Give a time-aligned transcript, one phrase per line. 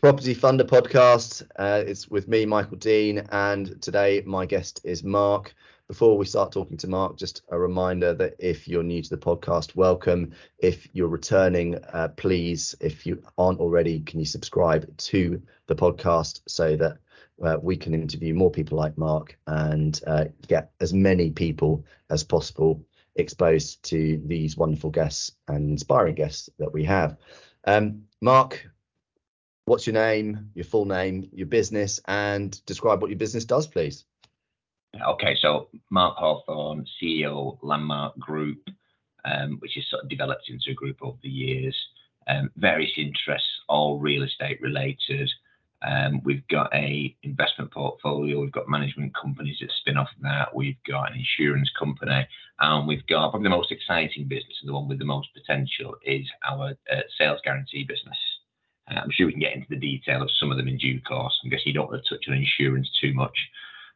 [0.00, 1.42] Property Funder podcast.
[1.56, 5.54] Uh, it's with me, Michael Dean, and today my guest is Mark.
[5.88, 9.16] Before we start talking to Mark, just a reminder that if you're new to the
[9.16, 10.32] podcast, welcome.
[10.58, 16.42] If you're returning, uh, please, if you aren't already, can you subscribe to the podcast
[16.46, 16.98] so that
[17.42, 22.22] uh, we can interview more people like Mark and uh, get as many people as
[22.22, 22.84] possible
[23.16, 27.16] exposed to these wonderful guests and inspiring guests that we have.
[27.64, 28.68] Um, Mark,
[29.64, 34.04] what's your name, your full name, your business, and describe what your business does, please.
[34.96, 38.68] Okay, so Mark Hawthorn, CEO Landmark Group,
[39.24, 41.76] um, which has sort of developed into a group over the years.
[42.26, 45.30] Um, various interests, all real estate related.
[45.86, 48.40] Um, we've got a investment portfolio.
[48.40, 50.54] We've got management companies that spin off that.
[50.54, 52.26] We've got an insurance company,
[52.58, 55.96] and we've got probably the most exciting business and the one with the most potential
[56.04, 58.18] is our uh, sales guarantee business.
[58.90, 61.00] Uh, I'm sure we can get into the detail of some of them in due
[61.02, 61.38] course.
[61.44, 63.36] I guess you don't want to touch on insurance too much.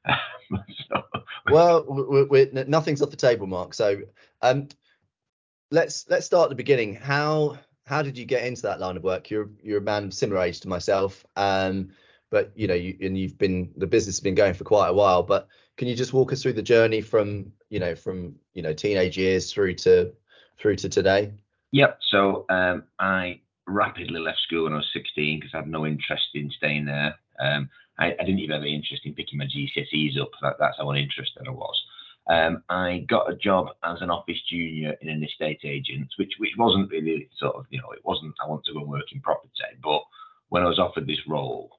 [0.88, 1.02] so.
[1.50, 3.74] Well, we're, we're, nothing's off the table, Mark.
[3.74, 4.02] So
[4.42, 4.68] um,
[5.70, 6.94] let's let's start at the beginning.
[6.94, 9.30] How how did you get into that line of work?
[9.30, 11.90] You're you're a man similar age to myself, um,
[12.30, 14.94] but you know, you, and you've been the business has been going for quite a
[14.94, 15.22] while.
[15.22, 18.72] But can you just walk us through the journey from you know from you know
[18.72, 20.12] teenage years through to
[20.58, 21.32] through to today?
[21.72, 21.98] Yep.
[22.10, 26.24] So um, I rapidly left school when I was 16 because I had no interest
[26.34, 27.14] in staying there.
[27.42, 30.30] Um, I, I, didn't even have any interest in picking my GCSEs up.
[30.40, 31.82] That, that's how uninterested I was.
[32.30, 36.52] Um, I got a job as an office junior in an estate agent, which which
[36.56, 39.20] wasn't really sort of you know it wasn't I want to go and work in
[39.20, 39.50] property,
[39.82, 40.02] but
[40.48, 41.78] when I was offered this role,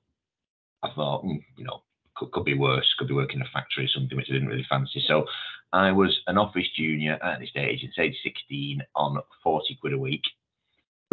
[0.84, 1.82] I thought mm, you know
[2.18, 4.50] could, could be worse, could be working in a factory or something which I didn't
[4.50, 5.04] really fancy.
[5.08, 5.26] So
[5.72, 9.98] I was an office junior at an estate agent, age 16, on 40 quid a
[9.98, 10.24] week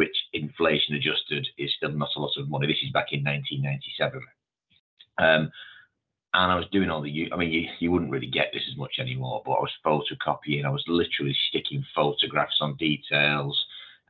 [0.00, 2.66] which inflation adjusted is still not a lot of money.
[2.66, 4.18] This is back in 1997.
[5.18, 5.50] Um,
[6.32, 8.76] and I was doing all the, I mean, you, you wouldn't really get this as
[8.76, 10.64] much anymore, but I was photocopying.
[10.64, 13.64] I was literally sticking photographs on details.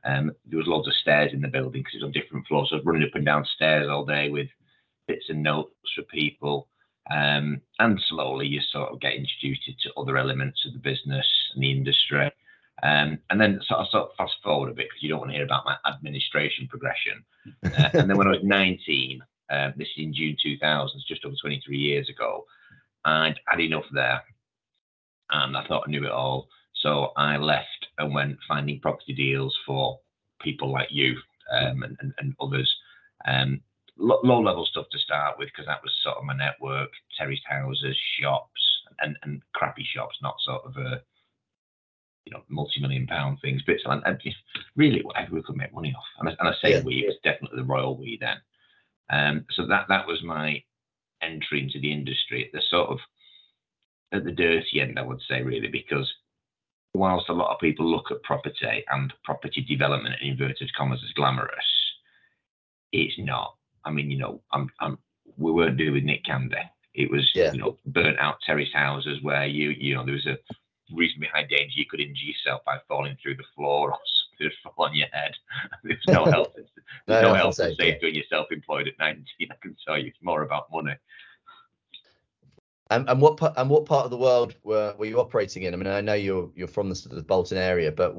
[0.05, 2.69] Um, there was loads of stairs in the building because it was on different floors.
[2.69, 4.47] So I was running up and down stairs all day with
[5.07, 6.67] bits and notes for people.
[7.09, 11.63] Um, and slowly you sort of get introduced to other elements of the business and
[11.63, 12.31] the industry.
[12.83, 15.31] Um, and then sort of, sort of fast forward a bit because you don't want
[15.31, 17.23] to hear about my administration progression.
[17.63, 21.35] Uh, and then when I was 19, uh, this is in June 2000, just over
[21.41, 22.45] 23 years ago,
[23.03, 24.23] I'd had enough there.
[25.29, 26.47] And I thought I knew it all.
[26.75, 29.99] So I left and went finding property deals for
[30.41, 31.15] people like you
[31.51, 32.73] um, and, and, and, others.
[33.27, 33.61] Um,
[33.97, 37.95] low level stuff to start with because that was sort of my network terraced houses,
[38.19, 38.61] shops,
[38.99, 41.01] and, and crappy shops, not sort of a
[42.25, 44.19] you know, multi-million pound things, bits and, and
[44.75, 46.03] really whatever we could make money off.
[46.19, 46.83] And I, and I say yeah.
[46.83, 48.37] we, it was definitely the royal we then.
[49.11, 50.63] Um, so that that was my
[51.21, 52.99] entry into the industry at the sort of
[54.13, 56.11] at the dirty end, I would say, really, because
[56.93, 61.13] whilst a lot of people look at property and property development in inverted commas as
[61.13, 61.53] glamorous,
[62.91, 63.55] it's not.
[63.85, 64.97] I mean, you know, I'm, I'm
[65.37, 66.57] we weren't doing with Nick Candy.
[66.93, 67.53] It was, yeah.
[67.53, 70.37] you know, burnt out terrace houses where you, you know, there was a
[70.93, 73.99] reasonably high danger you could injure yourself by falling through the floor or
[74.49, 75.31] something fall on your head.
[75.83, 76.49] There's no health.
[76.55, 79.23] There's no, no health and safety when you're self-employed at 19.
[79.49, 80.95] I can tell you, it's more about money.
[82.89, 85.73] And, and what and what part of the world were, were you operating in?
[85.73, 88.13] I mean, I know you're you're from the, of Bolton area, but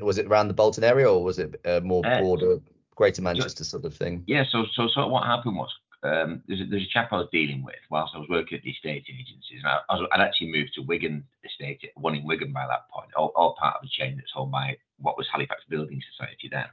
[0.00, 2.58] was it around the Bolton area or was it uh, more uh, broader,
[2.94, 4.24] Greater Manchester sort of thing?
[4.26, 4.44] Yeah.
[4.48, 5.68] So so so what happened was
[6.04, 8.64] um, there's, a, there's a chap I was dealing with whilst I was working at
[8.64, 9.62] the estate agencies.
[9.62, 9.80] And I,
[10.12, 13.76] I'd actually moved to Wigan Estate, one in Wigan by that point, all, all part
[13.76, 16.66] of a chain that's owned by what was Halifax Building Society then.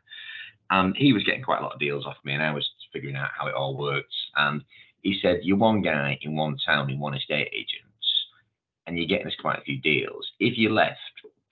[0.70, 3.16] And he was getting quite a lot of deals off me, and I was figuring
[3.16, 4.16] out how it all works.
[4.38, 4.64] And
[5.02, 8.08] he said, You're one guy in one town in one estate agents,
[8.88, 10.26] and you're getting us quite a few deals.
[10.40, 10.98] If you left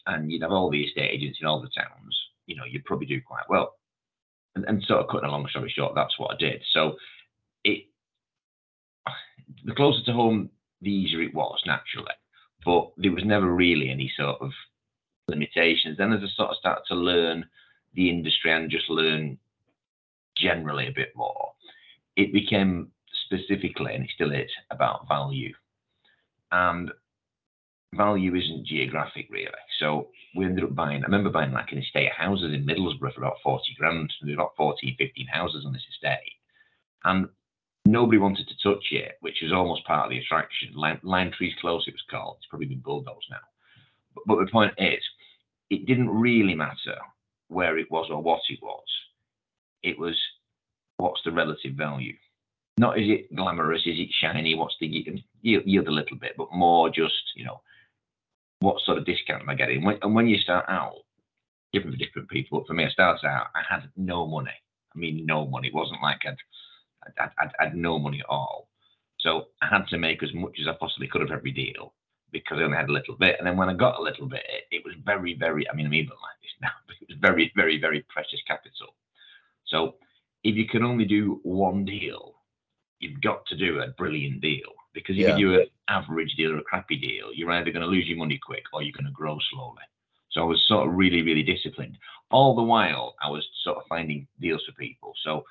[0.06, 3.08] and you'd have all the estate agents in all the towns, you know, you'd probably
[3.08, 3.76] do quite well.
[4.56, 6.64] And, and sort of cutting a long story short, that's what I did.
[6.74, 6.96] So
[7.72, 7.86] it
[9.66, 10.50] the closer to home,
[10.82, 12.14] the easier it was naturally,
[12.66, 14.52] but there was never really any sort of
[15.28, 15.98] limitations.
[15.98, 17.46] Then as I sort of started to learn
[17.94, 19.38] the industry and just learn
[20.38, 21.52] generally a bit more,
[22.16, 22.92] it became
[23.26, 25.54] specifically, and it still is, about value.
[26.52, 26.92] And
[27.94, 29.52] value isn't geographic really.
[29.80, 33.14] So we ended up buying, I remember buying like an estate of houses in Middlesbrough
[33.14, 34.14] for about 40 grand.
[34.22, 36.34] There were about 14, 15 houses on this estate.
[37.04, 37.30] And
[37.92, 40.74] nobody wanted to touch it, which was almost part of the attraction.
[40.76, 42.38] Lime, Lime Trees Close, it was called.
[42.38, 43.38] It's probably been bulldozed now.
[44.16, 45.02] But, but the point is,
[45.70, 46.98] it didn't really matter
[47.48, 48.86] where it was or what it was.
[49.84, 50.16] It was
[50.98, 52.14] what's the relative value.
[52.78, 54.88] Not is it glamorous, is it shiny, what's the
[55.42, 57.62] yield, a little bit, but more just, you know,
[58.62, 59.84] what sort of discount am I getting?
[59.84, 60.96] When, and when you start out,
[61.74, 64.52] different for different people, but for me, I started out, I had no money.
[64.96, 65.68] I mean, no money.
[65.68, 66.38] It wasn't like I'd,
[67.06, 68.70] I'd, I'd, I'd no money at all.
[69.20, 71.94] So I had to make as much as I possibly could of every deal
[72.32, 73.36] because I only had a little bit.
[73.38, 75.86] And then when I got a little bit, it, it was very, very, I mean,
[75.88, 78.96] I'm even like this now, but it was very, very, very precious capital.
[79.66, 79.96] So
[80.44, 82.36] if you can only do one deal,
[83.00, 85.38] you've got to do a brilliant deal because if Yeah.
[85.38, 88.18] you do an average deal or a crappy deal, you're either going to lose your
[88.18, 89.84] money quick or you're going to grow slowly.
[90.32, 91.98] So I was sort of really, really disciplined.
[92.32, 95.14] All the while, I was sort of finding deals for people.
[95.24, 95.44] So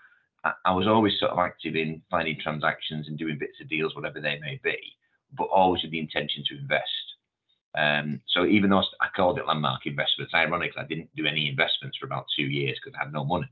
[0.44, 4.20] I, was always sort of active in finding transactions and doing bits of deals, whatever
[4.20, 4.78] they may be,
[5.36, 6.88] but always with the intention to invest.
[7.76, 11.98] Um, so even though I called it landmark investments, ironically, I didn't do any investments
[11.98, 13.48] for about two years because I had no money.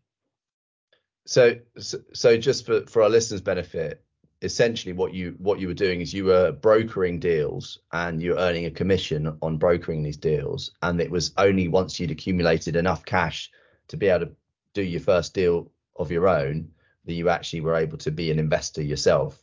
[1.27, 4.05] So, so, just for, for our listeners' benefit,
[4.43, 8.67] essentially what you what you were doing is you were brokering deals and you're earning
[8.67, 13.50] a commission on brokering these deals, and it was only once you'd accumulated enough cash
[13.89, 14.32] to be able to
[14.73, 16.71] do your first deal of your own
[17.06, 19.38] that you actually were able to be an investor yourself.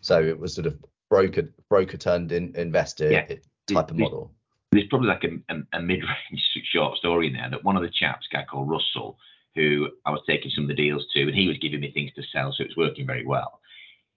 [0.00, 0.78] So it was sort of
[1.10, 3.26] broker broker turned in, investor Yeah.
[3.66, 4.32] type of model.
[4.72, 7.90] there's probably like a, a, a mid-range short story in there that one of the
[7.90, 9.18] chaps, a guy called Russell,
[9.54, 12.12] who I was taking some of the deals to, and he was giving me things
[12.14, 13.60] to sell, so it was working very well.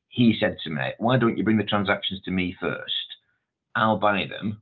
[0.09, 2.93] He said to me, "Why don't you bring the transactions to me first?
[3.75, 4.61] I'll buy them,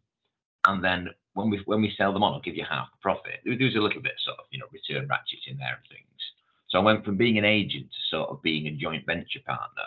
[0.65, 3.41] and then when we when we sell them on, I'll give you half the profit."
[3.43, 6.21] There was a little bit sort of you know return ratchets in there and things.
[6.69, 9.85] So I went from being an agent to sort of being a joint venture partner,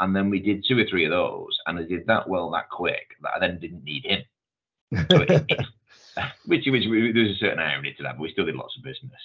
[0.00, 2.70] and then we did two or three of those, and I did that well that
[2.70, 4.22] quick that I then didn't need him.
[5.10, 5.66] So it, it-
[6.46, 6.84] which, which
[7.14, 9.20] there's a certain irony to that, but we still did lots of business.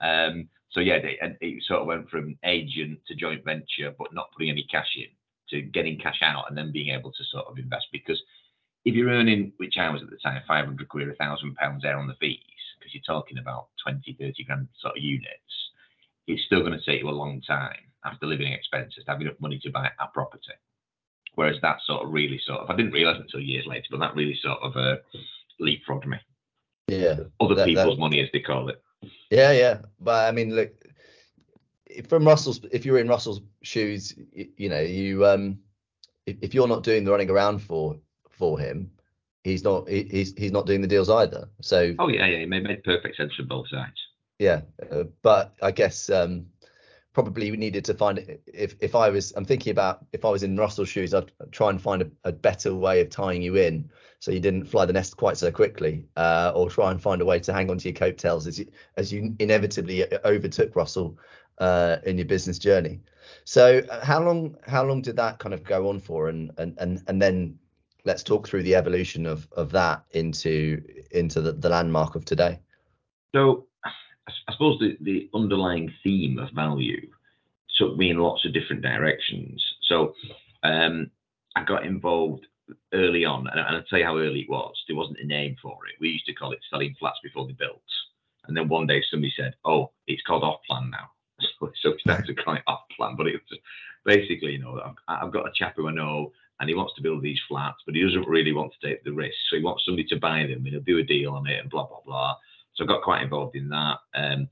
[0.00, 4.14] Um, so yeah, they, and it sort of went from agent to joint venture, but
[4.14, 5.08] not putting any cash in
[5.50, 7.86] to getting cash out and then being able to sort of invest.
[7.92, 8.20] Because
[8.84, 11.96] if you're earning, which I was at the time, 500 quid, a thousand pounds there
[11.98, 12.38] on the fees,
[12.78, 15.67] because you're talking about 20, 30 grand sort of units,
[16.28, 19.34] it's still going to take you a long time after living expenses to have enough
[19.40, 20.52] money to buy a property.
[21.34, 24.14] Whereas that sort of really sort of, I didn't realize until years later, but that
[24.14, 24.96] really sort of uh,
[25.60, 26.18] leapfrogged me.
[26.88, 27.16] yeah.
[27.40, 28.82] Other That- people's that- money, as they call it.
[29.30, 30.70] Yeah, yeah, but I mean, look,
[32.08, 35.58] from Russell's, if you're in Russell's shoes, you, you know, you um,
[36.26, 37.96] if, if you're not doing the running around for
[38.30, 38.90] for him,
[39.44, 41.48] he's not he, he's he's not doing the deals either.
[41.62, 43.96] So Oh yeah, yeah, it made, made perfect sense from both sides.
[44.38, 46.46] Yeah, uh, but I guess um,
[47.12, 50.42] probably we needed to find if if I was I'm thinking about if I was
[50.42, 53.90] in Russell's shoes, I'd try and find a, a better way of tying you in
[54.20, 57.24] so you didn't fly the nest quite so quickly, uh, or try and find a
[57.24, 61.16] way to hang on to your coattails as you as you inevitably overtook Russell
[61.58, 63.00] uh, in your business journey.
[63.44, 66.76] So uh, how long how long did that kind of go on for, and and
[66.78, 67.58] and and then
[68.04, 70.82] let's talk through the evolution of of that into
[71.12, 72.58] into the, the landmark of today.
[73.34, 73.67] So
[74.48, 77.08] I suppose the, the underlying theme of value
[77.78, 79.64] took me in lots of different directions.
[79.82, 80.14] So
[80.62, 81.10] um,
[81.56, 82.46] I got involved
[82.92, 84.74] early on, and, I'll tell you how early it was.
[84.86, 86.00] There wasn't a name for it.
[86.00, 87.80] We used to call it selling flats before they built.
[88.46, 91.10] And then one day somebody said, "Oh, it's called off plan now."
[91.60, 93.58] So, so we started to call it off plan, but it was
[94.04, 94.94] basically, you know, I've,
[95.26, 97.94] I've got a chap who I know, and he wants to build these flats, but
[97.94, 99.36] he doesn't really want to take the risk.
[99.48, 101.70] So he wants somebody to buy them, and he'll do a deal on it, and
[101.70, 102.36] blah blah blah.
[102.78, 103.98] So I got quite involved in that.
[104.14, 104.48] Um,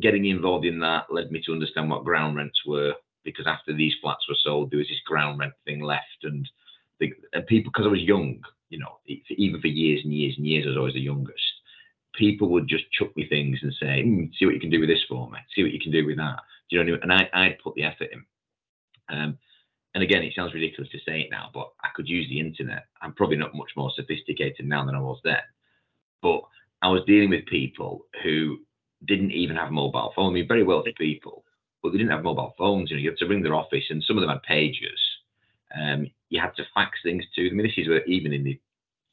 [0.00, 2.94] getting involved in that led me to understand what ground rents were,
[3.24, 6.48] because after these flats were sold, there was this ground rent thing left, and
[7.00, 8.98] the and people, because I was young, you know,
[9.30, 11.40] even for years and years and years, I was always the youngest.
[12.14, 14.88] People would just chuck me things and say, "Hmm, "See what you can do with
[14.88, 15.38] this for me.
[15.54, 17.20] See what you can do with that." Do you know what I mean?
[17.20, 18.24] And I, I'd put the effort in.
[19.08, 19.38] Um,
[19.94, 22.86] and again, it sounds ridiculous to say it now, but I could use the internet.
[23.02, 25.42] I'm probably not much more sophisticated now than I was then.
[26.22, 26.42] But
[26.82, 28.58] I was dealing with people who
[29.06, 30.32] didn't even have mobile phones.
[30.32, 31.44] I mean, very wealthy people,
[31.82, 32.90] but they didn't have mobile phones.
[32.90, 35.00] You know, you had to ring their office, and some of them had pagers.
[35.78, 37.54] Um, you had to fax things to them.
[37.54, 38.58] I mean, this is where even in the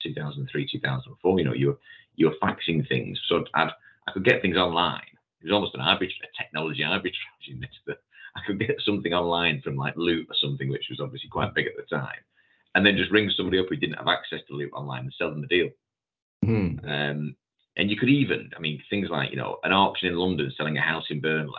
[0.04, 1.80] 2003, 2004, you know, you were
[2.16, 3.20] you were faxing things.
[3.28, 3.70] So I'd,
[4.08, 5.02] I could get things online.
[5.42, 7.70] It was almost an arbitrage, a technology arbitrage in this.
[7.86, 7.98] That
[8.36, 11.66] I could get something online from like Loot or something, which was obviously quite big
[11.66, 12.22] at the time,
[12.76, 15.32] and then just ring somebody up who didn't have access to Loot online and sell
[15.32, 15.70] them the deal.
[16.44, 16.78] Hmm.
[16.88, 17.36] Um,
[17.78, 20.78] And you could even, I mean, things like, you know, an auction in London selling
[20.78, 21.54] a house in Burnley,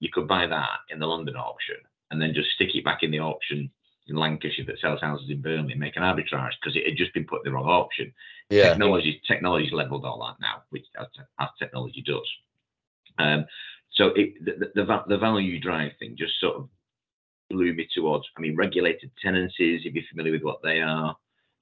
[0.00, 1.76] you could buy that in the London auction
[2.10, 3.70] and then just stick it back in the auction
[4.06, 7.14] in Lancashire that sells houses in Burnley and make an arbitrage because it had just
[7.14, 8.12] been put in the wrong auction.
[8.50, 8.70] Yeah.
[8.70, 11.06] Technology, technology's leveled all that now, which as,
[11.38, 12.28] as technology does.
[13.18, 13.46] Um,
[13.92, 16.68] so it, the, the, the value drive thing just sort of
[17.50, 21.16] blew me towards, I mean, regulated tenancies, if you're familiar with what they are.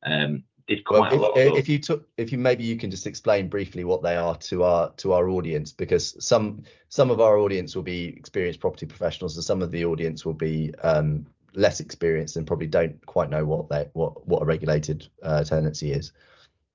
[0.04, 1.58] Um, did quite well, if, a lot.
[1.58, 4.62] If you took, if you maybe you can just explain briefly what they are to
[4.64, 9.36] our to our audience, because some some of our audience will be experienced property professionals,
[9.36, 13.44] and some of the audience will be um, less experienced and probably don't quite know
[13.44, 16.12] what they what what a regulated uh, tenancy is.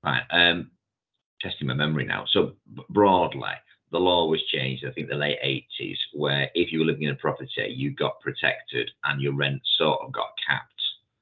[0.04, 0.22] Right.
[0.30, 0.70] Um,
[1.40, 2.24] testing my memory now.
[2.30, 2.52] So
[2.88, 3.54] broadly,
[3.90, 7.10] the law was changed, I think the late 80s, where if you were living in
[7.10, 10.77] a property, you got protected and your rent sort of got capped.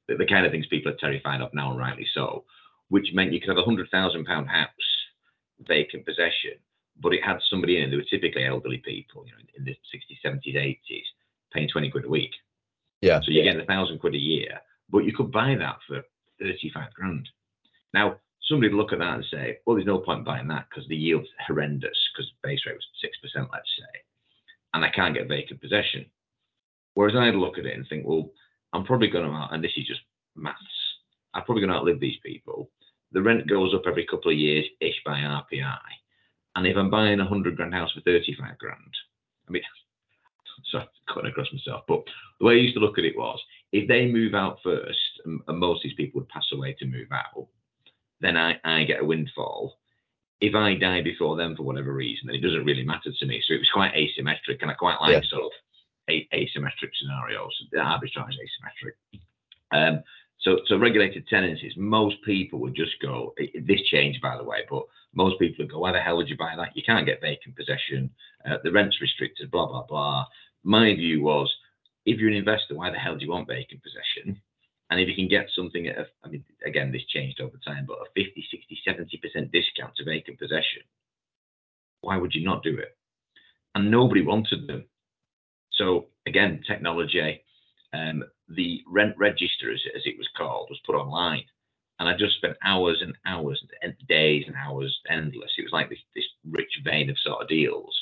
[0.08, 2.44] The, the kind of things people are terrified of now, and rightly so,
[2.88, 4.70] which meant you could have a hundred thousand pound house
[5.66, 6.52] vacant possession,
[7.00, 7.90] but it had somebody in it.
[7.90, 11.02] They were typically elderly people, you know, in the 60s, 70s, 80s,
[11.52, 12.32] paying 20 quid a week.
[13.00, 13.20] Yeah.
[13.20, 14.60] So you're getting a thousand quid a year,
[14.90, 16.02] but you could buy that for
[16.40, 17.28] 35 grand.
[17.94, 18.16] Now,
[18.48, 20.96] somebody would look at that and say, well, there's no point buying that because the
[20.96, 24.00] yield's horrendous because base rate was 6%, let's say,
[24.74, 26.06] and I can't get vacant possession.
[26.94, 28.30] Whereas I'd look at it and think, well,
[28.72, 30.00] I'm probably going to, and this is just
[30.34, 30.58] maths,
[31.34, 32.70] I'm probably going to outlive these people.
[33.12, 35.78] The rent goes up every couple of years ish by RPI.
[36.56, 38.94] And if I'm buying a 100 grand house for 35 grand,
[39.48, 39.62] I mean,
[40.70, 42.02] sorry, cutting across myself, but
[42.40, 43.38] the way I used to look at it was
[43.72, 46.86] if they move out first, and, and most of these people would pass away to
[46.86, 47.46] move out,
[48.20, 49.78] then I, I get a windfall.
[50.40, 53.42] If I die before them for whatever reason, then it doesn't really matter to me.
[53.46, 55.28] So it was quite asymmetric, and I quite like Yeah.
[55.28, 55.50] sort of
[56.08, 57.52] asymmetric scenarios.
[57.72, 59.20] The arbitrage is asymmetric.
[59.72, 60.02] Um,
[60.38, 63.34] so, so regulated tenancies, most people would just go.
[63.38, 64.84] This changed, by the way, but
[65.14, 66.76] most people would go, "Why the hell would you buy that?
[66.76, 68.10] You can't get vacant possession.
[68.44, 69.50] Uh, the rent's restricted.
[69.50, 70.26] Blah blah blah."
[70.62, 71.52] My view was,
[72.04, 74.40] if you're an investor, why the hell do you want vacant possession?
[74.90, 77.86] And if you can get something at, a, I mean, again, this changed over time,
[77.86, 80.82] but a 50, 60, 70% discount to vacant possession,
[82.00, 82.96] why would you not do it?
[83.74, 84.84] And nobody wanted them.
[85.72, 87.42] So again, technology,
[87.92, 91.44] um, the rent register, as, as it was called, was put online.
[91.98, 95.52] And I just spent hours and hours and days and hours endless.
[95.56, 97.96] It was like this, this rich vein of sort of deals.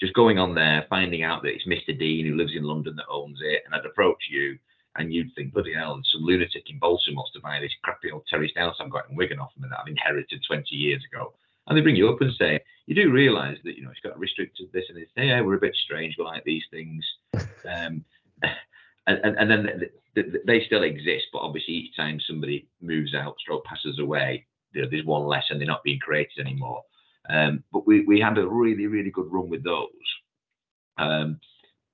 [0.00, 1.96] Just going on there, finding out that it's Mr.
[1.98, 4.58] Dean who lives in London that owns it, and I'd approach you,
[4.96, 8.24] and you'd think, bloody hell, some lunatic in Bolton wants to buy this crappy old
[8.28, 11.34] terraced house I've got in Wigan off me that I've inherited 20 years ago.
[11.66, 14.18] And they bring you up and say, you do realise that, you know, it's got
[14.18, 15.08] restricted this and this.
[15.16, 16.16] Hey, yeah, we're a bit strange.
[16.18, 17.04] We like these things.
[17.66, 18.04] Um,
[19.06, 19.80] and, and, and then
[20.14, 24.46] th- th- they still exist, but obviously each time somebody moves out, stroke passes away,
[24.74, 26.82] you know, there's one less and they're not being created anymore.
[27.30, 29.88] Um, but we, we had a really, really good run with those.
[30.98, 31.40] Um,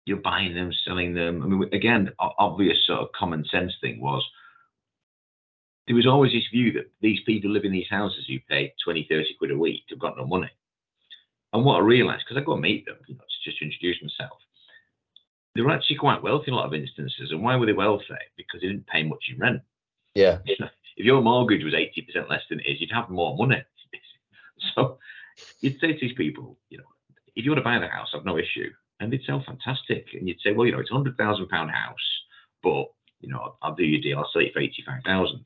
[0.07, 1.43] you're buying them, selling them.
[1.43, 4.25] I mean, again, obvious sort of common sense thing was
[5.87, 9.07] there was always this view that these people live in these houses who pay 20,
[9.09, 10.51] 30 quid a week have got no money.
[11.53, 14.01] And what I realised, because I go and meet them, you know, just to introduce
[14.03, 14.39] myself,
[15.55, 17.31] they were actually quite wealthy in a lot of instances.
[17.33, 18.05] And why were they wealthy?
[18.37, 19.63] Because they didn't pay much in rent.
[20.15, 20.39] Yeah.
[20.97, 23.63] If your mortgage was 80% less than it is, you'd have more money.
[24.75, 24.99] so
[25.63, 26.85] you'd say to these people, you know,
[27.35, 28.69] if you want to buy the house, I've no issue.
[28.99, 30.09] And they'd sell fantastic.
[30.13, 31.95] And you'd say, well, you know, it's a hundred thousand pound house,
[32.63, 32.89] but
[33.21, 34.19] you know, I'll, I'll do your deal.
[34.19, 35.43] I'll sell it for eighty-five thousand.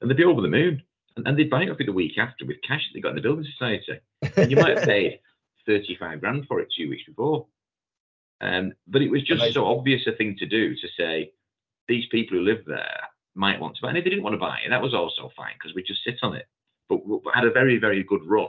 [0.00, 0.82] And they'd be over the moon.
[1.16, 3.10] And, and they'd buy it off you the week after with cash that they got
[3.10, 4.00] in the building society.
[4.36, 5.20] And you might have paid
[5.68, 7.46] thirty-five grand for it two weeks before.
[8.40, 9.54] Um, but it was just Amazing.
[9.54, 11.32] so obvious a thing to do to say
[11.88, 13.00] these people who live there
[13.34, 13.88] might want to buy.
[13.88, 16.04] And if they didn't want to buy it, that was also fine because we just
[16.04, 16.46] sit on it.
[16.88, 18.48] But we had a very, very good run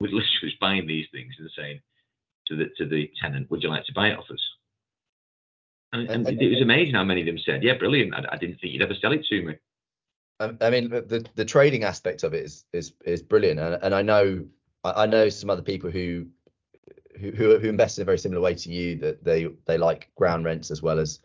[0.00, 1.80] with literally buying these things and saying
[2.48, 4.40] to the to the tenant, "Would you like to buy it off us?"
[5.92, 8.14] And, and And- it was amazing how many of them said, "Yeah, brilliant.
[8.14, 9.54] I, I didn't think you'd ever sell it to me."
[10.40, 13.94] I, I mean, the the trading aspect of it is is is brilliant, and, and
[13.94, 14.44] I know
[14.84, 16.26] I I know some other people who
[17.20, 20.44] who who invest in a very similar way to you that they they like ground
[20.44, 21.20] rents as well as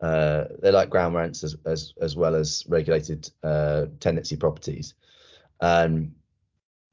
[0.00, 4.94] uh, they like ground rents as as as well as regulated uh, tenancy properties,
[5.60, 6.12] um,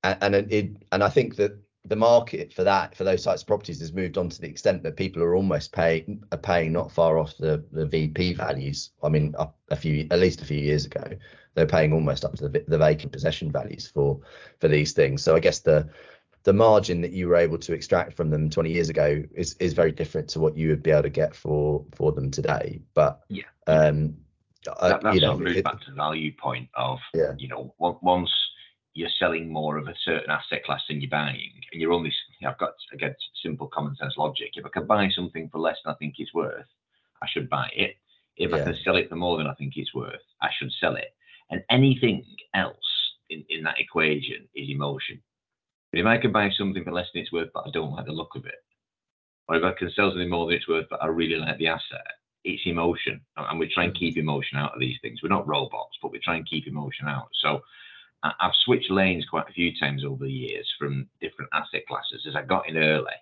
[0.04, 3.48] and and it and I think that the market for that for those types of
[3.48, 6.92] properties has moved on to the extent that people are almost paying are paying not
[6.92, 8.92] far off the the VP values.
[9.04, 9.36] I mean,
[9.70, 11.04] a few at least a few years ago,
[11.54, 14.20] they're paying almost up to the, the vacant possession values for
[14.60, 15.24] for these things.
[15.24, 15.88] So I guess the
[16.44, 19.74] the margin that you were able to extract from them 20 years ago is is
[19.74, 22.82] very different to what you would be able to get for for them today.
[22.94, 23.44] But Yeah.
[23.68, 24.16] um,
[24.82, 27.48] That, that you know, of moves it- back to the value point of yeah, you
[27.48, 28.32] know once
[28.96, 32.12] you're selling more of a certain asset class than you're buying, and you're only.
[32.48, 34.52] I've got again simple common sense logic.
[34.56, 36.66] If I can buy something for less than I think it's worth,
[37.22, 37.98] I should buy it.
[38.38, 38.58] If yeah.
[38.58, 41.14] I can sell it for more than I think it's worth, I should sell it.
[41.52, 42.78] And anything else
[43.30, 45.22] in, in that equation is emotion.
[45.92, 48.06] But if I can buy something for less than it's worth, but I don't like
[48.06, 48.64] the look of it,
[49.50, 51.68] or if I can sell something more than it's worth, but I really like the
[51.68, 52.06] asset,
[52.46, 53.20] it's emotion.
[53.36, 54.00] And we try and mm.
[54.00, 55.20] keep emotion out of these things.
[55.22, 57.28] We're not robots, but we try and keep emotion out.
[57.42, 57.62] So
[58.40, 62.36] I've switched lanes quite a few times over the years from different asset classes as
[62.36, 63.14] I got in early.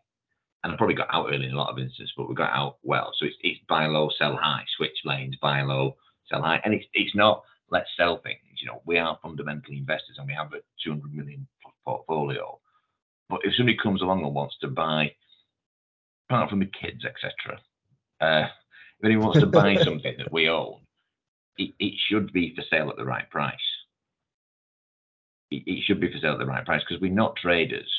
[0.63, 2.77] And I probably got out early in a lot of instances, but we got out
[2.83, 3.11] well.
[3.17, 5.97] So it's, it's buy low, sell high, switch lanes, buy low,
[6.29, 6.61] sell high.
[6.63, 8.39] And it's, it's not let's sell things.
[8.61, 11.45] You know, we are fundamentally investors and we have a 200 million
[11.83, 12.59] portfolio.
[13.29, 15.11] But if somebody comes along and wants to buy,
[16.29, 17.59] apart from the kids, etc.,
[18.21, 18.47] uh,
[18.99, 20.79] if anyone wants to buy something that we own,
[21.57, 23.55] it, it should be for sale at the right price
[25.65, 27.91] it, should be for sale at the right price because we're not traders.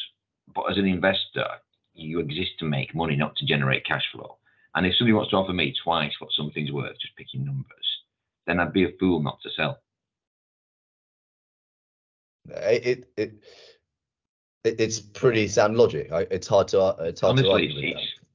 [0.55, 1.47] But as an investor,
[1.95, 4.39] you exist to make money, not to generate cash flow.
[4.75, 7.67] And if somebody wants to offer me twice what something's worth, just picking numbers,
[8.47, 9.79] then I'd be a fool not to sell.
[12.51, 13.33] It it,
[14.65, 16.09] it it's pretty sound logic.
[16.11, 18.27] It's hard to it's hard Honestly, to it's, it's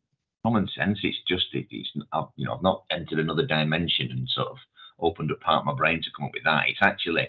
[0.44, 1.00] common sense.
[1.04, 4.58] It's just it, it's I've, you know I've not entered another dimension and sort of
[5.00, 6.66] opened up part of my brain to come up with that.
[6.68, 7.28] It's actually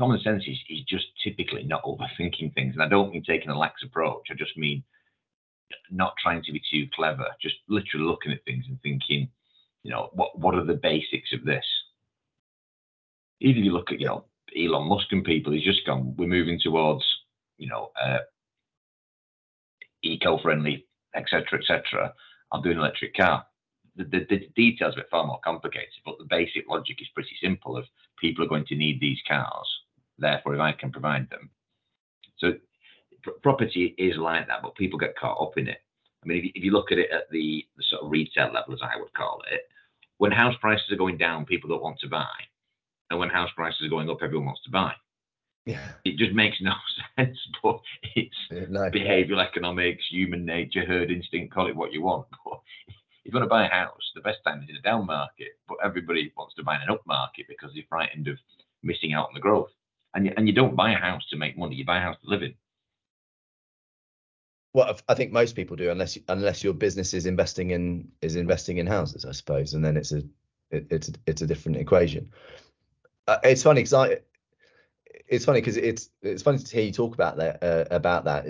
[0.00, 2.74] common sense is, is just typically not overthinking things.
[2.74, 4.28] And I don't mean taking a lax approach.
[4.30, 4.82] I just mean
[5.90, 9.28] not trying to be too clever, just literally looking at things and thinking,
[9.82, 11.64] you know, what what are the basics of this?
[13.40, 14.24] Even if you look at, you know,
[14.56, 17.04] Elon Musk and people, he's just gone, we're moving towards,
[17.58, 18.18] you know, uh,
[20.02, 22.12] eco-friendly, etc., etc.
[22.52, 23.44] I'll do an electric car.
[23.96, 27.76] The, the, the, details are far more complicated, but the basic logic is pretty simple.
[27.76, 27.84] Of
[28.18, 29.68] people are going to need these cars,
[30.20, 31.50] therefore, if I can provide them.
[32.38, 32.52] So
[33.42, 35.78] property is like that, but people get caught up in it.
[36.22, 38.52] I mean, if you, if you look at it at the, the sort of retail
[38.52, 39.62] level, as I would call it,
[40.18, 42.28] when house prices are going down, people don't want to buy.
[43.10, 44.92] And when house prices are going up, everyone wants to buy.
[45.66, 45.92] Yeah.
[46.04, 46.72] It just makes no
[47.16, 47.80] sense, but
[48.14, 48.90] it's no.
[48.90, 52.26] behavioral economics, human nature, herd instinct, call it what you want.
[53.22, 55.04] But if you want to buy a house, the best time is in a down
[55.04, 58.38] market, but everybody wants to buy in an up market because they're frightened of
[58.82, 59.68] missing out on the growth
[60.14, 61.76] and you, and you don't buy a house to make money.
[61.76, 62.54] You buy a house to live in.
[64.72, 68.78] Well, I think most people do, unless unless your business is investing in is investing
[68.78, 70.22] in houses, I suppose, and then it's a
[70.70, 72.30] it, it's a, it's a different equation.
[73.26, 74.18] Uh, it's funny because I
[75.28, 78.46] it's funny because it's it's funny to hear you talk about that uh, about that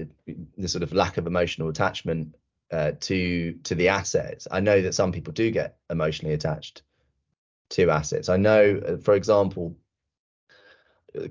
[0.59, 2.35] the sort of lack of emotional attachment
[2.71, 4.47] uh, to to the assets.
[4.51, 6.83] I know that some people do get emotionally attached
[7.71, 8.29] to assets.
[8.29, 9.77] I know, uh, for example,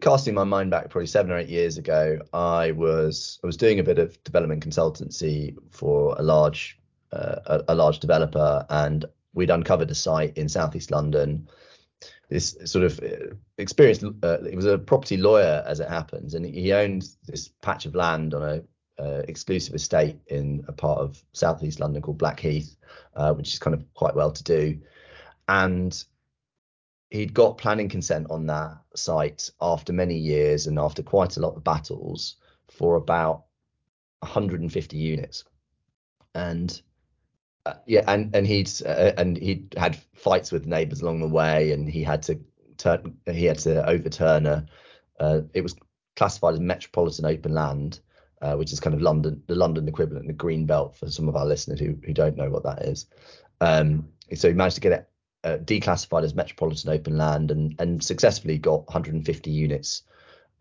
[0.01, 3.79] casting my mind back probably seven or eight years ago, I was I was doing
[3.79, 6.79] a bit of development consultancy for a large
[7.11, 11.47] uh, a, a, large developer, and we'd uncovered a site in southeast London.
[12.29, 16.45] This sort of uh, experienced, uh, he was a property lawyer as it happens, and
[16.45, 18.63] he owned this patch of land on a
[19.01, 22.75] uh, exclusive estate in a part of southeast London called Blackheath,
[23.15, 24.79] uh, which is kind of quite well to do.
[25.47, 26.03] And
[27.09, 31.55] he'd got planning consent on that site after many years and after quite a lot
[31.55, 32.35] of battles
[32.67, 33.45] for about
[34.19, 35.43] 150 units.
[36.35, 36.79] And
[37.65, 41.71] uh, yeah and and he'd uh, and he'd had fights with neighbors along the way
[41.71, 42.39] and he had to
[42.77, 44.65] turn he had to overturn a
[45.19, 45.75] uh, it was
[46.15, 47.99] classified as metropolitan open land
[48.41, 51.35] uh, which is kind of london the london equivalent the green belt for some of
[51.35, 53.07] our listeners who, who don't know what that is.
[53.59, 55.08] Um, so he managed to get it
[55.43, 60.03] uh, declassified as metropolitan open land and and successfully got 150 units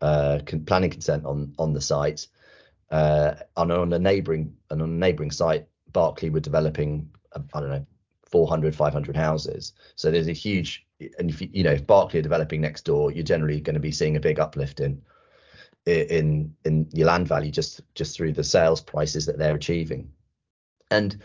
[0.01, 2.27] uh, con- planning consent on on the site.
[2.91, 7.59] Uh, and on a neighbouring and on a neighbouring site, Berkeley were developing uh, I
[7.59, 7.85] don't know
[8.25, 9.73] 400 500 houses.
[9.95, 10.85] So there's a huge
[11.17, 13.79] and if you, you know if Berkeley are developing next door, you're generally going to
[13.79, 15.01] be seeing a big uplift in
[15.85, 20.11] in in your land value just just through the sales prices that they're achieving.
[20.91, 21.21] And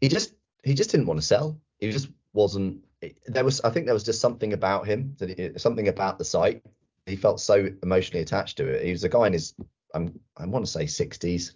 [0.00, 1.60] he just he just didn't want to sell.
[1.78, 2.84] He just wasn't
[3.26, 6.24] there was I think there was just something about him that it, something about the
[6.24, 6.62] site.
[7.06, 8.84] He felt so emotionally attached to it.
[8.84, 9.54] He was a guy in his
[9.94, 11.52] I'm I want to say 60s.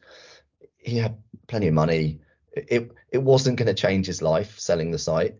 [0.78, 2.20] He had plenty of money.
[2.52, 5.36] It it wasn't going to change his life selling the site,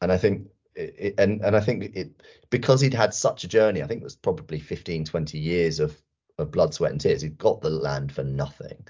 [0.00, 3.82] and I think it, and and I think it because he'd had such a journey.
[3.82, 5.96] I think it was probably 15 20 years of
[6.38, 7.22] of blood, sweat, and tears.
[7.22, 8.86] He'd got the land for nothing,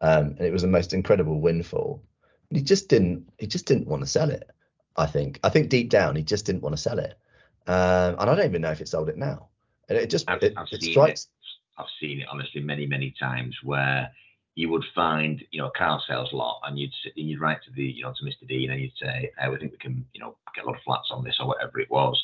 [0.00, 2.02] um, and it was the most incredible windfall.
[2.50, 4.50] He just didn't he just didn't want to sell it.
[4.96, 5.40] I think.
[5.44, 7.18] I think deep down he just didn't want to sell it,
[7.66, 9.48] uh, and I don't even know if it sold it now.
[9.88, 11.22] and it just I've, it, I've it strikes.
[11.24, 11.80] it.
[11.80, 14.10] I've seen it honestly many, many times where
[14.54, 17.70] you would find, you know, a car sales lot, and you'd and you'd write to
[17.72, 18.48] the, you know, to Mr.
[18.48, 20.82] Dean, and you'd say, uh, "We think we can, you know, get a lot of
[20.82, 22.20] flats on this or whatever it was,"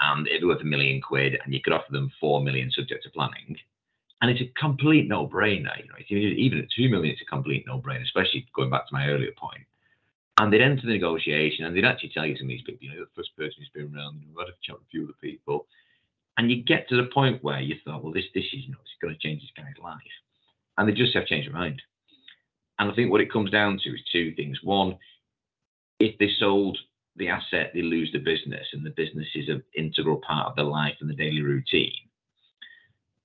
[0.00, 3.02] and it'd be worth a million quid, and you could offer them four million subject
[3.04, 3.56] to planning,
[4.20, 5.76] and it's a complete no-brainer.
[5.78, 8.86] You know, it's even even at two million, it's a complete no-brainer, especially going back
[8.86, 9.62] to my earlier point.
[10.38, 12.90] And they'd enter the negotiation, and they'd actually tell you some of these people, you
[12.90, 15.04] know, the first person who's been around, know, I've had a chat with a few
[15.04, 15.66] other people,
[16.38, 18.78] and you get to the point where you thought, well, this this is, you know,
[18.80, 20.00] it's going to change this guy's life
[20.76, 21.80] and they just have changed their mind.
[22.78, 24.58] And I think what it comes down to is two things.
[24.62, 24.98] One,
[26.00, 26.78] if they sold
[27.16, 30.64] the asset, they lose the business, and the business is an integral part of their
[30.64, 31.92] life and the daily routine.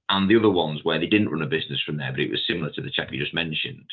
[0.10, 2.42] And the other ones where they didn't run a business from there, but it was
[2.48, 3.86] similar to the chap you just mentioned,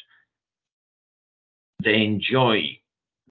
[1.83, 2.79] they enjoy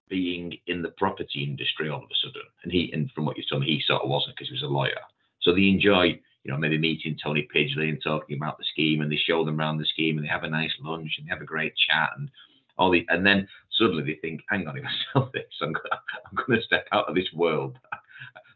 [0.08, 2.42] being in the property industry all of a sudden.
[2.62, 4.62] And he, and from what you've told me, he sort of wasn't because he was
[4.62, 5.00] a lawyer.
[5.40, 9.10] So they enjoy you know, maybe meeting Tony Pidgley and talking about the scheme, and
[9.10, 11.40] they show them around the scheme, and they have a nice lunch, and they have
[11.40, 12.30] a great chat, and
[12.76, 16.00] all the, and then suddenly they think, hang on, if I sell this, I'm gonna,
[16.26, 17.78] I'm going to step out of this world.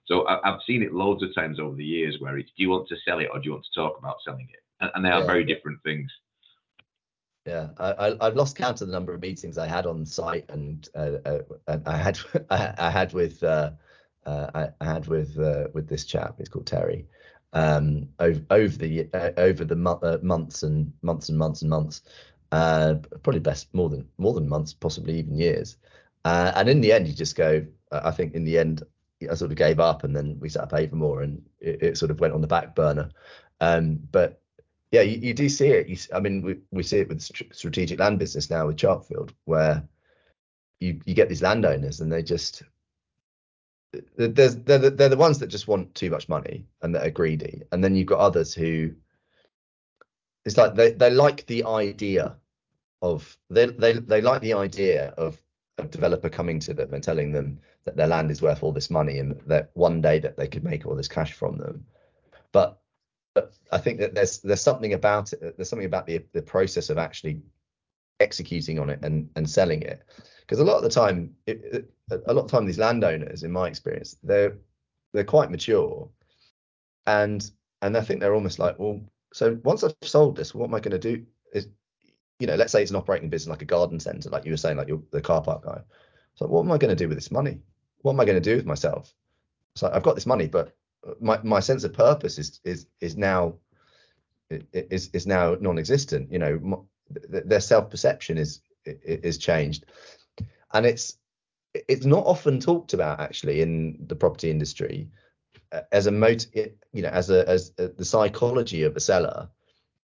[0.07, 2.71] So I, I've seen it loads of times over the years where it's, do you
[2.71, 4.61] want to sell it or do you want to talk about selling it?
[4.81, 5.27] And, and they are Yeah.
[5.27, 6.11] very different things.
[7.49, 10.45] Yeah, I, I, I've lost count of the number of meetings I had on site,
[10.51, 12.19] and uh, uh, I had
[12.51, 13.71] I, I had with uh,
[14.27, 16.35] uh, I, I had with uh, with this chap.
[16.37, 17.07] He's called Terry.
[17.55, 22.03] Um, over over the uh, over the mo- months and months and months and months,
[22.51, 25.79] probably best more than more than months, possibly even years.
[26.27, 27.65] And in the end, you just go.
[27.91, 28.83] I think in the end,
[29.31, 32.11] I sort of gave up, and then we set up Avamore, and it, it sort
[32.11, 33.09] of went on the back burner.
[33.63, 34.43] Um, but
[34.91, 35.89] yeah, you, you do see it.
[35.89, 39.83] You, I mean, we, we see it with strategic land business now with Chartfield, where
[40.81, 42.63] you you get these landowners and they just
[44.17, 47.63] they're the, they're the ones that just want too much money and that are greedy,
[47.73, 48.93] and then you've got others who
[50.45, 52.37] it's like they they like the idea
[53.03, 55.41] of they they they like the idea of
[55.79, 58.91] a developer coming to them and telling them that their land is worth all this
[58.91, 61.87] money and that one day that they could make all this cash from them,
[62.53, 62.81] but
[63.39, 65.57] but I think that there's there's something about it.
[65.57, 67.41] There's something about the the process of actually
[68.21, 70.03] executing on it and and selling it.
[70.41, 71.91] Because a lot of the time, it, it,
[72.27, 74.57] a lot of time, these landowners, in my experience, they're
[75.13, 76.09] they're quite mature,
[77.07, 77.51] and
[77.83, 79.01] and I think they're almost like, well,
[79.33, 81.25] so once I've sold this, what am I going to do?
[81.53, 81.69] Is
[82.41, 84.57] you know, let's say it's an operating business like a garden centre, like you were
[84.57, 85.81] saying, like you're the car park guy.
[86.35, 87.61] So what am I going to do with this money?
[88.03, 89.13] What am I going to do with myself?
[89.75, 90.77] So I've got this money, but
[91.21, 93.55] my my sense of purpose is is is now
[94.73, 96.33] is is now non-existent.
[96.33, 96.89] You know, m-
[97.31, 99.87] th- their self-perception is is changed,
[100.73, 101.19] and it's
[101.75, 105.11] it's not often talked about actually in the property industry
[105.73, 109.49] uh, as a mot you know as a as a, the psychology of a seller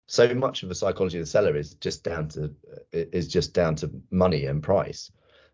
[0.08, 2.52] so much of the psychology of the seller is just down to
[2.92, 5.12] is just down to money and price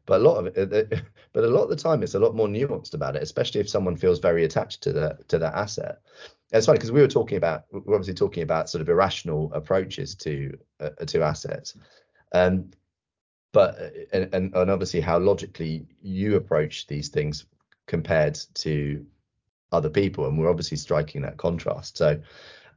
[0.08, 0.98] but a lot of it uh,
[1.34, 3.70] but a lot of the time it's a lot more nuanced about it especially if
[3.70, 6.00] someone feels very attached to the to that asset.
[6.52, 10.16] It's funny because we were talking about we're obviously talking about sort of irrational approaches
[10.16, 11.78] to uh, to assets.
[12.32, 12.72] Um
[13.52, 17.46] but uh, and, and obviously how logically you approach these things
[17.86, 19.06] compared to
[19.72, 21.98] other people and we're obviously striking that contrast.
[21.98, 22.20] So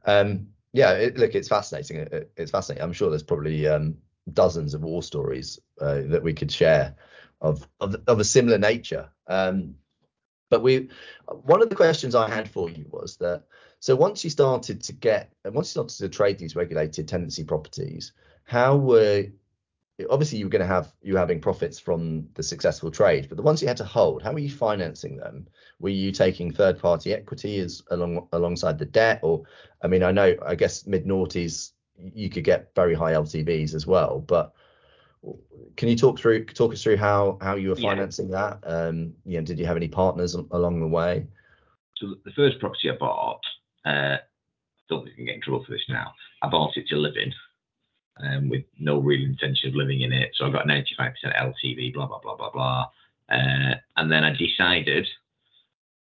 [0.05, 2.83] um yeah it, look it's fascinating it, it's fascinating.
[2.83, 3.95] I'm sure there's probably um
[4.33, 6.95] dozens of war stories uh, that we could share
[7.41, 9.09] of, of of a similar nature.
[9.27, 9.75] Um
[10.51, 10.89] but we
[11.43, 13.45] one of the questions i had for you was that
[13.79, 17.43] so once you started to get and once you started to trade these regulated tenancy
[17.43, 18.11] properties
[18.43, 19.25] how were
[20.09, 23.43] obviously you were going to have you having profits from the successful trade but the
[23.43, 25.47] ones you had to hold how were you financing them?
[25.79, 29.19] Were you taking third party equity as along alongside the debt?
[29.23, 29.43] Or
[29.81, 33.85] i mean i know i guess mid noughties you could get very high ltvs as
[33.85, 34.53] well but
[35.77, 37.89] can you talk through talk us through how how you were Yeah.
[37.89, 41.25] financing that um you know did you have any partners along the way
[41.97, 43.41] So the first property I bought,
[43.85, 44.19] uh, I
[44.89, 46.13] don't think I can get in trouble for this now.
[46.41, 47.31] I bought it to live in,
[48.25, 50.31] um, with no real intention of living in it.
[50.35, 50.89] So I got 95%
[51.23, 52.89] LTV, blah blah blah blah blah.
[53.29, 55.07] Uh, and then I decided,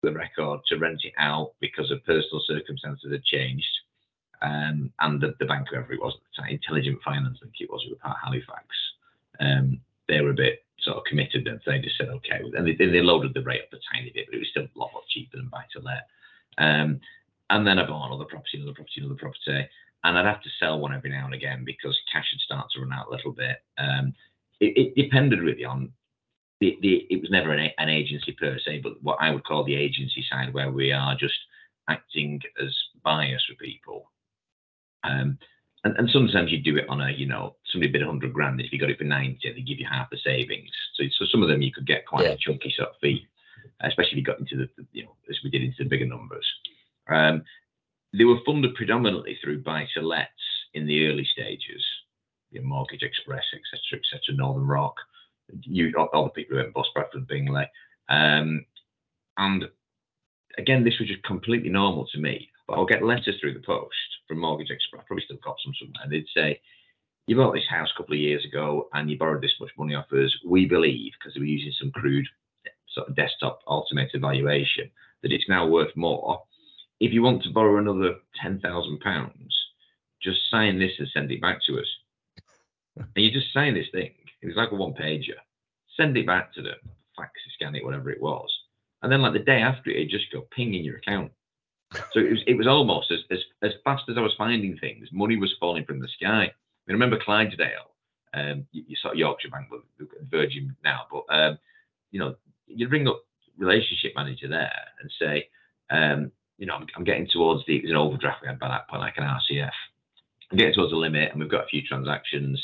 [0.02, 3.74] the record, to rent it out because of personal circumstances had changed.
[4.42, 7.60] Um, and the, the bank, whoever it was at the time, Intelligent Finance, I think
[7.60, 8.66] it was, who were part of Halifax.
[9.40, 12.74] Um, they were a bit sort of committed, and they just said okay, and they,
[12.74, 15.04] they loaded the rate up a tiny bit, but it was still a lot, lot
[15.08, 16.06] cheaper than buy to let.
[16.58, 17.00] Um,
[17.50, 19.68] and then I bought another property, another property, another property,
[20.04, 22.80] and I'd have to sell one every now and again because cash would start to
[22.80, 23.58] run out a little bit.
[23.78, 24.12] Um,
[24.60, 25.92] it, it depended really on
[26.60, 29.64] the, the it was never an, an agency per se, but what I would call
[29.64, 31.38] the agency side, where we are just
[31.88, 34.10] acting as buyers for people.
[35.04, 35.38] Um,
[35.84, 38.60] and, and sometimes you do it on a, you know, somebody bid 100 grand.
[38.60, 40.70] If you got it for 90, they give you half the savings.
[40.94, 42.32] So, so some of them you could get quite yeah.
[42.32, 43.26] a chunky sort of fee,
[43.80, 46.46] especially if you got into the, you know, as we did into the bigger numbers.
[47.08, 47.44] Um,
[48.12, 50.30] they were funded predominantly through buy to lets
[50.74, 51.84] in the early stages,
[52.50, 54.96] you know, Mortgage Express, etc., etc., Northern Rock,
[55.62, 57.66] you, all the people who went bust, Bradford Bingley.
[58.08, 58.64] Um,
[59.36, 59.64] and
[60.58, 62.50] again, this was just completely normal to me.
[62.68, 63.96] But I'll get letters through the post
[64.28, 65.00] from Mortgage Express.
[65.02, 66.02] I probably still got some somewhere.
[66.04, 66.60] And they'd say,
[67.26, 69.94] "You bought this house a couple of years ago, and you borrowed this much money
[69.94, 70.36] off us.
[70.44, 72.26] We believe, because they were using some crude
[72.90, 74.90] sort of desktop automated valuation,
[75.22, 76.42] that it's now worth more.
[77.00, 79.56] If you want to borrow another ten thousand pounds,
[80.22, 81.88] just sign this and send it back to us."
[82.96, 84.12] and you just sign this thing.
[84.42, 85.40] It was like a one pager.
[85.96, 86.78] Send it back to them,
[87.16, 88.48] fax it, scan it, whatever it was.
[89.02, 91.32] And then like the day after it, it just go ping in your account.
[92.12, 95.08] So it was it was almost as, as as fast as I was finding things,
[95.12, 96.28] money was falling from the sky.
[96.28, 96.52] I mean,
[96.90, 97.90] I remember Clydesdale,
[98.34, 99.68] um, you, you saw Yorkshire Bank,
[100.30, 101.58] Virgin now, but um,
[102.10, 102.34] you know,
[102.66, 103.24] you'd ring up
[103.56, 104.70] relationship manager there
[105.00, 105.48] and say,
[105.90, 109.00] um, you know, I'm, I'm, getting towards the an overdraft we had by that point,
[109.00, 109.70] like an RCF.
[110.50, 112.62] I'm getting towards the limit, and we've got a few transactions.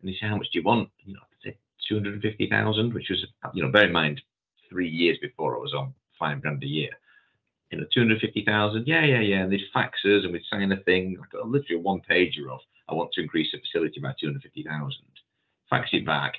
[0.00, 0.88] And he said, how much do you want?
[1.04, 1.20] You know,
[1.88, 3.24] 250,000, which was,
[3.54, 4.20] you know, bear in mind,
[4.68, 6.90] three years before I was on five grand a year
[7.70, 8.86] you know, 250,000.
[8.86, 9.42] Yeah, yeah, yeah.
[9.42, 12.50] And they'd fax us and we'd sign a thing, like a, literally a one pager
[12.50, 14.92] of, I want to increase the facility by 250,000.
[15.68, 16.34] Fax it back.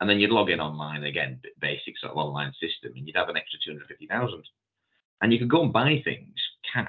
[0.00, 3.30] And then you'd log in online again, basic sort of online system, and you'd have
[3.30, 4.42] an extra 250,000.
[5.22, 6.34] And you could go and buy things
[6.70, 6.88] cash.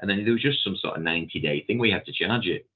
[0.00, 2.12] And then there was just some sort of 90 day thing where you had to
[2.12, 2.66] charge it.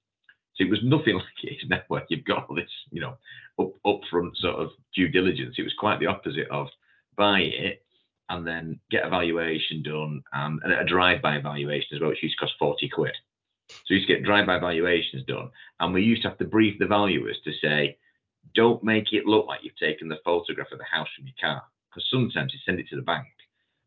[0.55, 3.17] So it was nothing like it is where you've got all this, you know,
[3.59, 5.57] up upfront sort of due diligence.
[5.59, 6.69] It was quite the opposite of
[7.17, 7.83] buy it,
[8.29, 12.45] and then get a valuation done and, a drive-by valuation as well, which used to
[12.45, 13.15] cost 40 quid.
[13.69, 16.79] So we used to get drive-by valuations done, and we used to have to brief
[16.79, 17.99] the valuers to say,
[18.55, 21.63] don't make it look like you've taken the photograph of the house from your car,
[21.91, 23.27] because sometimes you send it to the bank,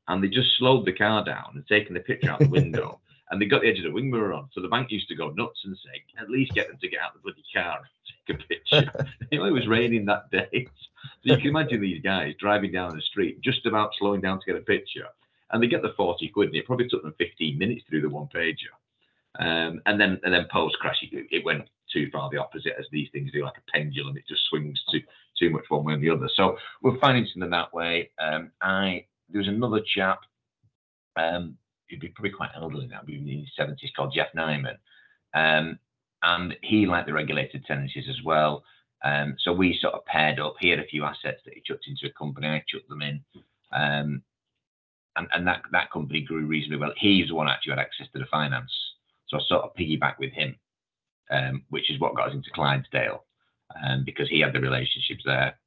[0.07, 2.99] and they just slowed the car down and taken the picture out the window,
[3.31, 4.49] and they got the edge of the wing mirror on.
[4.51, 6.99] So the bank used to go nuts and say, at least get them to get
[6.99, 9.07] out of the bloody car and take a picture.
[9.31, 10.67] it was raining that day.
[11.23, 14.45] So you can imagine these guys driving down the street, just about slowing down to
[14.45, 15.07] get a picture,
[15.51, 18.09] and they get the 40 quid, and it probably took them 15 minutes through the
[18.09, 18.73] one pager.
[19.39, 22.85] Um, and then and then post crash, it, it, went too far the opposite as
[22.91, 24.17] these things do, like a pendulum.
[24.17, 25.01] It just swings too
[25.39, 26.29] too much one way or the other.
[26.35, 28.09] So we're finding something that way.
[28.19, 30.19] Um, I there was another chap,
[31.15, 31.57] um,
[31.91, 34.77] he'd be probably quite elderly now, be in his 70s, called Jeff Nyman,
[35.33, 35.77] um,
[36.23, 38.63] and he liked the regulated tenancies as well.
[39.03, 40.55] Um, so we sort of paired up.
[40.59, 42.47] He had a few assets that he chucked into a company.
[42.47, 43.23] I chucked them in,
[43.71, 44.21] um,
[45.15, 46.93] and and that that company grew reasonably well.
[46.97, 48.71] He's the one actually had access to the finance,
[49.27, 50.55] so I sort of piggybacked with him,
[51.31, 53.23] um, which is what got us into Clydesdale,
[53.83, 55.57] um, because he had the relationships there.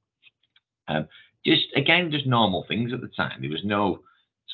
[0.86, 1.08] Um,
[1.44, 3.40] just again, just normal things at the time.
[3.40, 4.00] There was no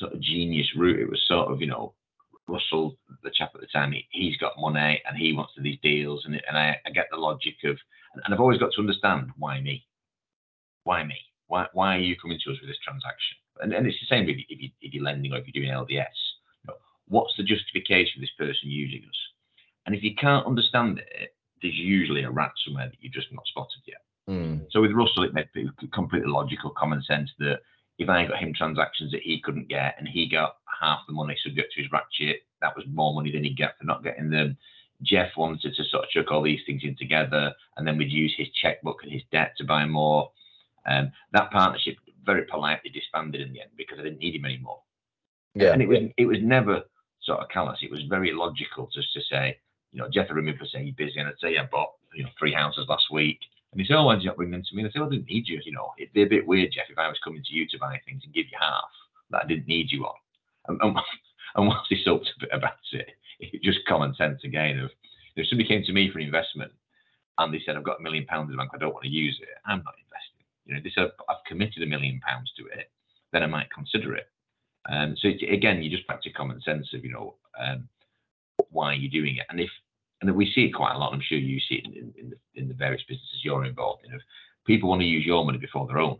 [0.01, 0.99] sort of genius route.
[0.99, 1.93] It was sort of you know
[2.47, 5.69] Russell, the chap at the time, he, has got money and he wants to do
[5.69, 7.77] these deals, and, and I, I, get the logic of
[8.25, 9.85] and I've always got to understand why me?
[10.83, 11.15] Why me?
[11.47, 13.37] Why, why are you coming to us with this transaction?
[13.61, 15.63] And, and it's the same if, you, if, you, if you're lending or if you're
[15.63, 16.19] doing LDS.
[16.63, 16.75] You know,
[17.07, 19.19] what's the justification for this person using us?
[19.85, 23.45] And if you can't understand it, there's usually a rat somewhere that you've just not
[23.45, 24.01] spotted yet.
[24.29, 24.65] Mm.
[24.71, 25.47] So with Russell, it made
[25.93, 27.59] completely logical, common sense that
[28.01, 31.37] if I got him transactions that he couldn't get and he got half the money
[31.43, 34.57] subject to his ratchet, that was more money than he'd get for not getting them.
[35.03, 38.33] Jeff wanted to sort of chuck all these things in together, and then we'd use
[38.37, 40.31] his checkbook and his debt to buy more.
[40.85, 44.81] Um, that partnership very politely disbanded in the end because I didn't need him anymore.
[45.53, 45.73] Yeah.
[45.73, 46.81] And it was it was never
[47.21, 47.79] sort of callous.
[47.81, 49.57] It was very logical just to say,
[49.91, 51.93] you know, Jeff would ring me for saying you're busy, and I'd say I bought
[52.13, 53.39] you know three houses last week.
[53.71, 55.15] And he said, "Oh, you not bring them to me?" And I said, well, "I
[55.15, 55.61] didn't need you.
[55.63, 57.79] You know, it'd be a bit weird, Jeff, if I was coming to you to
[57.79, 58.91] buy things and give you half
[59.29, 60.15] that I didn't need you on."
[60.67, 60.95] And,
[61.67, 64.91] once he sucked a bit about it, it just common sense again of
[65.35, 66.71] if somebody came to me for an investment
[67.37, 69.09] and they said I've got a million pounds in the bank, I don't want to
[69.09, 70.45] use it, I'm not investing.
[70.65, 72.91] You know, they said I've committed a million pounds to it,
[73.31, 74.27] then I might consider it.
[74.89, 77.87] Um, so it, again, you just back to common sense of you know um,
[78.69, 79.69] why are you're doing it, and if
[80.21, 81.13] and we see it quite a lot.
[81.13, 84.13] I'm sure you see it in, in, the, in the various businesses you're involved in.
[84.13, 84.21] Of
[84.65, 86.17] people want to use your money before their own,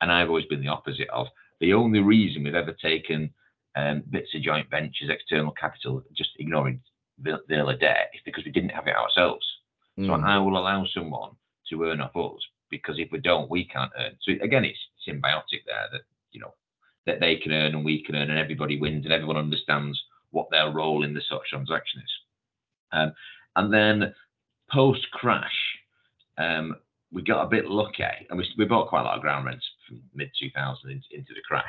[0.00, 1.26] and I've always been the opposite of
[1.60, 3.32] the only reason we've ever taken
[3.76, 6.80] um, bits of joint ventures, external capital, just ignoring
[7.22, 9.46] the, the other debt is because we didn't have it ourselves.
[9.98, 10.06] Mm.
[10.06, 11.30] So I will allow someone
[11.70, 14.16] to earn off us because if we don't, we can't earn.
[14.22, 16.54] So again, it's symbiotic there that you know
[17.06, 20.48] that they can earn and we can earn and everybody wins and everyone understands what
[20.50, 22.10] their role in the sort of transaction is.
[22.92, 23.12] Um,
[23.56, 24.14] and then
[24.70, 25.52] post crash,
[26.38, 26.76] um,
[27.12, 29.64] we got a bit lucky and we, we bought quite a lot of ground rents
[29.86, 31.64] from mid 2000 into, into, the crash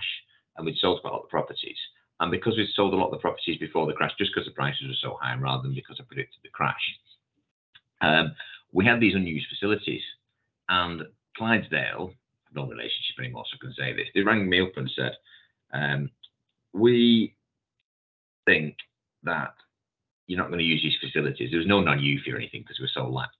[0.56, 1.78] and we'd sold quite a lot of properties.
[2.20, 4.54] And because we'd sold a lot of the properties before the crash, just because the
[4.54, 6.96] prices were so high rather than because I predicted the crash,
[8.02, 8.34] um,
[8.72, 10.02] we had these unused facilities.
[10.70, 11.04] And
[11.36, 12.14] Clydesdale,
[12.54, 14.08] no relationship anymore, so I can say this.
[14.14, 15.14] They rang me up and said,
[15.74, 16.10] um,
[16.74, 17.36] We
[18.46, 18.76] think
[19.24, 19.56] that
[20.28, 21.52] you're not going to use these facilities.
[21.52, 23.34] There was no non-UFI or anything because we're so lax.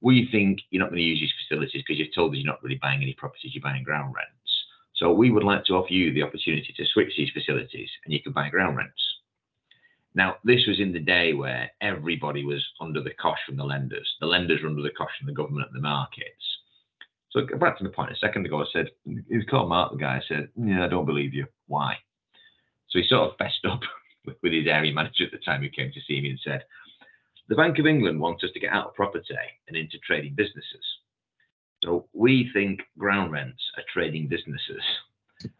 [0.00, 2.62] We think you're not going to use these facilities because you've told us you're not
[2.62, 4.32] really buying any properties, you're buying ground rents.
[4.96, 8.22] So we would like to offer you the opportunity to switch these facilities and you
[8.22, 9.00] can buy ground rents.
[10.14, 14.08] Now, this was in the day where everybody was under the cosh from the lenders.
[14.20, 16.44] The lenders were under the cosh from the government and the markets.
[17.30, 19.98] So back to the point a second ago, I said, he was called Mark, the
[19.98, 20.16] guy.
[20.16, 21.46] I said, yeah, I don't believe you.
[21.66, 21.94] Why?
[22.90, 23.80] So he sort of fessed up
[24.24, 26.64] with his area manager at the time who came to see me and said,
[27.48, 29.34] the Bank of England wants us to get out of property
[29.68, 30.84] and into trading businesses.
[31.84, 34.82] So we think ground rents are trading businesses.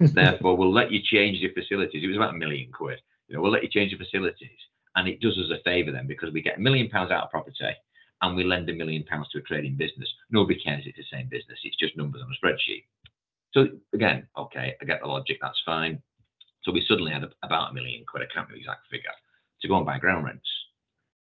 [0.14, 2.05] Therefore, we'll let you change your facilities.
[2.05, 3.01] It was about a million quid.
[3.29, 4.59] You know, we'll let you change your facilities,
[4.94, 7.31] and it does us a favour then because we get a million pounds out of
[7.31, 7.75] property,
[8.20, 10.09] and we lend a million pounds to a trading business.
[10.31, 11.59] Nobody cares it's the same business.
[11.64, 12.85] It's just numbers on a spreadsheet.
[13.53, 15.38] So again, okay, I get the logic.
[15.42, 16.01] That's fine.
[16.64, 18.22] So we suddenly had about a million quid.
[18.22, 19.11] I can't remember the exact figure
[19.61, 20.48] to go and buy ground rents.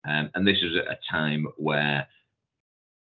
[0.06, 2.06] Um, and this was at a time where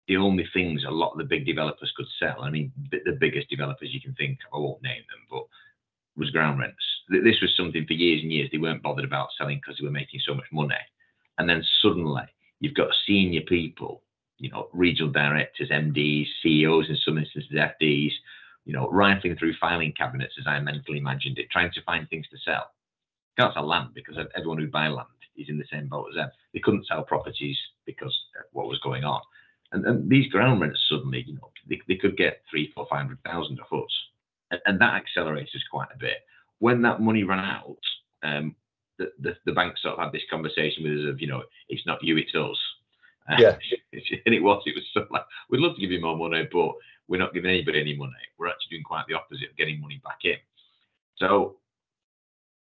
[0.07, 3.49] the only things a lot of the big developers could sell, I mean, the biggest
[3.49, 5.43] developers you can think of, I won't name them, but
[6.17, 6.83] was ground rents.
[7.09, 9.91] This was something for years and years they weren't bothered about selling because they were
[9.91, 10.75] making so much money.
[11.37, 12.23] And then suddenly
[12.59, 14.01] you've got senior people,
[14.37, 18.11] you know, regional directors, MDs, CEOs, in some instances, FDs,
[18.69, 22.27] you know, rifling through filing cabinets as I mentally imagined it, trying to find things
[22.29, 22.69] to sell.
[23.35, 26.29] Can't sell land because everyone who buy land is in the same boat as them.
[26.53, 29.21] They couldn't sell properties because of what was going on.
[29.71, 32.99] And, and these ground rents suddenly, you know, they, they could get three, four, five
[32.99, 33.89] hundred thousand a foot,
[34.51, 36.17] and, and that accelerates us quite a bit.
[36.59, 37.79] When that money ran out,
[38.21, 38.55] um,
[38.99, 41.87] the, the, the bank sort of had this conversation with us of, you know, it's
[41.87, 42.57] not you, it's us.
[43.39, 43.57] Yeah.
[44.25, 46.73] and it was, it was so like, we'd love to give you more money, but
[47.09, 48.13] we're not giving anybody any money.
[48.37, 50.37] We're actually doing quite the opposite of getting money back in.
[51.17, 51.57] So,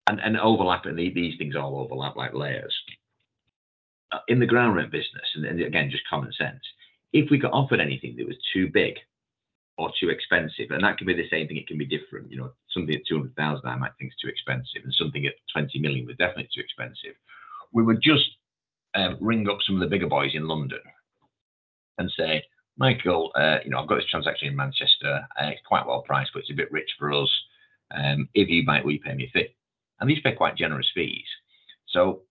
[0.08, 2.74] and, and overlapping, these things all overlap like layers.
[4.12, 6.62] Uh, in the ground rent business, and, and again, just common sense,
[7.14, 8.96] if we got offered anything that was too big
[9.78, 12.32] or too expensive, and that can be the same thing, it can be different.
[12.32, 15.80] You know, something at 200,000 I might think is too expensive, and something at 20
[15.80, 17.14] million was definitely too expensive.
[17.72, 18.26] We would just
[18.96, 20.80] um, ring up some of the bigger boys in London
[22.00, 22.44] and say,
[22.80, 25.28] Michael, uh, you know, I've got this transaction in Manchester.
[25.40, 27.30] Uh, it's quite well priced, but it's a bit rich for us.
[27.92, 29.56] Um, if you might, will you pay me a fee?
[30.00, 31.28] And these pay quite generous fees.
[31.90, 32.22] So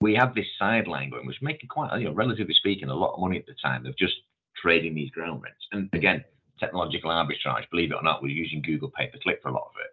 [0.00, 3.20] we have this sideline going, which making quite, you know, relatively speaking, a lot of
[3.20, 4.14] money at the time of just
[4.62, 5.66] trading these ground rents.
[5.72, 6.24] And again,
[6.60, 9.66] technological arbitrage, believe it or not, we're using Google pay per click for a lot
[9.66, 9.90] of it.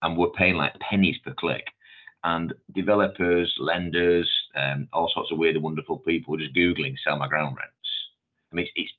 [0.00, 1.66] And we're paying like pennies per click.
[2.24, 7.18] And developers, lenders, um, all sorts of weird and wonderful people were just Googling sell
[7.18, 7.74] my ground rents.
[8.50, 8.92] I mean, it's, it's,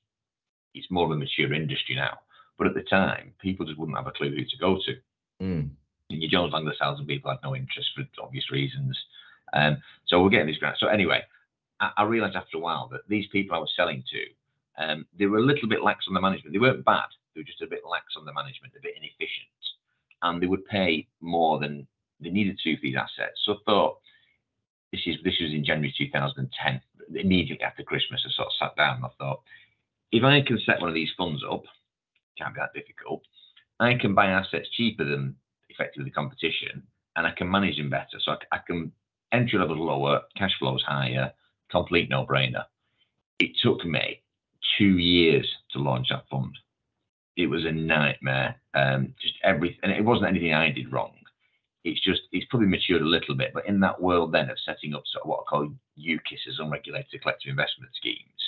[0.73, 2.19] it's more of a mature industry now.
[2.57, 4.93] But at the time, people just wouldn't have a clue who to go to.
[5.43, 5.69] Mm.
[6.09, 8.97] And your Jones Lang LaSalles and people had no interest for obvious reasons.
[9.53, 10.79] Um, so we're getting these grants.
[10.79, 11.21] So anyway,
[11.79, 15.25] I, I, realized after a while that these people I was selling to, um, they
[15.25, 16.53] were a little bit lax on the management.
[16.53, 17.09] They weren't bad.
[17.33, 19.61] They were just a bit lax on the management, a bit inefficient,
[20.21, 21.87] and they would pay more than
[22.19, 23.41] they needed to for these assets.
[23.45, 23.97] So I thought
[24.91, 26.81] this is this was in January 2010.
[27.15, 29.41] Immediately after Christmas, I sort of sat down and I thought,
[30.13, 31.63] if I can set one of these funds up,
[32.37, 33.23] can't be that difficult.
[33.79, 35.35] I can buy assets cheaper than
[35.69, 36.83] effectively the competition,
[37.15, 38.19] and I can manage them better.
[38.19, 38.91] So I, I can
[39.31, 41.33] entry level lower, cash flows higher,
[41.71, 42.65] complete no brainer.
[43.39, 44.21] It took me
[44.77, 46.55] two years to launch that fund.
[47.35, 48.55] It was a nightmare.
[48.75, 51.13] Um, just everything, and it wasn't anything I did wrong.
[51.83, 54.93] It's just it's probably matured a little bit, but in that world then of setting
[54.93, 58.42] up sort of what I call UCIS, unregulated collective investment schemes,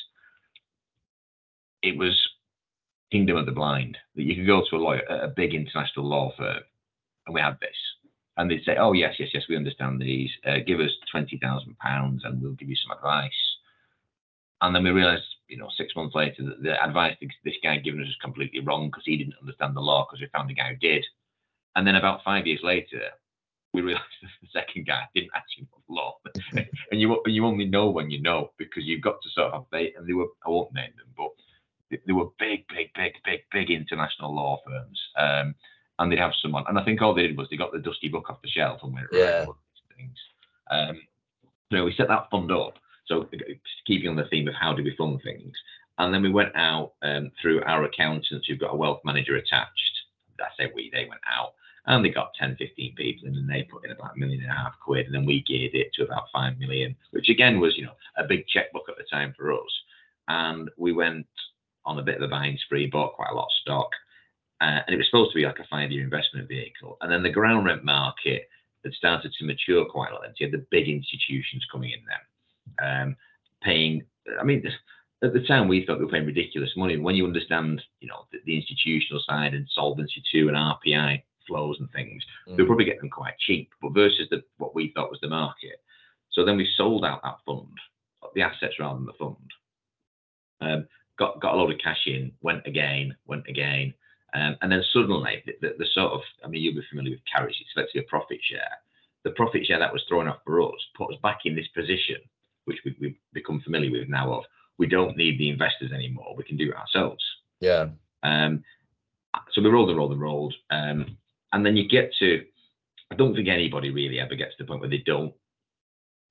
[1.85, 2.19] it was
[3.11, 3.97] kingdom of the blind.
[4.15, 6.63] That you could go to a lawyer, a big international law firm,
[7.25, 7.77] and we had this
[8.37, 10.31] and they'd say, "Oh yes, yes, yes, we understand these.
[10.45, 13.31] Uh, give us twenty thousand pounds, and we'll give you some advice."
[14.61, 17.83] And then we realised, you know, six months later, that the advice this guy had
[17.83, 20.53] given us was completely wrong because he didn't understand the law because we found a
[20.53, 21.05] guy who did.
[21.75, 23.01] And then about five years later,
[23.73, 24.05] we realised
[24.41, 26.17] the second guy didn't actually know the law.
[26.91, 29.93] and you you only know when you know because you've got to sort of they
[29.97, 31.31] and they were I won't name them, but
[31.89, 34.99] they were big, big, big, big, big international law firms.
[35.17, 35.55] Um,
[35.99, 36.65] and they'd have someone.
[36.67, 38.81] And I think all they did was they got the dusty book off the shelf
[38.83, 39.45] and went, yeah.
[39.95, 40.17] things.
[40.69, 41.01] Um,
[41.71, 42.73] so we set that fund up.
[43.07, 43.29] So
[43.85, 45.53] keeping on the theme of how do we fund things,
[45.97, 49.71] and then we went out um, through our accountants who've got a wealth manager attached.
[50.39, 51.53] I say we, they went out
[51.85, 54.51] and they got 10, 15 people and then they put in about a million and
[54.51, 57.77] a half quid and then we geared it to about 5 million, which again was,
[57.77, 59.59] you know, a big checkbook at the time for us.
[60.27, 61.27] And we went
[61.85, 63.89] on a bit of a buying spree, bought quite a lot of stock.
[64.61, 66.97] Uh, and it was supposed to be like a five-year investment vehicle.
[67.01, 68.47] And then the ground rent market
[68.83, 70.25] had started to mature quite a lot.
[70.25, 73.15] And you had the big institutions coming in then, um,
[73.61, 74.05] paying.
[74.39, 74.63] I mean,
[75.23, 76.97] at the time we thought we were paying ridiculous money.
[76.97, 81.77] When you understand, you know, the, the institutional side and Solvency two and RPI flows
[81.79, 82.55] and things, mm.
[82.55, 83.69] they'll probably get them quite cheap.
[83.81, 85.81] But versus the what we thought was the market.
[86.31, 87.77] So then we sold out that fund,
[88.33, 89.51] the assets rather than the fund.
[90.61, 90.87] Um,
[91.17, 93.93] got got a load of cash in, went again, went again,
[94.33, 97.21] um, and then suddenly the, the, the, sort of I mean you'll be familiar with
[97.31, 98.71] carriage, it's effectively a profit share.
[99.23, 102.17] The profit share that was thrown off for us put us back in this position,
[102.65, 104.43] which we, we've become familiar with now of
[104.77, 106.35] we don't need the investors anymore.
[106.37, 107.23] We can do it ourselves.
[107.61, 107.87] Yeah.
[108.23, 108.63] Um,
[109.53, 111.17] so we rolled and rolled and rolled, um,
[111.53, 112.43] and then you get to.
[113.11, 115.33] I don't think anybody really ever gets to the point where they don't,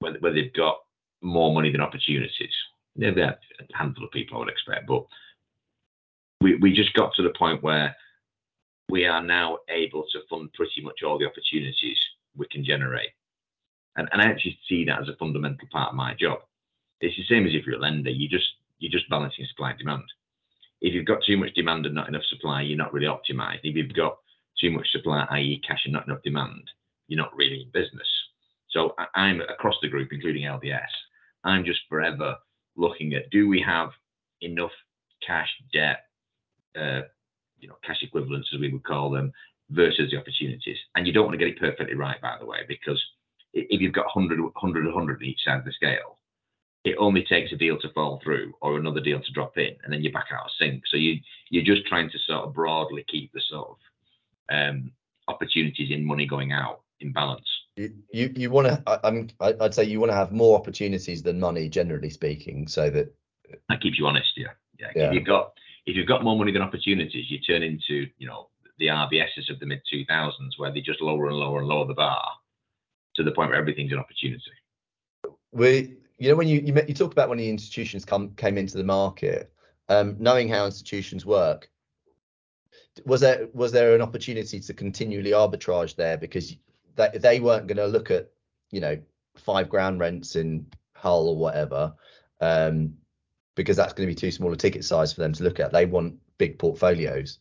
[0.01, 0.78] where, where they've got
[1.22, 2.53] more money than opportunities
[3.03, 3.38] are a
[3.74, 5.05] handful of people I would expect, but
[6.40, 7.95] we, we just got to the point where
[8.88, 11.99] we are now able to fund pretty much all the opportunities
[12.36, 13.11] we can generate.
[13.97, 16.40] And, and I actually see that as a fundamental part of my job.
[17.01, 18.47] It's the same as if you're a lender, you just
[18.78, 20.05] you're just balancing supply and demand.
[20.80, 23.61] If you've got too much demand and not enough supply, you're not really optimized.
[23.62, 24.18] If you've got
[24.61, 26.70] too much supply, i.e., cash and not enough demand,
[27.09, 28.07] you're not really in business.
[28.70, 30.82] So I'm across the group, including LDS.
[31.45, 32.36] I'm just forever
[32.77, 33.91] looking at do we have
[34.41, 34.72] enough
[35.27, 36.05] cash, debt,
[36.79, 37.03] uh,
[37.59, 39.33] you know, cash equivalents as we would call them,
[39.70, 40.77] versus the opportunities.
[40.95, 43.03] And you don't want to get it perfectly right, by the way, because
[43.53, 46.18] if you've got 100, 100, 100 each side of the scale,
[46.85, 49.93] it only takes a deal to fall through or another deal to drop in, and
[49.93, 50.83] then you're back out of sync.
[50.87, 51.18] So you
[51.49, 53.77] you're just trying to sort of broadly keep the sort of
[54.55, 54.93] um,
[55.29, 59.85] opportunities in money going out in balance you you, want to I, am I'd say
[59.85, 63.14] you want to have more opportunities than money generally speaking so that
[63.68, 64.49] that keeps you honest yeah.
[64.79, 65.09] Yeah, yeah.
[65.09, 65.53] if you've got
[65.87, 68.49] if you've got more money than opportunities you turn into you know
[68.79, 71.95] the RBSs of the mid 2000s where they just lower and lower and lower the
[71.95, 72.33] bar
[73.16, 74.43] to the point where everything's an opportunity.
[75.53, 78.57] We you know when you you, met, you talk about when the institutions come came
[78.57, 79.53] into the market
[79.89, 81.68] um, knowing how institutions work
[83.05, 86.16] was there was there an opportunity to continually arbitrage there?
[86.16, 86.57] Because
[86.97, 88.30] that they weren't going to look at
[88.70, 88.99] you know
[89.36, 91.95] five ground rents in Hull or whatever,
[92.40, 92.95] um,
[93.55, 95.72] because that's going to be too small a ticket size for them to look at.
[95.72, 97.38] They want big portfolios.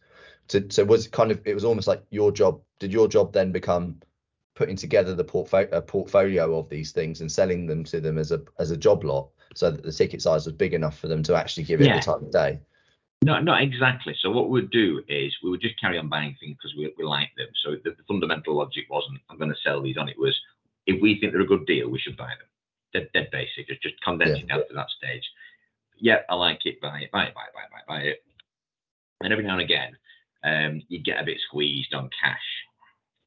[0.49, 2.62] So, so was kind of it was almost like your job.
[2.80, 3.99] Did your job then become
[4.56, 8.41] putting together the portfolio portfolio of these things and selling them to them as a
[8.60, 11.36] as a job lot, so that the ticket size was big enough for them to
[11.36, 11.97] actually give it yeah.
[11.97, 12.60] the time of day?
[13.24, 14.15] No, not exactly.
[14.19, 17.05] So what we'd do is we would just carry on buying things because we, we
[17.05, 17.47] like them.
[17.63, 20.09] So the, the, fundamental logic wasn't I'm going to sell these on.
[20.09, 20.38] It was
[20.88, 22.47] if we think they're a good deal, we should buy them.
[22.93, 23.67] Dead, dead basic.
[23.67, 24.43] Just just condense yeah.
[24.43, 25.24] it down to that stage.
[25.97, 26.82] Yeah, I like it.
[26.82, 27.11] Buy it.
[27.11, 27.34] Buy it.
[27.34, 27.53] Buy it.
[27.53, 27.71] Buy it.
[27.71, 27.88] Buy it.
[27.88, 28.24] Buy it.
[29.21, 29.95] And every now and again,
[30.43, 32.38] um, you get a bit squeezed on cash.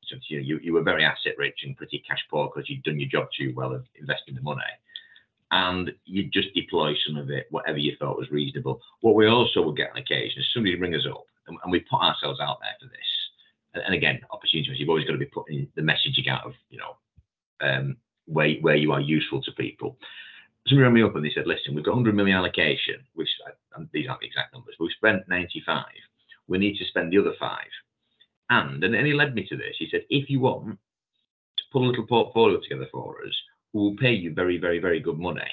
[0.09, 3.01] So you, you, you were very asset rich and pretty cash poor because you'd done
[3.01, 4.61] your job too well of investing the money
[5.51, 8.81] and you just deploy some of it, whatever you thought was reasonable.
[9.01, 11.81] What we also would get on occasion is somebody ring us up, and, and we
[11.81, 13.11] put ourselves out there for this.
[13.75, 14.79] And, and again, opportunities.
[14.79, 16.97] You've always got to be putting the messaging out of you know
[17.61, 19.97] um, where where you are useful to people.
[20.67, 23.29] Somebody rang me up and they said, "Listen, we've got 100 million allocation, which
[23.77, 25.85] and these aren't the exact numbers, but we've spent 95.
[26.49, 27.71] We need to spend the other five.
[28.51, 29.77] And and, and he led me to this.
[29.79, 33.35] He said, "If you want to put a little portfolio together for us."
[33.77, 35.51] Will pay you very, very, very good money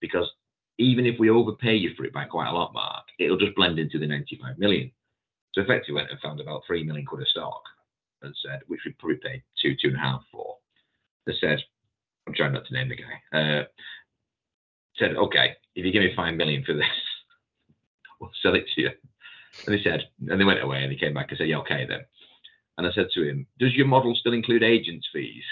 [0.00, 0.30] because
[0.78, 3.78] even if we overpay you for it by quite a lot, Mark, it'll just blend
[3.78, 4.90] into the 95 million.
[5.52, 7.62] So effectively went and found about three million quid of stock
[8.22, 10.56] and said, which we probably paid two, two and a half for.
[11.26, 11.58] They said,
[12.26, 13.38] I'm trying not to name the guy.
[13.38, 13.64] Uh,
[14.96, 16.86] said, okay, if you give me five million for this,
[18.20, 18.90] we'll sell it to you.
[19.66, 21.86] And they said, and they went away and he came back and said, yeah, okay
[21.86, 22.00] then.
[22.78, 25.44] And I said to him, does your model still include agents fees?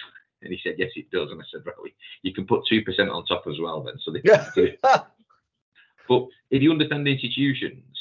[0.43, 1.31] And he said, yes, it does.
[1.31, 1.75] And I said, right,
[2.23, 3.95] you can put 2% on top as well then.
[4.03, 4.21] So they
[6.09, 7.97] but if you understand the institutions,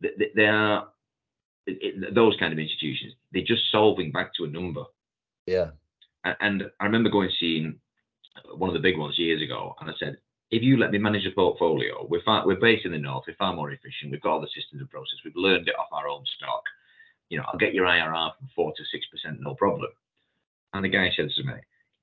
[0.00, 0.88] they are
[2.12, 4.84] those kind of institutions, they're just solving back to a number.
[5.46, 5.70] Yeah.
[6.40, 7.78] And I remember going seeing
[8.56, 10.16] one of the big ones years ago, and I said,
[10.50, 13.36] if you let me manage a portfolio, we're far, we're based in the north, we're
[13.36, 16.08] far more efficient, we've got all the systems and process, we've learned it off our
[16.08, 16.62] own stock.
[17.28, 19.90] You know, I'll get your IRR from four to six percent, no problem.
[20.72, 21.54] And the guy said to me,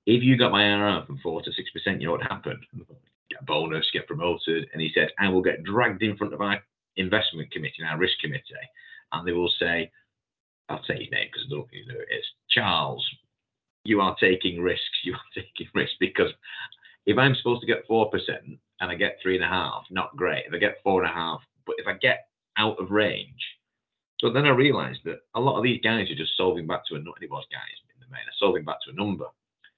[0.05, 2.63] if you got my IRR from four to six percent, you know what happened?
[3.29, 4.67] Get a bonus, get promoted.
[4.73, 6.59] And he said, I will get dragged in front of our
[6.97, 8.43] investment committee, our risk committee,
[9.11, 9.91] and they will say,
[10.69, 12.25] I'll say his name because I don't know who it is.
[12.49, 13.05] Charles,
[13.83, 14.83] you are taking risks.
[15.03, 16.31] You are taking risks because
[17.05, 20.15] if I'm supposed to get four percent and I get three and a half, not
[20.15, 20.45] great.
[20.47, 23.41] If I get four and a half, but if I get out of range,
[24.19, 26.95] so then I realised that a lot of these guys are just solving back to
[26.95, 26.99] a.
[26.99, 29.25] It was guys in the main, are solving back to a number.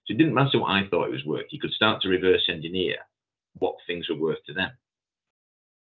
[0.06, 1.48] So it didn't matter what I thought it was worth.
[1.52, 2.96] You could start to reverse engineer
[3.60, 4.72] what things were worth to them.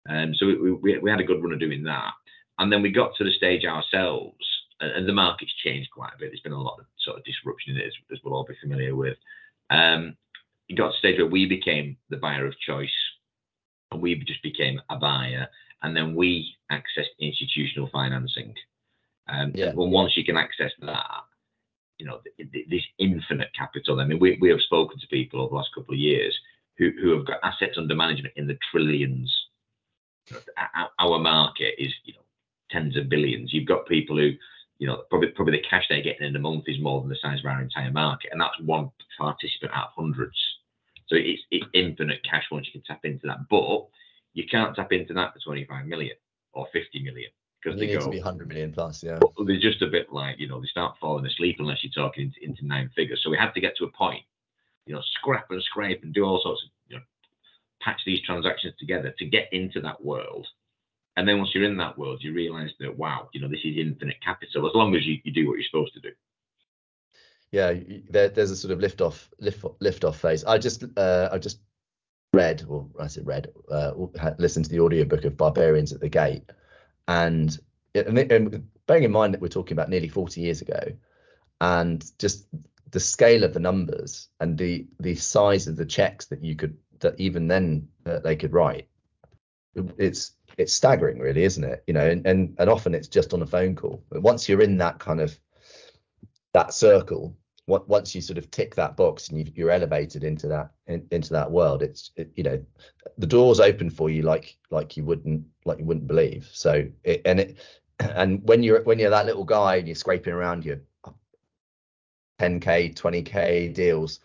[0.09, 2.13] Um, so we, we, we had a good run of doing that.
[2.59, 4.37] And then we got to the stage ourselves,
[4.81, 6.31] and the market's changed quite a bit.
[6.31, 8.55] There's been a lot of sort of disruption in it, as, as we'll all be
[8.61, 9.17] familiar with.
[9.71, 10.17] Um,
[10.69, 12.91] it got to the stage where we became the buyer of choice,
[13.91, 15.49] and we just became a buyer,
[15.83, 18.55] and then we accessed institutional financing.
[19.29, 19.71] Um, yeah.
[19.71, 21.07] And once you can access that,
[21.99, 24.01] you know, this infinite capital.
[24.01, 26.37] I mean, we, we have spoken to people over the last couple of years
[26.79, 29.33] who, who have got assets under management in the trillions.
[30.99, 32.21] Our market is, you know,
[32.71, 33.53] tens of billions.
[33.53, 34.33] You've got people who,
[34.79, 37.17] you know, probably probably the cash they're getting in a month is more than the
[37.21, 40.37] size of our entire market, and that's one participant out of hundreds.
[41.09, 43.49] So it's, it's infinite cash once you can tap into that.
[43.51, 43.87] But
[44.33, 46.17] you can't tap into that for 25 million
[46.55, 47.31] or 50 million
[47.63, 49.03] because they go, to be 100 million plus.
[49.03, 52.25] Yeah, they're just a bit like you know they start falling asleep unless you're talking
[52.25, 53.21] into, into nine figures.
[53.23, 54.23] So we had to get to a point,
[54.87, 57.03] you know, scrap and scrape and do all sorts of you know
[57.81, 60.47] patch these transactions together to get into that world.
[61.17, 63.77] And then once you're in that world, you realize that wow, you know, this is
[63.77, 66.11] infinite capital as long as you, you do what you're supposed to do
[67.53, 67.75] yeah,
[68.09, 70.43] there, there's a sort of lift off lift lift off phase.
[70.45, 71.61] I just uh, I just
[72.33, 73.93] read, or I said read, uh,
[74.39, 76.51] listened to the audiobook of Barbarians at the Gate,
[77.09, 77.59] and,
[77.95, 80.81] and, bearing in mind that we're talking about nearly 40 years ago,
[81.61, 82.47] and just
[82.91, 86.77] the scale of the numbers and the the size of the checks that you could
[87.01, 88.89] that even then uh, they could write,
[89.99, 91.83] it's it's staggering, really, isn't it?
[91.87, 94.03] You know, and, and and often it's just on a phone call.
[94.11, 95.39] But once you're in that kind of
[96.53, 97.37] that circle,
[97.81, 101.33] once you sort of tick that box and you, are elevated into that in, into
[101.33, 102.63] that world it's it, you know
[103.19, 106.49] the doors open for you like like you wouldn't like you wouldn't believe.
[106.53, 107.59] So it, and it
[108.01, 110.81] and when you're when you're that little guy and you're scraping around your
[112.41, 114.19] 10k 20k deals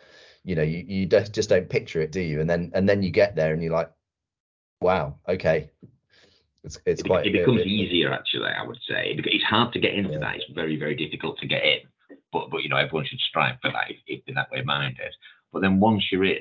[0.43, 2.41] you know you, you just don't picture it do you?
[2.41, 3.91] And then and then you get there and you're like
[4.81, 5.69] wow okay.
[6.63, 9.15] It's, it's it, quite it becomes it, easier actually i would say.
[9.17, 10.19] It's hard to get into yeah.
[10.19, 10.35] that.
[10.37, 11.79] It's very very difficult to get in
[12.37, 15.13] but but you know everyone should strive for that if, if they're that way minded.
[15.51, 16.39] But then once you're in,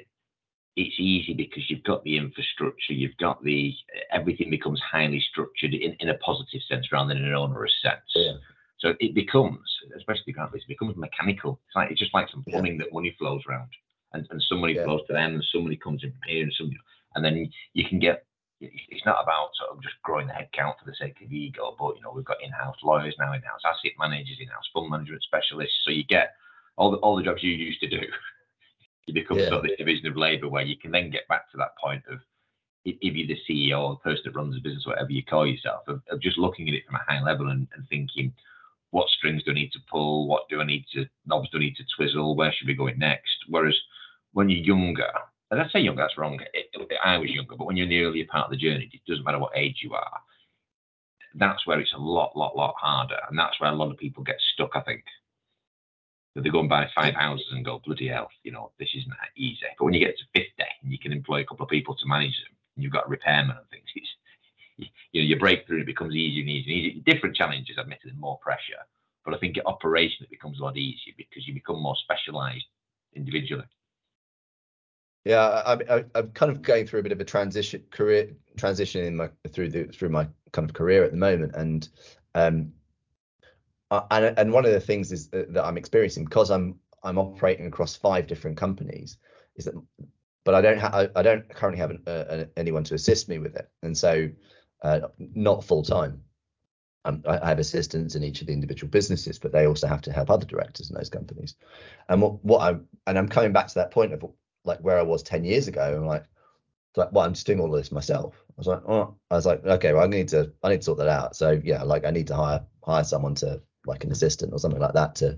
[0.77, 3.73] it's easy because you've got the infrastructure, you've got the
[4.13, 8.05] everything becomes highly structured in, in a positive sense rather than in an onerous sense.
[8.15, 8.33] Yeah.
[8.79, 9.65] So it becomes,
[9.97, 11.61] especially currently, it becomes mechanical.
[11.67, 12.85] It's like it's just like some plumbing yeah.
[12.85, 13.71] that money flows around,
[14.13, 14.85] and, and some money yeah.
[14.85, 16.71] flows to them, and some money comes in from here, and some,
[17.15, 18.26] and then you can get
[18.61, 21.97] it's not about sort of just growing the headcount for the sake of ego, but
[21.97, 25.77] you know we've got in-house lawyers now, in-house asset managers, in-house fund management specialists.
[25.85, 26.35] So you get
[26.77, 28.01] all the all the jobs you used to do.
[29.07, 29.49] you become yeah.
[29.49, 32.03] sort of this division of labour where you can then get back to that point
[32.11, 32.19] of
[32.87, 35.83] if you're the CEO or the person that runs the business, whatever you call yourself,
[35.89, 38.33] of, of just looking at it from a high level and, and, thinking,
[38.91, 40.29] what strings do I need to pull?
[40.29, 42.37] What do I need to knobs do I need to twizzle?
[42.37, 43.37] Where should we go next?
[43.49, 43.77] Whereas
[44.33, 45.11] when you're younger,
[45.51, 46.41] and I say younger, that's wrong.
[46.55, 48.91] It, it, I was younger, but when you're in the earlier part of the journey,
[48.93, 50.21] it doesn't matter what age you are.
[51.35, 54.25] That's where it's a lot, lot, lot harder, and that's where a lot of people
[54.25, 54.71] get stuck.
[54.75, 55.05] I think
[56.35, 59.11] that they go and buy five houses and go bloody hell, you know, this isn't
[59.11, 59.61] that easy.
[59.79, 62.07] But when you get to fifty and you can employ a couple of people to
[62.07, 66.15] manage them, and you've got repairmen and things, it's you know, your breakthrough it becomes
[66.15, 67.03] easier and easier and easier.
[67.15, 68.85] Different challenges, admittedly, more pressure,
[69.25, 72.67] but I think operation it becomes a lot easier because you become more specialised
[73.15, 73.65] individually.
[75.27, 79.17] Yeah, I, am kind of going through a bit of a transition career transition in
[79.17, 81.89] my through the through my kind of career at the moment, and
[82.37, 82.71] um,
[83.91, 87.97] and and one of the things is that, I'm experiencing because I'm I'm operating across
[87.97, 89.19] five different companies
[89.57, 89.75] is that,
[90.45, 93.39] but I don't have I, I don't currently have an, uh, anyone to assist me
[93.39, 94.31] with it, and so
[94.83, 96.23] uh, not full time.
[97.05, 100.13] Um, I have assistants in each of the individual businesses, but they also have to
[100.13, 101.57] help other directors in those companies.
[102.09, 104.23] And what, what I'm and I'm coming back to that point of
[104.67, 105.83] like where I was 10 years ago.
[105.83, 106.25] I'm like,
[106.97, 108.43] like, well, I'm just doing all this myself.
[108.51, 110.83] I was like, oh, I was like, okay, well, I need to, I need to
[110.83, 111.37] sort that out.
[111.37, 114.81] So yeah, like I need to hire, hire someone to like an assistant or something
[114.81, 115.37] like that to,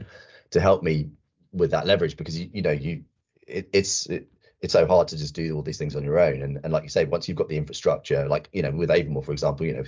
[0.51, 1.11] to help me
[1.53, 3.05] with that leverage because you, you know, you,
[3.47, 4.29] it, it's, it,
[4.61, 6.43] it's so hard to just do all these things on your own.
[6.43, 9.25] And, and like you say, once you've got the infrastructure, like, you know, with Avamore,
[9.25, 9.85] for example, you know,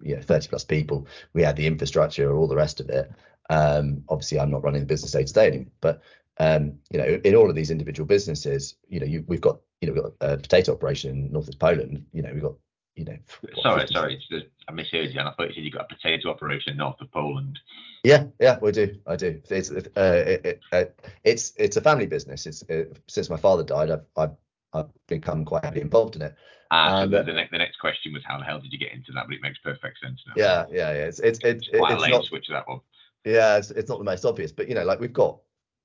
[0.00, 3.10] you know, 30 plus people, we had the infrastructure, all the rest of it.
[3.50, 6.02] Um, obviously I'm not running the business day to day anymore, but
[6.40, 9.88] um, you know, in all of these individual businesses, you know, you, we've got, you
[9.88, 12.06] know, we've got a potato operation in North of Poland.
[12.14, 12.54] You know, we've got,
[12.96, 13.18] you know.
[13.42, 13.94] What, sorry, 50...
[13.94, 15.20] sorry, just, I misheard you.
[15.20, 17.58] And I thought you said you got a potato operation north of Poland.
[18.04, 18.96] Yeah, yeah, we do.
[19.06, 19.38] I do.
[19.50, 20.84] It's uh, it, it, uh,
[21.24, 22.46] it's it's a family business.
[22.46, 24.36] It's uh, since my father died, I've, I've
[24.72, 26.34] I've become quite heavily involved in it.
[26.70, 28.92] Ah, so the, the, next the next question was how the hell did you get
[28.92, 29.26] into that?
[29.26, 30.32] But it makes perfect sense now.
[30.36, 31.04] Yeah, yeah, yeah.
[31.04, 32.80] It's it's it's, it's quite it's not, switch that one.
[33.26, 35.40] Yeah, it's, it's not the most obvious, but you know, like we've got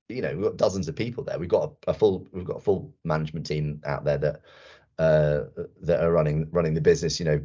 [0.08, 1.38] you know we've got dozens of people there.
[1.38, 4.40] We've got a, a full we've got a full management team out there that
[4.98, 5.44] uh
[5.82, 7.18] that are running running the business.
[7.18, 7.40] You know,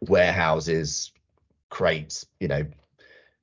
[0.00, 1.12] warehouses,
[1.70, 2.64] crates, you know,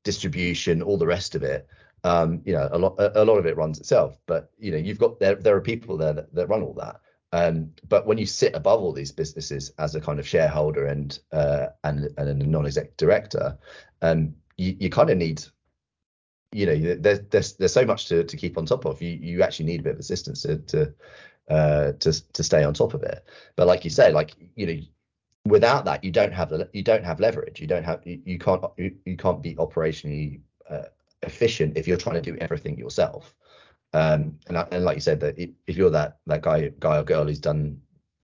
[0.03, 1.67] distribution, all the rest of it.
[2.03, 4.99] Um, you know, a lot a, lot of it runs itself, but you know, you've
[4.99, 6.99] got there there are people there that, that run all that.
[7.31, 11.17] Um, but when you sit above all these businesses as a kind of shareholder and
[11.31, 13.57] uh, and and a non-exec director,
[14.01, 15.43] um, you, you kind of need,
[16.53, 19.01] you know, there's there's there's so much to, to keep on top of.
[19.01, 20.93] You you actually need a bit of assistance to to
[21.49, 23.27] uh, to to stay on top of it.
[23.55, 24.81] But like you say, like you know,
[25.45, 27.59] without that, you don't have the you don't have leverage.
[27.59, 30.83] You don't have you, you can't you, you can't be operationally uh,
[31.23, 33.33] efficient if you're trying to do everything yourself.
[33.93, 37.25] Um, and, and like you said, that if you're that that guy guy or girl
[37.25, 37.81] who's done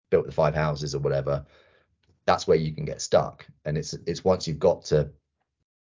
[0.09, 1.45] built the five houses or whatever,
[2.25, 3.45] that's where you can get stuck.
[3.65, 5.09] And it's it's once you've got to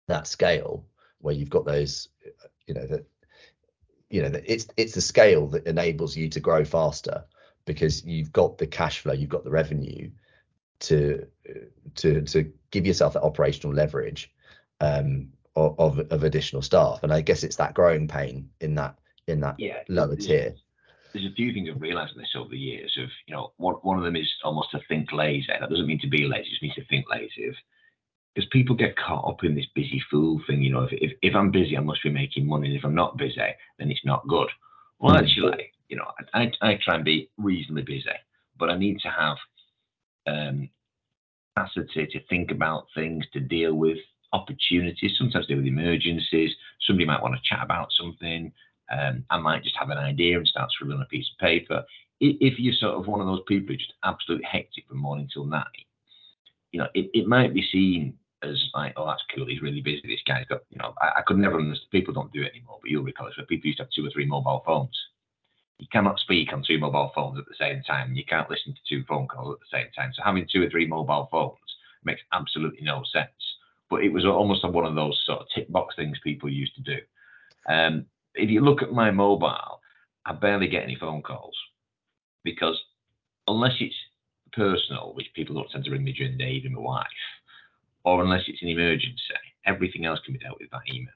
[0.09, 0.84] that scale
[1.21, 2.09] where you've got those,
[2.66, 3.07] you know, that
[4.11, 7.25] you know, that it's it's the scale that enables you to grow faster
[7.66, 10.11] because you've got the cash flow, you've got the revenue
[10.81, 11.27] to
[11.97, 14.33] to to give yourself that operational leverage
[14.81, 17.03] um, of, of additional staff.
[17.03, 20.55] And I guess it's that growing pain in that in that yeah, lower tier.
[21.12, 22.97] There's a few things I've realised in this over the years.
[23.03, 25.47] Of you know, one one of them is almost to think lazy.
[25.49, 27.53] That doesn't mean to be lazy; it just means to think lazy.
[28.39, 30.62] Because people get caught up in this busy fool thing.
[30.62, 32.68] You know, if, if if I'm busy, I must be making money.
[32.68, 33.34] And if I'm not busy,
[33.80, 34.47] then it's not good.
[35.01, 35.24] Well, hmm.
[35.24, 38.16] actually, you know, I I try and be reasonably busy,
[38.57, 39.39] but I need to have
[40.28, 40.68] um
[41.57, 43.99] capacity to think about things, to deal with
[44.32, 46.53] opportunities, sometimes deal with emergencies.
[46.86, 48.53] Somebody might want to chat about something.
[48.89, 51.82] Um, I might just have an idea and start scribbling on a piece of paper.
[52.20, 55.45] If you're sort of one of those people who's just absolutely hectic from morning till
[55.45, 55.64] night,
[56.70, 59.47] you know, it, it might be seen as like, oh, that's cool.
[59.47, 60.03] He's really busy.
[60.05, 61.91] This guy's got, you know, I, I could never understand.
[61.91, 63.49] People don't do it anymore, but you'll recall it.
[63.49, 64.97] People used to have two or three mobile phones.
[65.78, 68.14] You cannot speak on two mobile phones at the same time.
[68.14, 70.12] You can't listen to two phone calls at the same time.
[70.14, 71.59] So having two or three mobile phones
[72.05, 73.30] makes absolutely no sense.
[73.91, 76.82] But it was almost one of those sort of tick box things people used to
[76.82, 76.99] do.
[77.68, 79.80] Um, if you look at my mobile,
[80.26, 81.57] I barely get any phone calls
[82.45, 82.78] because
[83.47, 83.95] unless it's
[84.53, 87.07] personal, which people don't tend to ring me during the day, even my wife,
[88.05, 89.18] or unless it's an emergency,
[89.66, 91.12] everything else can be dealt with by email.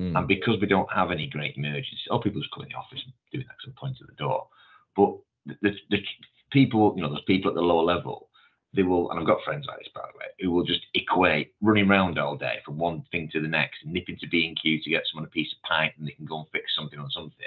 [0.00, 0.18] Mm.
[0.18, 3.00] And because we don't have any great emergencies, or people just come in the office
[3.04, 4.46] and do that some point at the door.
[4.94, 5.16] But
[5.62, 5.98] the, the
[6.52, 8.28] people, you know, those people at the lower level,
[8.74, 11.54] they will, and I've got friends like this, by the way, who will just equate
[11.62, 15.04] running around all day from one thing to the next, nipping to B&Q to get
[15.10, 17.46] someone a piece of pipe and they can go and fix something on something.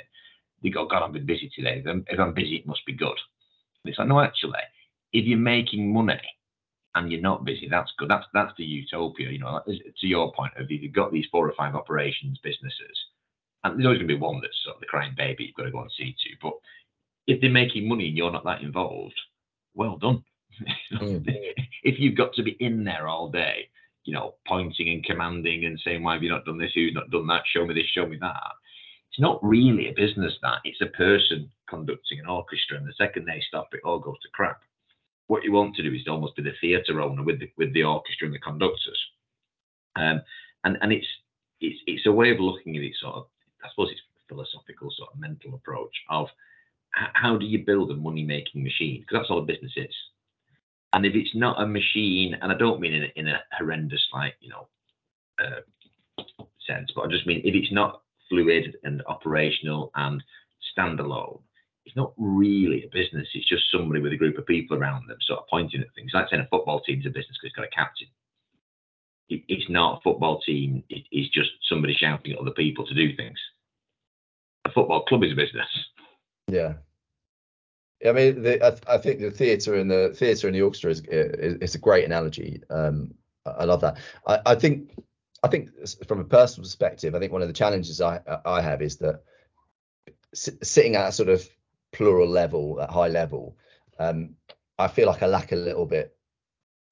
[0.64, 1.84] They go, God, I've been busy today.
[1.86, 3.18] If I'm busy, it must be good.
[3.84, 4.60] And it's like, no, actually,
[5.14, 6.20] if you're making money
[6.96, 8.10] and you're not busy, that's good.
[8.10, 9.30] That's that's the utopia.
[9.30, 12.98] You know, to your point of you've got these four or five operations businesses,
[13.64, 15.64] and there's always going to be one that's sort of the crying baby you've got
[15.64, 16.30] to go and see to.
[16.42, 16.54] But
[17.28, 19.20] if they're making money and you're not that involved,
[19.76, 20.24] well done.
[20.94, 21.24] mm.
[21.84, 23.70] if you've got to be in there all day,
[24.04, 26.72] you know, pointing and commanding and saying, why have you not done this?
[26.74, 27.44] Who's not done that?
[27.46, 28.54] Show me this, show me that.
[29.12, 30.60] It's not really a business that.
[30.64, 32.78] It's a person conducting an orchestra.
[32.78, 34.62] And the second they stop, it all goes to crap.
[35.30, 37.74] What you want to do is to almost be the theatre owner with the, with
[37.74, 39.00] the orchestra and the conductors.
[39.96, 40.22] Um,
[40.64, 41.08] and, and it's,
[41.62, 43.26] it's, it's a way of looking at it sort of,
[43.64, 46.28] I suppose it's philosophical sort of mental approach of
[46.92, 49.02] how do you build a money making machine?
[49.02, 49.94] Because that's all a business is.
[50.94, 54.06] And if it's not a machine, and I don't mean in a, in a horrendous
[54.14, 54.68] like you know
[55.44, 56.24] uh,
[56.66, 60.24] sense, but I just mean if it's not fluid and operational and
[60.76, 61.42] standalone,
[61.90, 63.28] it's not really a business.
[63.34, 66.12] It's just somebody with a group of people around them, sort of pointing at things.
[66.14, 68.08] Like saying a football team's a business because it's got a captain.
[69.28, 70.84] It, it's not a football team.
[70.90, 73.40] It, it's just somebody shouting at other people to do things.
[74.66, 75.68] A football club is a business.
[76.48, 76.74] Yeah.
[78.08, 81.02] I mean, the, I, I, think the theatre and the theatre and the orchestra is,
[81.10, 82.62] is, is a great analogy.
[82.70, 83.16] Um,
[83.48, 83.98] I, love that.
[84.28, 84.92] I, I, think
[85.42, 85.72] I think
[86.08, 89.24] from a personal perspective, I think one of the challenges I I have is that
[90.34, 91.50] sitting at a sort of
[91.92, 93.58] plural level, at high level,
[94.00, 94.36] um,
[94.78, 96.16] I feel like I lack a little bit.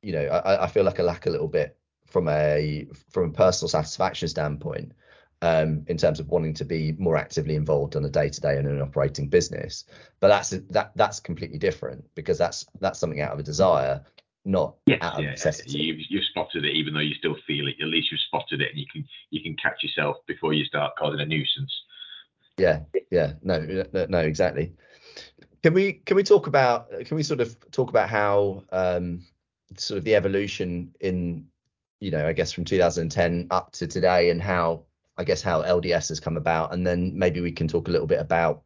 [0.02, 3.34] You know, I, I feel like I lack a little bit from a from a
[3.34, 4.94] personal satisfaction standpoint
[5.42, 8.58] um, in terms of wanting to be more actively involved on a day to day
[8.58, 9.86] in an operating business.
[10.20, 14.02] But that's that that's completely different because that's that's something out of a desire,
[14.46, 15.78] not yes, out of yeah, necessity.
[15.78, 17.76] You, you've spotted it, even though you still feel it.
[17.82, 20.94] At least you've spotted it, and you can you can catch yourself before you start
[20.98, 21.74] causing a nuisance.
[22.58, 22.82] Yeah,
[23.12, 23.60] yeah, no,
[23.94, 24.74] no, no, exactly.
[25.64, 29.26] Can we can we talk about can we sort of talk about how um,
[29.76, 31.46] sort of the evolution in
[32.00, 34.84] you know I guess from 2010 up to today and how
[35.18, 38.08] I guess how LDS has come about, and then maybe we can talk a little
[38.08, 38.62] bit about,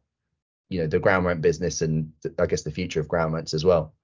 [0.68, 3.64] you know, the ground rent business and I guess the future of ground rents as
[3.64, 3.94] well.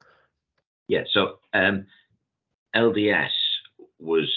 [0.88, 1.04] Yeah.
[1.12, 1.86] So um,
[2.74, 3.30] LDS
[3.98, 4.32] was.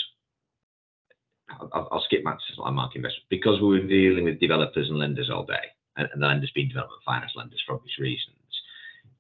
[1.73, 5.45] I'll, I'll skip like market investment because we were dealing with developers and lenders all
[5.45, 8.35] day, and, and the lenders being development finance lenders for obvious reasons.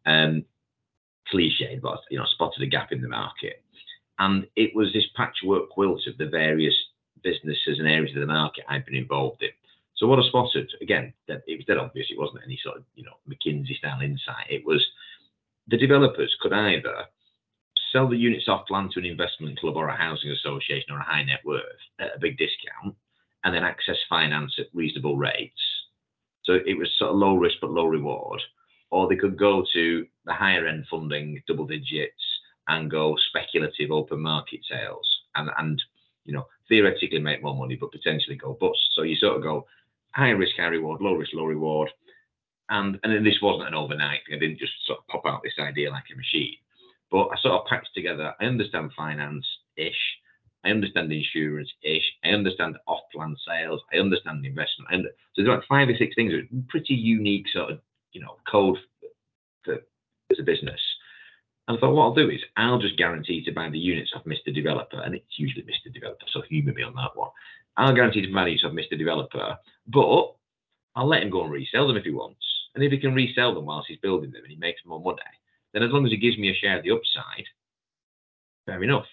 [0.05, 0.45] Um,
[1.31, 3.63] cliched, but you know, spotted a gap in the market,
[4.19, 6.75] and it was this patchwork quilt of the various
[7.23, 9.49] businesses and areas of the market I've been involved in.
[9.95, 12.07] So what I spotted, again, that it was dead obvious.
[12.09, 14.49] It wasn't any sort of, you know, McKinsey style insight.
[14.49, 14.83] It was
[15.67, 17.05] the developers could either
[17.91, 21.03] sell the units off land to an investment club or a housing association or a
[21.03, 21.63] high net worth
[21.99, 22.95] at a big discount
[23.43, 25.61] and then access finance at reasonable rates.
[26.43, 28.41] So it was sort of low risk but low reward.
[28.89, 32.13] Or they could go to the higher end funding, double digits,
[32.67, 35.81] and go speculative open market sales and, and
[36.25, 38.79] you know, theoretically make more money, but potentially go bust.
[38.93, 39.65] So you sort of go
[40.11, 41.89] high risk, high reward, low risk, low reward.
[42.69, 44.35] And and this wasn't an overnight thing.
[44.35, 46.55] I didn't just sort of pop out this idea like a machine.
[47.11, 49.45] But I sort of packed together, I understand finance
[49.75, 50.17] ish,
[50.63, 54.89] I understand insurance ish, I understand off plan sales, I understand investment.
[54.91, 57.79] And so there's like five or six things, that are pretty unique sort of,
[58.13, 58.77] you know, code
[59.65, 59.75] for,
[60.31, 60.79] as a business.
[61.67, 64.23] And I thought, what I'll do is I'll just guarantee to buy the units off
[64.23, 64.53] Mr.
[64.53, 65.93] Developer, and it's usually Mr.
[65.93, 67.29] Developer, so humour me on that one.
[67.77, 68.97] I'll guarantee to buy the units off Mr.
[68.97, 69.57] Developer,
[69.87, 70.33] but
[70.95, 72.43] I'll let him go and resell them if he wants.
[72.73, 75.19] And if he can resell them whilst he's building them and he makes more money,
[75.73, 77.45] then as long as it gives me a share of the upside,
[78.65, 79.05] fair enough.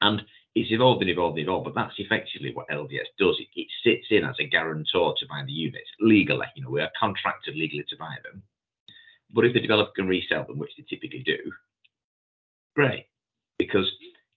[0.00, 0.22] And
[0.54, 3.36] it's evolved and evolved and evolved, but that's effectively what LDS does.
[3.38, 6.46] It, it sits in as a guarantor to buy the units legally.
[6.54, 8.42] You know, we are contracted legally to buy them.
[9.32, 11.38] But if the developer can resell them, which they typically do,
[12.74, 13.06] great.
[13.58, 13.90] Because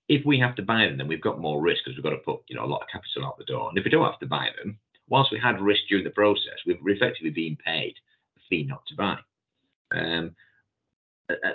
[0.09, 2.25] if we have to buy them, then we've got more risk because we've got to
[2.25, 3.69] put you know a lot of capital out the door.
[3.69, 4.77] And if we don't have to buy them,
[5.07, 7.93] whilst we had risk during the process, we've effectively been paid
[8.37, 9.17] a fee not to buy.
[9.91, 10.35] Um,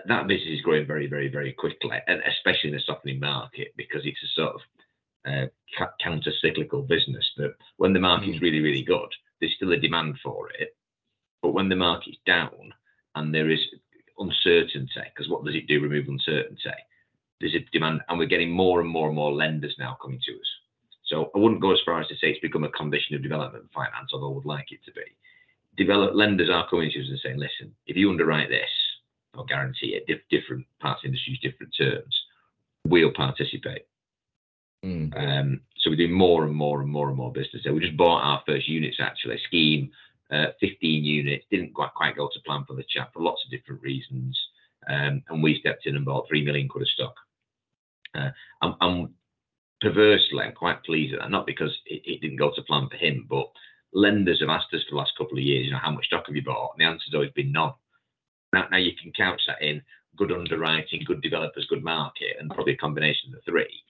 [0.06, 4.02] that business is growing very, very, very quickly, and especially in the softening market because
[4.04, 4.60] it's a sort of
[5.26, 5.46] uh,
[6.02, 8.42] counter-cyclical business that when the market's mm.
[8.42, 9.08] really, really good,
[9.40, 10.76] there's still a demand for it.
[11.42, 12.72] But when the market's down
[13.14, 13.60] and there is
[14.18, 15.80] uncertainty, because what does it do?
[15.80, 16.70] Remove uncertainty.
[17.40, 20.32] There's a demand, and we're getting more and more and more lenders now coming to
[20.32, 20.50] us.
[21.06, 23.66] So I wouldn't go as far as to say it's become a condition of development
[23.74, 25.02] finance, although I would like it to be.
[25.76, 28.70] Develop lenders are coming to us and saying, listen, if you underwrite this,
[29.36, 32.14] I'll guarantee it, different parts of industries, different terms,
[32.86, 33.86] we'll participate.
[34.84, 35.16] Mm.
[35.16, 37.62] Um, so we're doing more and more and more and more business.
[37.64, 39.90] So we just bought our first units actually, scheme
[40.30, 41.44] uh, 15 units.
[41.50, 44.38] Didn't quite, quite go to plan for the chap for lots of different reasons.
[44.88, 47.14] Um, and we stepped in and bought 3 million quid of stock.
[48.14, 48.30] Uh,
[48.62, 49.14] I'm, I'm,
[49.80, 52.96] perversely, I'm quite pleased at that, not because it, it, didn't go to plan for
[52.96, 53.50] him, but
[53.92, 56.24] lenders have asked us for the last couple of years, you know, how much stock
[56.26, 56.72] have you bought?
[56.72, 57.72] And the answer's always been none.
[58.54, 59.82] Now, now you can couch that in
[60.16, 63.82] good underwriting, good developers, good market, and probably a combination of the three.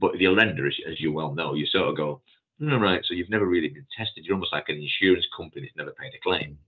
[0.00, 2.20] But a lender, as, as you well know, you sort of go,
[2.60, 4.24] all right, so you've never really been tested.
[4.24, 6.58] You're almost like an insurance company that's never paid a claim.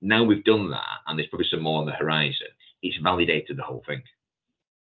[0.00, 2.48] Now we've done that, and there's probably some more on the horizon.
[2.82, 4.02] It's validated the whole thing.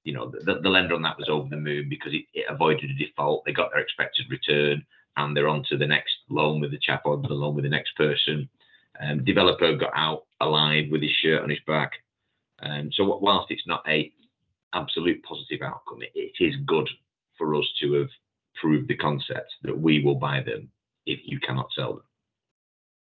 [0.03, 2.91] You know, the, the lender on that was over the moon because it, it, avoided
[2.91, 3.45] a default.
[3.45, 4.85] They got their expected return,
[5.17, 7.69] and they're on to the next loan with the chap or the loan with the
[7.69, 8.49] next person.
[8.99, 11.93] Um, developer got out alive with his shirt on his back.
[12.61, 14.11] Um, so whilst it's not a
[14.73, 16.89] absolute positive outcome, it, it is good
[17.37, 18.09] for us to have
[18.55, 20.69] proved the concept that we will buy them
[21.05, 22.03] if you cannot sell them.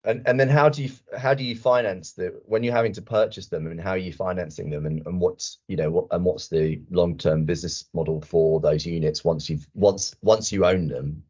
[0.03, 3.01] And and then how do you how do you finance the when you're having to
[3.01, 6.23] purchase them and how are you financing them and, and what's you know what and
[6.23, 10.87] what's the long term business model for those units once you've once once you own
[10.87, 11.23] them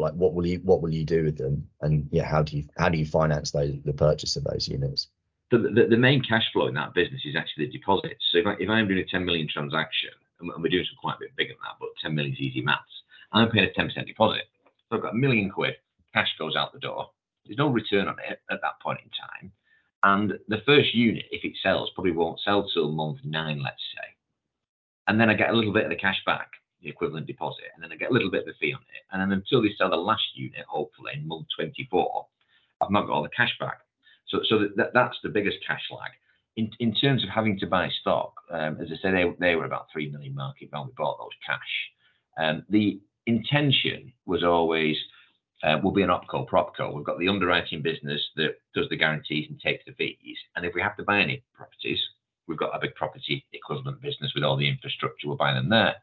[0.00, 2.64] like what will you what will you do with them and yeah how do you
[2.76, 5.08] how do you finance those the purchase of those units?
[5.50, 8.24] The, the main cash flow in that business is actually the deposits.
[8.32, 11.14] So if, I, if I'm doing a 10 million transaction, and we're doing some quite
[11.14, 14.06] a bit bigger than that, but 10 million is easy maths I'm paying a 10%
[14.06, 14.44] deposit.
[14.64, 15.74] So I've got a million quid,
[16.14, 17.10] cash goes out the door.
[17.44, 19.52] There's no return on it at that point in time.
[20.04, 24.08] And the first unit, if it sells, probably won't sell till month nine, let's say.
[25.08, 26.50] And then I get a little bit of the cash back.
[26.84, 29.02] The equivalent deposit, and then I get a little bit of a fee on it.
[29.10, 32.26] And then until they sell the last unit, hopefully in month 24,
[32.80, 33.78] I've not got all the cash back.
[34.28, 36.10] So, so that, that's the biggest cash lag.
[36.56, 39.64] In, in terms of having to buy stock, um, as I say, they, they were
[39.64, 40.86] about 3 million market value.
[40.86, 41.58] We bought those cash.
[42.38, 44.96] Um, the intention was always
[45.64, 46.92] uh, we'll be an opco propco.
[46.92, 50.36] We've got the underwriting business that does the guarantees and takes the fees.
[50.56, 51.98] And if we have to buy any properties,
[52.46, 55.26] we've got a big property equivalent business with all the infrastructure.
[55.26, 55.94] We'll buy them there.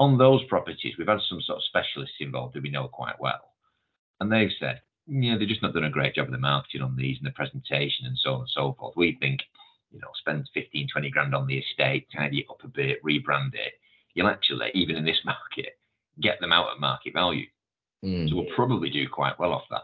[0.00, 3.52] On those properties, we've had some sort of specialists involved that we know quite well.
[4.18, 6.96] And they've said, yeah, they're just not doing a great job of the marketing on
[6.96, 8.96] these and the presentation and so on and so forth.
[8.96, 9.40] We think,
[9.92, 13.54] you know, spend 15, 20 grand on the estate, tidy it up a bit, rebrand
[13.54, 13.74] it.
[14.14, 15.78] You'll actually, even in this market,
[16.20, 17.46] get them out at market value.
[18.04, 18.28] Mm.
[18.28, 19.82] So we'll probably do quite well off that.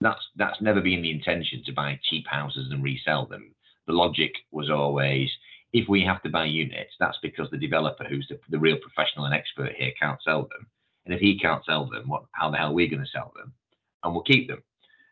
[0.00, 3.54] That's that's never been the intention to buy cheap houses and resell them.
[3.86, 5.28] The logic was always
[5.72, 9.26] if we have to buy units, that's because the developer, who's the, the real professional
[9.26, 10.66] and expert here, can't sell them.
[11.04, 13.32] And if he can't sell them, what how the hell are we going to sell
[13.36, 13.52] them?
[14.02, 14.62] And we'll keep them.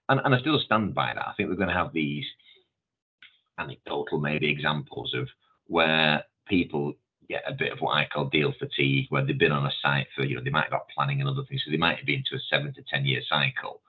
[0.09, 1.29] And, and I still stand by that.
[1.29, 2.25] I think we're going to have these
[3.59, 5.29] anecdotal maybe examples of
[5.67, 6.95] where people
[7.29, 10.07] get a bit of what I call deal fatigue, where they've been on a site
[10.17, 12.07] for, you know, they might have got planning and other things, so they might have
[12.07, 13.81] been to a seven to 10 year cycle.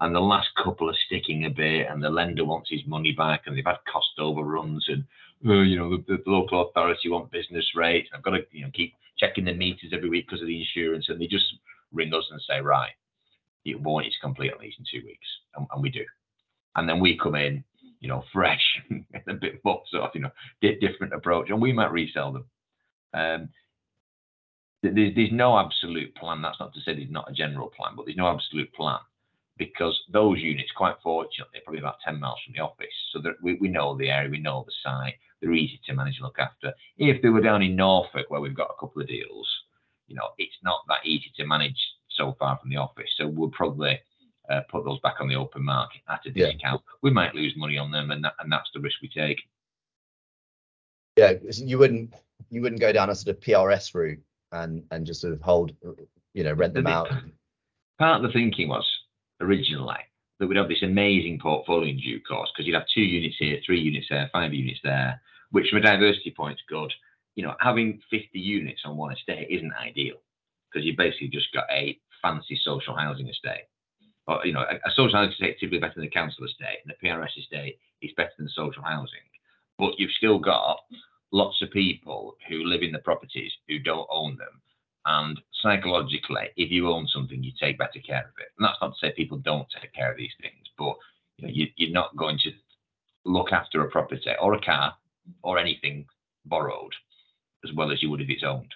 [0.00, 3.42] And the last couple are sticking a bit, and the lender wants his money back,
[3.46, 5.04] and they've had cost overruns, and
[5.46, 8.08] uh, you know the, the, local authority want business rates.
[8.14, 11.06] I've got to you know keep checking the meters every week because of the insurance,
[11.08, 11.46] and they just
[11.92, 12.92] ring us and say, right,
[13.64, 15.26] you want it to complete on these in two weeks,
[15.56, 16.04] and, and we do.
[16.76, 17.64] And then we come in,
[18.00, 18.62] you know, fresh,
[19.28, 20.30] a bit more sort of, you know,
[20.60, 22.44] different approach, and we might resell them.
[23.12, 23.48] Um,
[24.82, 26.40] there's, there's no absolute plan.
[26.40, 28.98] That's not to say there's not a general plan, but there's no absolute plan
[29.60, 32.94] because those units, quite fortunately, are probably about 10 miles from the office.
[33.12, 36.24] So we, we know the area, we know the site, they're easy to manage and
[36.24, 36.72] look after.
[36.96, 39.46] If they were down in Norfolk, where we've got a couple of deals,
[40.08, 41.76] you know, it's not that easy to manage
[42.08, 43.10] so far from the office.
[43.18, 44.00] So we'll probably
[44.48, 46.80] uh, put those back on the open market at a discount.
[46.82, 46.94] Yeah.
[47.02, 49.40] We might lose money on them, and that, and that's the risk we take.
[51.16, 52.14] Yeah, you wouldn't
[52.48, 55.74] you wouldn't go down a sort of PRS route and and just sort of hold,
[56.32, 57.10] you know, rent them out.
[57.98, 58.86] Part of the thinking was
[59.40, 59.98] originally
[60.38, 63.58] that we'd have this amazing portfolio in due course because you'd have two units here,
[63.64, 65.20] three units there, five units there,
[65.50, 66.92] which from a diversity point is good.
[67.34, 70.16] You know, having 50 units on one estate isn't ideal
[70.70, 73.68] because you've basically just got a fancy social housing estate.
[74.26, 76.78] Or, you know, a, a social housing estate is typically better than a council estate,
[76.84, 79.20] and a PRS estate is better than social housing.
[79.78, 80.78] But you've still got
[81.32, 84.60] lots of people who live in the properties who don't own them.
[85.06, 88.52] And psychologically, if you own something, you take better care of it.
[88.58, 90.96] And that's not to say people don't take care of these things, but
[91.38, 92.50] you know, you, you're not going to
[93.24, 94.94] look after a property or a car
[95.42, 96.06] or anything
[96.44, 96.92] borrowed
[97.64, 98.72] as well as you would if it's owned.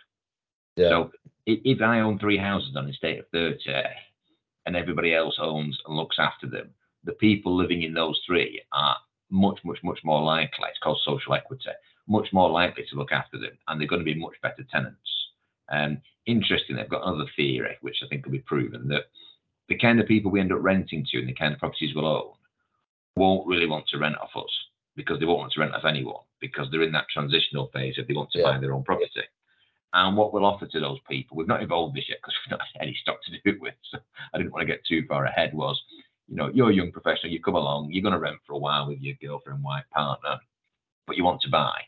[0.76, 0.88] Yeah.
[0.88, 1.10] So
[1.46, 3.58] if I own three houses on a estate of 30
[4.66, 6.70] and everybody else owns and looks after them,
[7.04, 8.96] the people living in those three are
[9.30, 11.70] much, much, much more likely, it's called social equity,
[12.08, 14.98] much more likely to look after them and they're going to be much better tenants.
[15.70, 19.04] Um, interestingly, I've got another theory, which I think will be proven, that
[19.68, 22.06] the kind of people we end up renting to and the kind of properties we'll
[22.06, 22.32] own
[23.16, 24.50] won't really want to rent off us
[24.96, 28.06] because they won't want to rent off anyone because they're in that transitional phase if
[28.06, 28.44] they want to yeah.
[28.44, 29.08] buy their own property.
[29.92, 32.66] And what we'll offer to those people, we've not evolved this yet because we've not
[32.72, 33.98] had any stock to do it with, so
[34.32, 35.54] I didn't want to get too far ahead.
[35.54, 35.80] Was
[36.28, 38.58] you know, you're a young professional, you come along, you're going to rent for a
[38.58, 40.38] while with your girlfriend, wife, partner,
[41.06, 41.80] but you want to buy.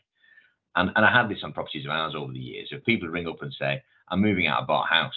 [0.75, 2.69] And, and I had this on properties of ours over the years.
[2.71, 5.13] If people ring up and say, I'm moving out, I bought a house.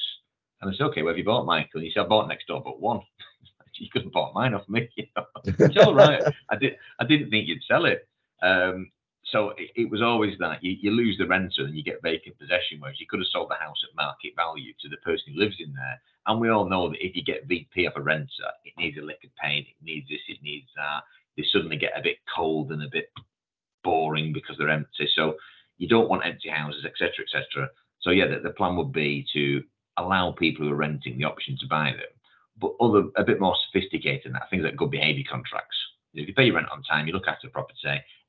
[0.60, 1.78] And I said, okay, where have you bought, Michael?
[1.78, 3.00] And you say, I bought next door, but one.
[3.74, 4.88] you could have bought mine off me.
[4.96, 5.24] You know?
[5.44, 6.22] it's all right.
[6.50, 8.06] I, did, I didn't think you'd sell it.
[8.42, 8.90] Um,
[9.24, 12.38] so it, it, was always that you, you, lose the renter and you get vacant
[12.38, 15.40] possession, whereas you could have sold the house at market value to the person who
[15.40, 16.00] lives in there.
[16.26, 19.02] And we all know that if you get VP off a renter, it needs a
[19.02, 21.02] lick of paint, it needs this, it needs that.
[21.36, 23.10] They suddenly get a bit cold and a bit
[23.84, 25.08] boring because they're empty.
[25.14, 25.36] So
[25.78, 27.70] you don't want empty houses, etc., etc.
[28.00, 29.62] So yeah, the, the, plan would be to
[29.96, 32.12] allow people who are renting the option to buy them,
[32.58, 35.76] but other a bit more sophisticated than that, things like good behaviour contracts.
[36.14, 37.78] If you pay your rent on time, you look after the property.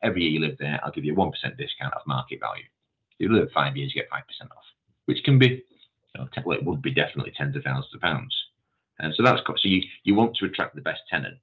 [0.04, 2.64] Every year you live there, I'll give you a one percent discount off market value.
[3.20, 4.66] If you live five years, you get five percent off,
[5.06, 8.36] which can be, you know, well, it would be definitely tens of thousands of pounds.
[9.00, 11.40] And so that's so you you want to attract the best tenants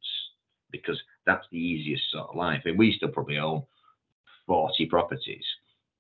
[0.70, 2.62] because that's the easiest sort of life.
[2.64, 3.64] And we still probably own
[4.46, 5.44] 40 properties.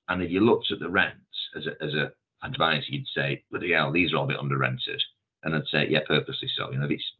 [0.08, 3.72] And if you looked at the rents as a, as a advisor, you'd say, bloody
[3.72, 5.02] hell, these are all a bit under rented.
[5.42, 6.70] And I'd say, yeah, purposely so.
[6.70, 7.12] You know, if it's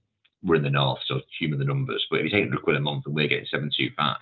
[0.42, 2.06] we're in the north, so humour the numbers.
[2.10, 4.16] But if it's 800 quid a month and we're getting 725,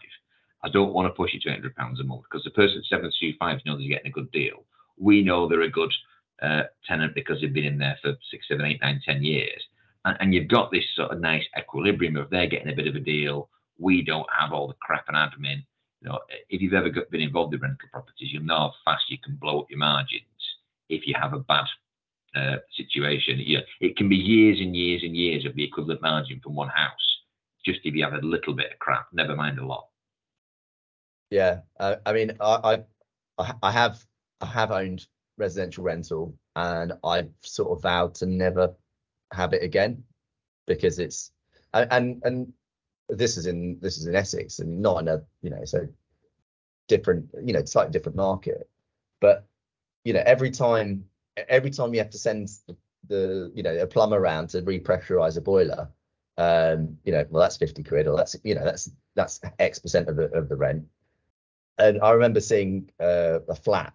[0.64, 2.84] I don't want to push it to 800 pounds a month because the person at
[2.84, 4.64] 725 knows they're getting a good deal.
[4.98, 5.92] We know they're a good
[6.42, 9.62] uh, tenant because they've been in there for six, seven, eight, nine, ten years.
[10.04, 12.94] And, and you've got this sort of nice equilibrium of they're getting a bit of
[12.94, 13.50] a deal.
[13.78, 15.64] We don't have all the crap and admin.
[16.06, 19.18] You know, if you've ever been involved in rental properties, you'll know how fast you
[19.18, 20.22] can blow up your margins
[20.88, 21.64] if you have a bad
[22.36, 23.40] uh, situation.
[23.40, 26.54] You know, it can be years and years and years of the equivalent margin from
[26.54, 26.92] one house,
[27.64, 29.88] just if you have a little bit of crap, never mind a lot.
[31.30, 32.84] Yeah, uh, I mean, I,
[33.40, 34.06] I I have
[34.40, 38.72] I have owned residential rental, and I've sort of vowed to never
[39.32, 40.04] have it again
[40.68, 41.32] because it's
[41.72, 42.52] and and
[43.08, 45.86] this is in this is in Essex and not in a you know so
[46.88, 48.68] different you know slightly different market,
[49.20, 49.46] but
[50.04, 51.04] you know every time
[51.48, 52.76] every time you have to send the,
[53.08, 55.88] the you know a plumber around to repressurize a boiler,
[56.38, 60.08] um, you know well that's fifty quid or that's you know that's that's X percent
[60.08, 60.84] of the of the rent.
[61.78, 63.92] And I remember seeing uh, a flat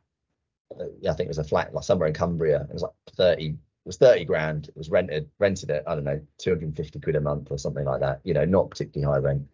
[0.79, 2.61] uh, I think it was a flat like somewhere in Cumbria.
[2.69, 4.67] It was like 30, it was 30 grand.
[4.67, 8.01] It was rented, rented at, I don't know, 250 quid a month or something like
[8.01, 9.47] that, you know, not particularly high rent.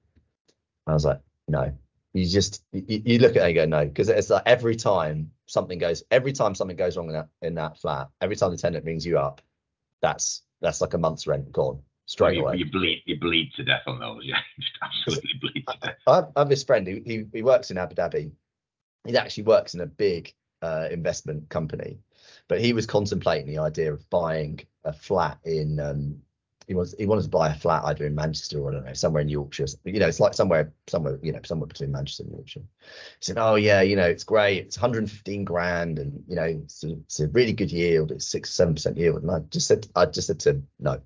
[0.86, 1.74] I was like, no,
[2.12, 5.32] you just, you, you look at it and go, no, because it's like every time
[5.46, 8.58] something goes, every time something goes wrong in that, in that flat, every time the
[8.58, 9.42] tenant rings you up,
[10.02, 12.58] that's, that's like a month's rent gone straight you, away.
[12.58, 14.24] You bleed, you bleed to death on those.
[14.24, 15.96] Yeah, just absolutely bleed to death.
[16.06, 18.32] I, I have this friend who he, he works in Abu Dhabi.
[19.06, 22.00] He actually works in a big uh, investment company,
[22.48, 25.80] but he was contemplating the idea of buying a flat in.
[25.80, 26.22] Um,
[26.68, 28.94] he was he wanted to buy a flat either in Manchester or I don't know
[28.94, 29.68] somewhere in Yorkshire.
[29.86, 32.60] You know, it's like somewhere somewhere you know somewhere between Manchester and Yorkshire.
[32.60, 32.66] He
[33.22, 34.66] said, "Oh yeah, you know, it's great.
[34.66, 38.12] It's 115 grand, and you know, it's a, it's a really good yield.
[38.12, 40.92] It's six seven percent yield." And I just said, I just said to him, "No,"
[40.92, 41.00] I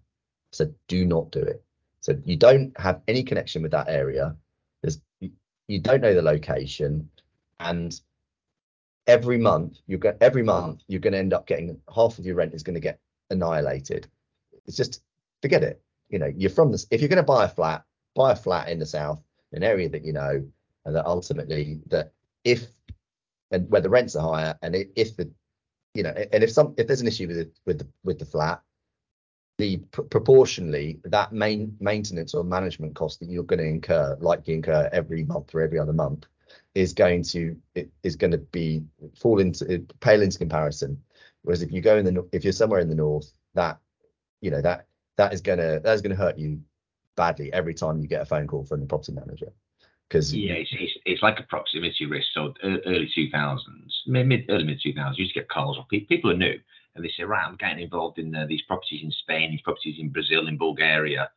[0.51, 1.63] said, "Do not do it."
[1.99, 4.35] So you don't have any connection with that area.
[4.81, 5.29] There's you,
[5.67, 7.11] you don't know the location,
[7.59, 7.99] and
[9.07, 12.35] every month you're going every month you're going to end up getting half of your
[12.35, 12.99] rent is going to get
[13.31, 14.07] annihilated.
[14.67, 15.01] It's just
[15.41, 15.81] forget it.
[16.09, 16.85] You know, you're from this.
[16.91, 17.83] If you're going to buy a flat,
[18.15, 19.23] buy a flat in the south,
[19.53, 20.45] an area that you know,
[20.85, 22.11] and that ultimately that
[22.43, 22.67] if
[23.51, 25.31] and where the rents are higher, and if the
[25.93, 28.25] you know, and if some if there's an issue with the with the with the
[28.25, 28.61] flat,
[29.57, 34.47] the pr- proportionally that main maintenance or management cost that you're going to incur, like
[34.47, 36.25] you incur every month or every other month,
[36.75, 38.83] is going to it is going to be
[39.15, 41.01] fall into pale into comparison.
[41.43, 43.79] Whereas if you go in the if you're somewhere in the north, that
[44.41, 44.87] you know that
[45.17, 46.61] that is gonna that is gonna hurt you
[47.15, 49.51] badly every time you get a phone call from the property manager.
[50.07, 52.27] Because yeah, it's, it's, it's like a proximity risk.
[52.33, 53.59] So early 2000s,
[54.07, 56.59] mid early mid 2000s, you used to get calls of people, people are new
[56.95, 59.95] and they say, right, I'm getting involved in uh, these properties in Spain, these properties
[59.99, 61.29] in Brazil, in Bulgaria.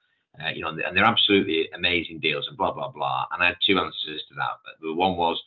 [0.42, 3.26] Uh, you know, and they're absolutely amazing deals and blah blah blah.
[3.32, 4.58] And I had two answers to that.
[4.80, 5.40] The one was,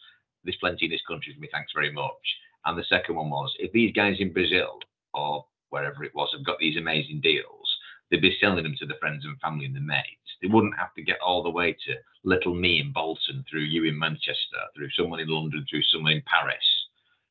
[0.44, 3.54] "There's plenty in this country for me, thanks very much." And the second one was,
[3.60, 4.80] if these guys in Brazil
[5.14, 7.78] or wherever it was have got these amazing deals,
[8.10, 10.28] they'd be selling them to the friends and family and the mates.
[10.42, 13.86] They wouldn't have to get all the way to little me in Bolton, through you
[13.86, 16.64] in Manchester, through someone in London, through someone in Paris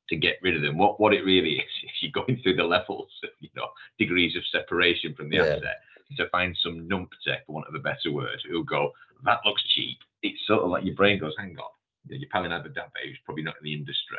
[0.09, 0.79] to get rid of them.
[0.79, 4.37] What what it really is, if you're going through the levels of you know degrees
[4.37, 5.43] of separation from the yeah.
[5.43, 5.81] asset,
[6.17, 8.93] to find some numpty, for want of a better word, who'll go,
[9.25, 9.99] that looks cheap.
[10.23, 11.71] It's sort of like your brain goes, hang on,
[12.09, 14.19] you're paying Abu Dhabi, who's probably not in the industry.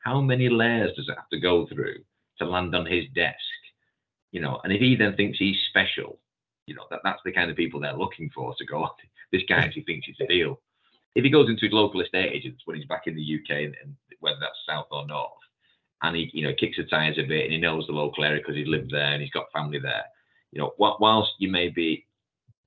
[0.00, 1.98] How many layers does it have to go through
[2.38, 3.36] to land on his desk?
[4.32, 6.18] You know, and if he then thinks he's special,
[6.66, 8.88] you know, that, that's the kind of people they're looking for to go,
[9.32, 10.60] this guy actually thinks it's a deal.
[11.14, 13.74] If he goes into his local estate agents when he's back in the UK, and,
[13.82, 15.32] and whether that's south or north,
[16.02, 18.40] and he, you know, kicks the tires a bit and he knows the local area
[18.40, 20.04] because he's lived there and he's got family there,
[20.52, 22.06] you know, whilst you may be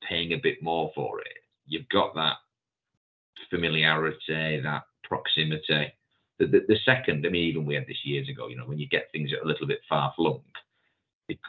[0.07, 1.27] paying a bit more for it,
[1.65, 2.38] you've got that
[3.49, 5.93] familiarity, that proximity.
[6.39, 8.79] The, the, the, second, I mean, even we had this years ago, you know, when
[8.79, 10.41] you get things a little bit far flung.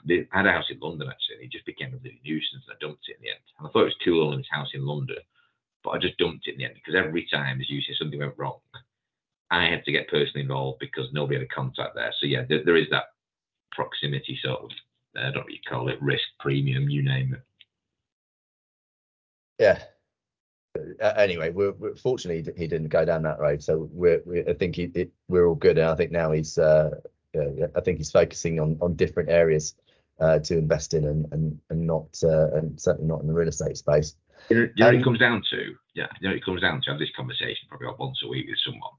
[0.06, 2.64] They, had a house in London actually, it just became a really nuisance.
[2.68, 3.46] And I dumped it in the end.
[3.58, 5.16] And I thought it was cool in this house in London,
[5.82, 8.18] but I just dumped it in the end because every time, as you say, something
[8.18, 8.60] went wrong,
[9.50, 12.12] I had to get personally involved because nobody had a contact there.
[12.20, 13.12] So yeah, there, there is that
[13.72, 14.70] proximity sort of
[15.16, 17.42] I don't know what you call it, risk premium, you name it.
[19.58, 19.82] Yeah.
[21.00, 24.54] Uh, anyway, we're, we're, fortunately he didn't go down that road, so we're, we, I
[24.54, 26.90] think he, it, we're all good, and I think now he's uh,
[27.36, 29.74] uh, I think he's focusing on on different areas
[30.20, 33.48] uh, to invest in, and and and not uh, and certainly not in the real
[33.48, 34.16] estate space.
[34.48, 36.80] You know, you know um, it comes down to yeah, you know it comes down
[36.82, 38.92] to have this conversation probably once a week with someone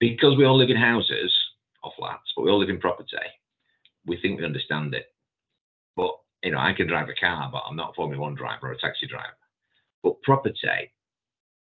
[0.00, 1.32] because we all live in houses
[1.84, 3.16] or flats, but we all live in property
[4.06, 5.06] we think we understand it.
[5.96, 8.68] But you know, I can drive a car, but I'm not a Formula One driver
[8.68, 9.36] or a taxi driver.
[10.02, 10.92] But property,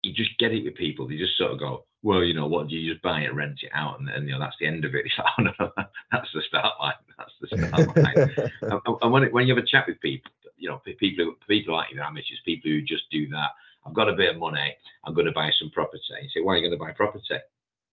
[0.03, 1.07] you just get it with people.
[1.07, 3.61] They just sort of go, well, you know, what do you just buy it, rent
[3.62, 5.07] it out, and, and you know that's the end of it.
[5.07, 5.70] It's like, oh no,
[6.12, 6.95] that's the start line.
[7.16, 8.51] That's the start line.
[8.62, 11.74] and, and when it, when you have a chat with people, you know, people people
[11.74, 13.51] like you, amateurs, people who just do that.
[13.87, 14.74] I've got a bit of money.
[15.05, 16.03] I'm going to buy some property.
[16.22, 17.24] You say, why are you going to buy property?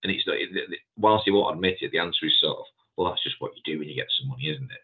[0.04, 0.38] And it's not,
[0.98, 2.66] whilst he won't admit it, the answer is sort of,
[2.98, 4.84] well, that's just what you do when you get some money, isn't it?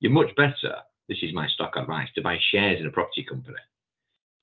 [0.00, 0.76] You're much better.
[1.08, 3.58] This is my stock advice to buy shares in a property company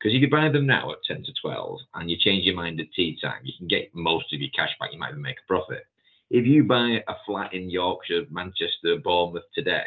[0.04, 2.78] because if you buy them now at 10 to 12 and you change your mind
[2.82, 4.90] at tea time, you can get most of your cash back.
[4.92, 5.86] You might even make a profit.
[6.30, 9.86] If you buy a flat in Yorkshire, Manchester, Bournemouth today,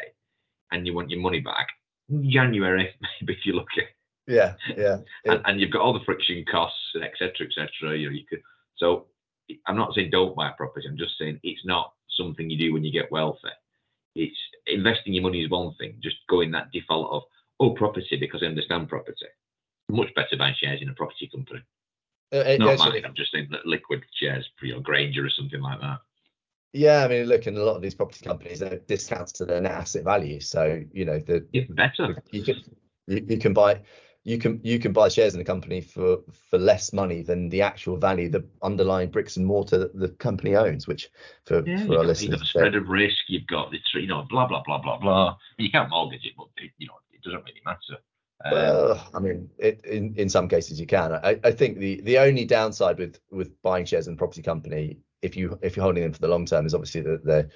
[0.71, 1.67] and you want your money back,
[2.09, 2.89] January,
[3.21, 3.83] maybe if you're lucky.
[4.25, 4.97] Yeah, yeah.
[5.25, 7.95] And, and you've got all the friction costs, etc., etc.
[7.95, 8.41] You know, you could.
[8.77, 9.05] So
[9.65, 10.87] I'm not saying don't buy a property.
[10.87, 13.49] I'm just saying it's not something you do when you get wealthy.
[14.15, 15.99] It's investing your money is one thing.
[16.01, 17.23] Just going that default of
[17.59, 19.27] oh property because I understand property
[19.89, 21.61] much better buying shares in a property company.
[22.31, 23.05] Uh, Not mine.
[23.05, 25.99] I'm just saying liquid shares for your Grainger or something like that.
[26.73, 29.61] Yeah, I mean, look, in a lot of these property companies, they're discounts to their
[29.61, 30.41] net asset value.
[30.41, 32.21] So you know, the yeah, better.
[32.31, 32.61] You can
[33.07, 33.81] you, you, can buy
[34.27, 36.17] you can you can buy shares in a company for
[36.49, 40.53] for less money than the actual value, the underlying bricks and mortar that the company
[40.53, 40.85] owns.
[40.85, 41.09] Which
[41.45, 43.17] for yeah, for our got, listeners, you've got the spread of risk.
[43.29, 45.37] You've got the you know blah blah blah blah blah.
[45.57, 48.01] You can't mortgage it, but it, you know it doesn't really matter.
[48.43, 51.13] Um, well, I mean, it, in in some cases you can.
[51.13, 54.97] I, I think the the only downside with with buying shares in a property company,
[55.21, 57.49] if you if you're holding them for the long term, is obviously that the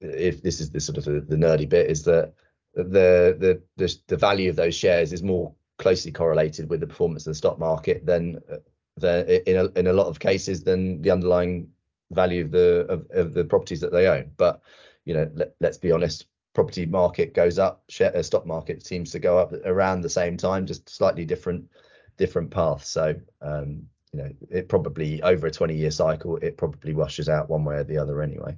[0.00, 2.34] if this is the sort of the, the nerdy bit, is that
[2.74, 7.26] the, the the the value of those shares is more closely correlated with the performance
[7.26, 8.40] of the stock market than
[8.96, 11.68] the in a, in a lot of cases than the underlying
[12.10, 14.30] value of the of, of the properties that they own.
[14.36, 14.60] But
[15.04, 19.18] you know, let, let's be honest, property market goes up, uh, stock market seems to
[19.18, 21.64] go up around the same time, just slightly different
[22.16, 22.88] different paths.
[22.88, 27.48] So um, you know, it probably over a 20 year cycle, it probably washes out
[27.48, 28.56] one way or the other anyway.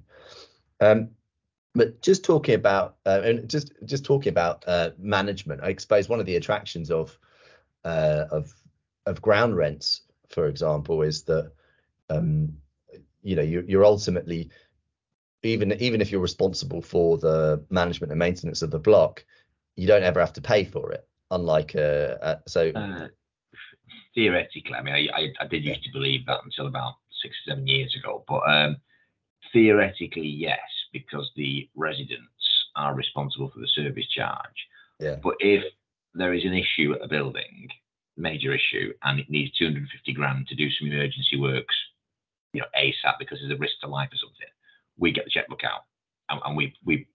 [1.75, 6.21] But just talking about uh, and just just talking about uh, management, I suppose one
[6.21, 7.19] of the attractions of
[7.85, 8.53] uh, of
[9.07, 11.53] of ground rents, for example, is that
[12.11, 12.57] um,
[13.23, 14.51] you know you, you're ultimately
[15.43, 19.25] even even if you're responsible for the management and maintenance of the block,
[19.77, 21.07] you don't ever have to pay for it.
[21.31, 23.09] Unlike uh, uh so uh,
[24.15, 27.53] theoretically, I mean, I, I, I, did used to believe that until about six or
[27.53, 28.77] seven years ago, but um,
[29.53, 30.61] theoretically, yes,
[30.95, 32.31] because the residents
[32.77, 34.69] are responsible for the service charge.
[34.99, 35.17] Yeah.
[35.23, 35.63] But if
[36.15, 37.69] there is an issue at a building,
[38.17, 41.75] major issue, and it needs 250 grand to do some emergency works,
[42.53, 44.49] you know, ASAP because there's a risk to life or something,
[44.97, 45.83] we get the checkbook out
[46.31, 47.07] and, and we, we,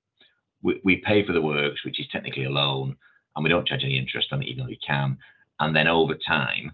[0.62, 2.96] we, we pay for the works, which is technically a loan,
[3.36, 5.18] and we don't charge any interest on it, even though we can.
[5.62, 6.74] And then over time,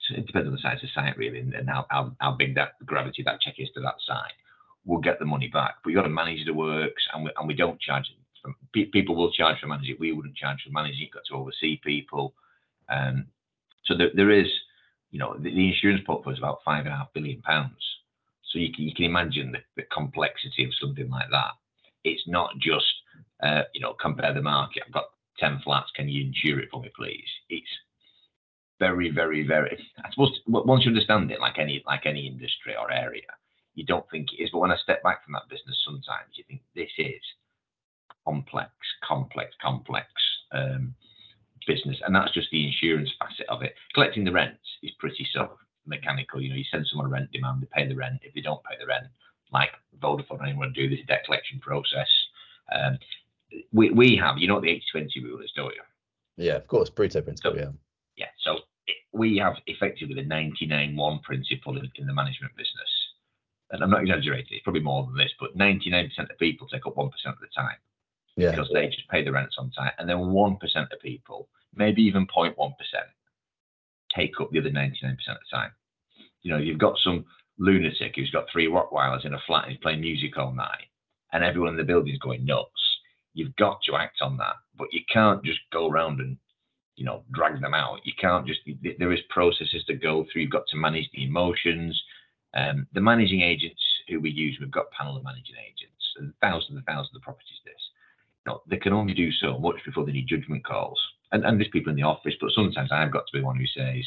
[0.00, 2.32] so it depends on the size of the site really, and, and how, how, how
[2.32, 4.32] big that gravity that check is to that site.
[4.88, 7.46] We'll get the money back, but you got to manage the works, and we, and
[7.46, 8.06] we don't charge.
[8.72, 9.96] People will charge for managing.
[10.00, 12.32] We wouldn't charge for managing You've Got to oversee people.
[12.88, 13.26] Um,
[13.84, 14.46] so there, there is,
[15.10, 17.76] you know, the, the insurance portfolio is about five and a half billion pounds.
[18.50, 21.52] So you can, you can imagine the, the complexity of something like that.
[22.04, 22.86] It's not just,
[23.42, 24.84] uh, you know, compare the market.
[24.86, 25.90] I've got 10 flats.
[25.94, 27.28] Can you insure it for me, please?
[27.50, 27.68] It's
[28.78, 29.78] very, very, very.
[30.02, 33.26] I suppose once you understand it, like any like any industry or area,
[33.78, 34.50] you don't think it is.
[34.50, 37.22] But when I step back from that business, sometimes you think this is
[38.26, 38.70] complex,
[39.06, 40.06] complex, complex
[40.50, 40.94] um,
[41.66, 43.74] business, and that's just the insurance facet of it.
[43.94, 46.42] Collecting the rents is pretty sort of mechanical.
[46.42, 48.20] You know, you send someone a rent demand, they pay the rent.
[48.22, 49.06] If they don't pay the rent,
[49.52, 49.70] like
[50.02, 52.08] Vodafone, anyone do this debt collection process.
[52.74, 52.98] Um,
[53.72, 55.82] we, we have, you know what the 80-20 rule is, don't you?
[56.36, 57.70] Yeah, of course, Pareto principle, so, yeah.
[58.16, 62.90] Yeah, so it, we have effectively the 99-1 principle in, in the management business.
[63.70, 66.96] And I'm not exaggerating, it's probably more than this, but 99% of people take up
[66.96, 67.76] 1% of the time.
[68.36, 68.50] Yeah.
[68.52, 69.92] Because they just pay the rents on time.
[69.98, 70.58] And then 1%
[70.92, 72.54] of people, maybe even 0.1%,
[74.14, 75.72] take up the other 99% of the time.
[76.42, 77.24] You know, you've got some
[77.58, 80.86] lunatic who's got three Rottweilers in a flat and he's playing music all night,
[81.32, 82.70] and everyone in the building is going nuts.
[83.34, 86.36] You've got to act on that, but you can't just go around and
[86.96, 88.00] you know drag them out.
[88.04, 88.60] You can't just.
[88.98, 90.42] There is processes to go through.
[90.42, 92.00] You've got to manage the emotions.
[92.54, 96.76] Um, the managing agents who we use, we've got panel of managing agents, and thousands
[96.76, 97.60] and thousands of properties.
[97.64, 97.74] This,
[98.46, 100.98] you know, they can only do so much before they need judgment calls
[101.32, 103.66] and, and there's people in the office, but sometimes I've got to be one who
[103.66, 104.04] says,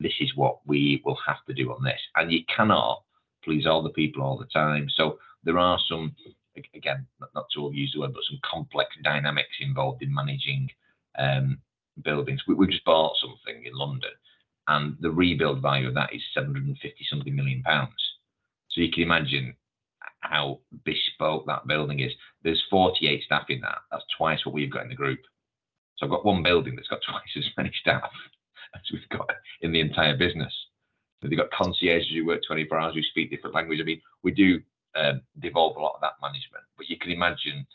[0.00, 2.00] this is what we will have to do on this.
[2.16, 3.02] And you cannot
[3.44, 4.88] please all the people all the time.
[4.94, 6.14] So there are some,
[6.74, 10.68] again, not to overuse the word, but some complex dynamics involved in managing
[11.18, 11.58] um,
[12.04, 12.42] buildings.
[12.46, 14.10] We, we just bought something in London
[14.72, 17.92] and the rebuild value of that is 750 something million pounds.
[18.70, 19.54] So you can imagine
[20.20, 22.12] how bespoke that building is.
[22.42, 23.78] There's 48 staff in that.
[23.90, 25.20] That's twice what we've got in the group.
[25.96, 28.10] So I've got one building that's got twice as many staff
[28.74, 29.28] as we've got
[29.60, 30.52] in the entire business.
[31.20, 33.78] So they've got concierges who work 24 hours who speak different language.
[33.80, 34.60] I mean, we do
[34.96, 37.66] um, devolve a lot of that management, but you can imagine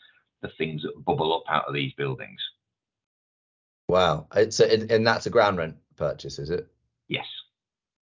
[0.42, 2.40] the things that bubble up out of these buildings.
[3.88, 4.26] Wow.
[4.50, 6.68] So, and that's a ground rent purchase, is it?
[7.08, 7.26] Yes.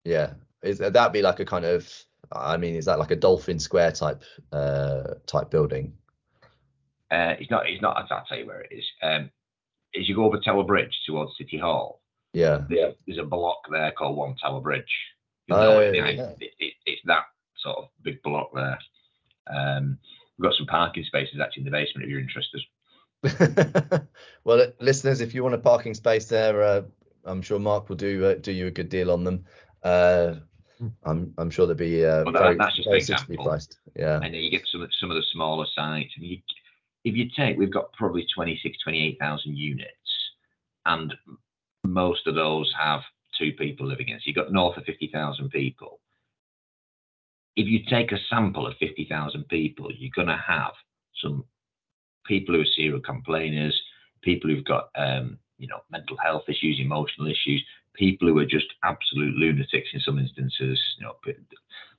[0.03, 0.33] Yeah.
[0.63, 1.91] Is that be like a kind of?
[2.31, 5.93] I mean, is that like a Dolphin Square type uh, type building?
[7.11, 7.69] Uh, it's not.
[7.69, 7.97] It's not.
[8.09, 8.85] I'll tell you where it is.
[9.03, 9.29] Um,
[9.97, 12.01] as you go over Tower Bridge towards City Hall,
[12.33, 14.83] yeah, there, there's a block there called One Tower Bridge.
[15.51, 16.05] Oh, it, yeah.
[16.07, 17.25] it, it, it's that
[17.57, 18.79] sort of big block there.
[19.47, 19.99] Um,
[20.37, 22.61] we've got some parking spaces actually in the basement if you're interested.
[24.43, 26.81] well, listeners, if you want a parking space there, uh,
[27.25, 29.45] I'm sure Mark will do uh, do you a good deal on them.
[29.83, 30.35] Uh,
[31.03, 33.45] I'm I'm sure they'll be uh, well, very, that's just very an example.
[33.45, 33.77] priced.
[33.95, 34.15] Yeah.
[34.15, 36.11] And then you get some of some of the smaller sites.
[36.17, 36.37] And you,
[37.03, 39.89] if you take, we've got probably 26, 28,000 units,
[40.85, 41.13] and
[41.83, 43.01] most of those have
[43.39, 44.17] two people living in.
[44.17, 45.99] So you've got north of 50,000 people.
[47.55, 50.71] If you take a sample of 50,000 people, you're going to have
[51.21, 51.45] some
[52.25, 53.79] people who are serial complainers,
[54.21, 57.63] people who've got um, you know mental health issues, emotional issues,
[57.93, 60.79] people who are just absolute lunatics in some instances.
[60.99, 61.15] You know,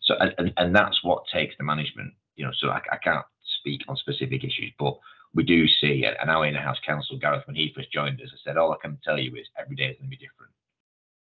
[0.03, 2.15] so and, and that's what takes the management.
[2.37, 3.25] You know, so I, I can't
[3.61, 4.99] speak on specific issues, but
[5.35, 8.57] we do see, and our in-house counsel Gareth, when he first joined us, I said,
[8.57, 10.53] all I can tell you is every day is going to be different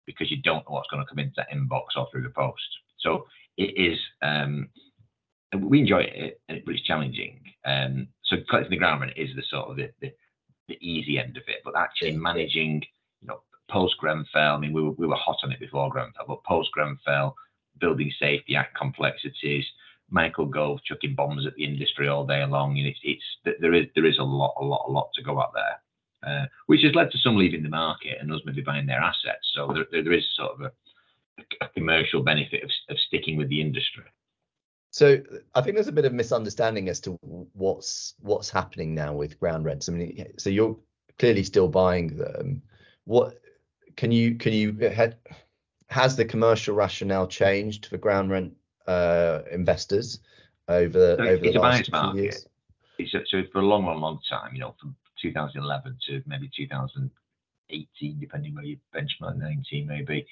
[0.06, 2.62] because you don't know what's going to come into that inbox or through the post.
[2.98, 3.26] So
[3.56, 3.98] it is.
[4.20, 4.68] Um,
[5.58, 7.40] we enjoy it, but it's challenging.
[7.64, 10.12] Um, so collecting the ground rent is the sort of the, the,
[10.72, 12.82] the easy end of it, but actually managing,
[13.20, 14.54] you know, post Grenfell.
[14.54, 17.36] I mean, we were we were hot on it before Grenfell, but post Grenfell,
[17.80, 19.64] Building Safety Act complexities,
[20.10, 22.78] Michael Gove chucking bombs at the industry all day long.
[22.78, 25.40] And it's it's there is there is a lot a lot a lot to go
[25.40, 25.80] out there.
[26.24, 29.50] Uh, which has led to some leaving the market and us maybe buying their assets.
[29.54, 30.72] So there, there is sort of a,
[31.60, 34.04] a commercial benefit of, of sticking with the industry.
[34.92, 35.22] So
[35.54, 37.18] I think there's a bit of misunderstanding as to
[37.54, 39.88] what's what's happening now with ground rents.
[39.88, 40.76] I mean, so you're
[41.18, 42.60] clearly still buying them.
[43.04, 43.40] What
[43.96, 44.76] can you can you
[45.88, 48.52] has the commercial rationale changed for ground rent
[48.86, 50.20] uh, investors
[50.68, 52.46] over so over the last few years?
[52.98, 58.20] It's, so for a long, long, long time, you know, from 2011 to maybe 2018,
[58.20, 60.26] depending where you benchmark 19 maybe,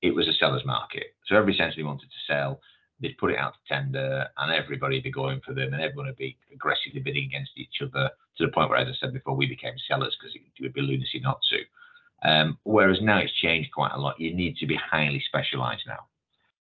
[0.00, 1.14] it was a seller's market.
[1.26, 2.60] So every essentially wanted to sell
[3.00, 6.06] they'd put it out to tender and everybody would be going for them and everyone
[6.06, 9.34] would be aggressively bidding against each other to the point where, as I said before,
[9.34, 12.28] we became sellers because it would be lunacy not to.
[12.28, 14.18] Um, whereas now it's changed quite a lot.
[14.18, 16.06] You need to be highly specialised now.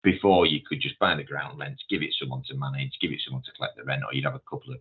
[0.03, 3.21] Before you could just buy the ground rent, give it someone to manage, give it
[3.25, 4.81] someone to collect the rent, or you'd have a couple of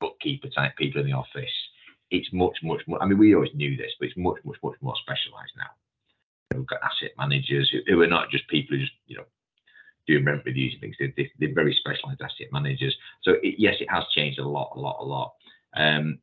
[0.00, 1.52] bookkeeper type people in the office.
[2.10, 3.02] It's much, much more.
[3.02, 5.70] I mean, we always knew this, but it's much, much, much more specialised now.
[6.56, 9.24] We've got asset managers who, who are not just people who just, you know,
[10.08, 10.96] doing rent reviews and things.
[10.98, 12.96] They're, they're very specialised asset managers.
[13.22, 15.34] So it, yes, it has changed a lot, a lot, a lot.
[15.76, 16.18] Um,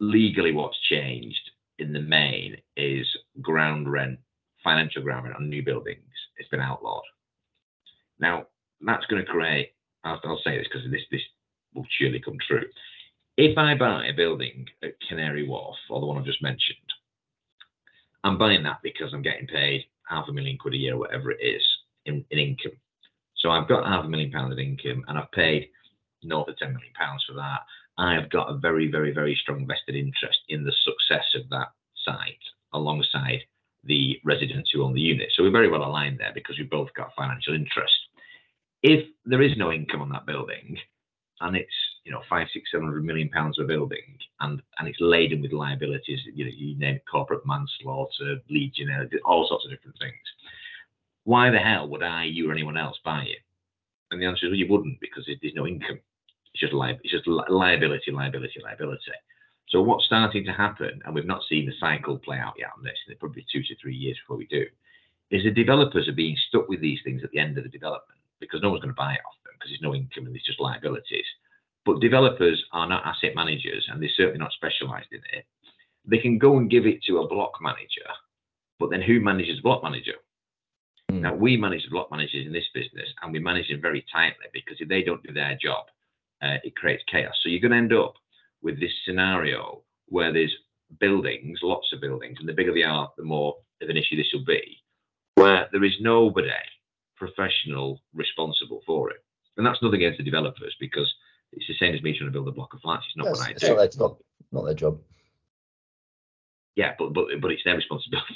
[0.00, 3.06] legally, what's changed in the main is
[3.42, 4.18] ground rent,
[4.62, 6.00] financial ground rent on new buildings.
[6.38, 7.02] It's been outlawed.
[8.18, 8.46] Now
[8.80, 9.72] that's going to create.
[10.04, 11.20] I'll, I'll say this because this this
[11.74, 12.64] will surely come true.
[13.36, 16.78] If I buy a building at Canary Wharf or the one I've just mentioned,
[18.24, 21.42] I'm buying that because I'm getting paid half a million quid a year, whatever it
[21.42, 21.62] is,
[22.10, 22.78] in, in income.
[23.36, 25.68] So I've got half a million pounds of income and I've paid
[26.22, 27.60] north of 10 million pounds for that.
[27.98, 31.68] I have got a very, very, very strong vested interest in the success of that
[32.04, 33.40] site alongside
[33.84, 35.28] the residents who own the unit.
[35.34, 37.94] So we're very well aligned there because we've both got financial interest.
[38.82, 40.76] If there is no income on that building
[41.40, 41.72] and it's
[42.04, 45.52] you know five, six, seven hundred million pounds of building and and it's laden with
[45.52, 50.14] liabilities, you know, you name it, corporate manslaughter, legionnaire, all sorts of different things
[51.24, 53.38] why the hell would I, you, or anyone else buy it?
[54.10, 56.00] And the answer is, well, you wouldn't because there's no income.
[56.52, 59.12] It's just, li- it's just li- liability, liability, liability.
[59.68, 62.82] So what's starting to happen, and we've not seen the cycle play out yet on
[62.82, 64.66] this, and it's probably two to three years before we do,
[65.30, 68.18] is the developers are being stuck with these things at the end of the development
[68.40, 70.44] because no one's going to buy it off them because there's no income and there's
[70.44, 71.26] just liabilities.
[71.86, 75.46] But developers are not asset managers and they're certainly not specialised in it.
[76.04, 78.10] They can go and give it to a block manager,
[78.80, 80.14] but then who manages the block manager?
[81.20, 81.22] Mm.
[81.22, 84.46] Now, we manage the block managers in this business and we manage them very tightly
[84.52, 85.86] because if they don't do their job,
[86.42, 87.34] uh, it creates chaos.
[87.42, 88.14] So you're going to end up
[88.62, 90.54] with this scenario where there's
[90.98, 94.30] buildings, lots of buildings, and the bigger they are, the more of an issue this
[94.32, 94.78] will be,
[95.34, 96.50] where there is nobody
[97.16, 99.22] professional responsible for it.
[99.56, 101.12] And that's nothing against the developers because
[101.52, 103.04] it's the same as me trying to build a block of flats.
[103.08, 103.68] It's not That's- what I do.
[103.68, 104.16] not, their- not,
[104.52, 104.98] not their job.
[106.76, 108.26] Yeah, but but but it's their responsibility.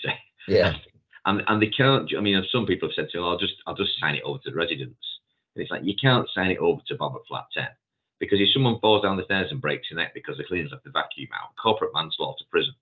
[0.49, 0.75] Yeah.
[1.27, 2.11] and and they can't.
[2.17, 4.23] I mean, some people have said to me, oh, "I'll just I'll just sign it
[4.25, 5.05] over to the residents."
[5.55, 7.69] And it's like you can't sign it over to Bob at flat ten
[8.21, 10.85] because if someone falls down the stairs and breaks their neck because the cleaners left
[10.85, 12.75] the vacuum out, corporate manslaughter, prison.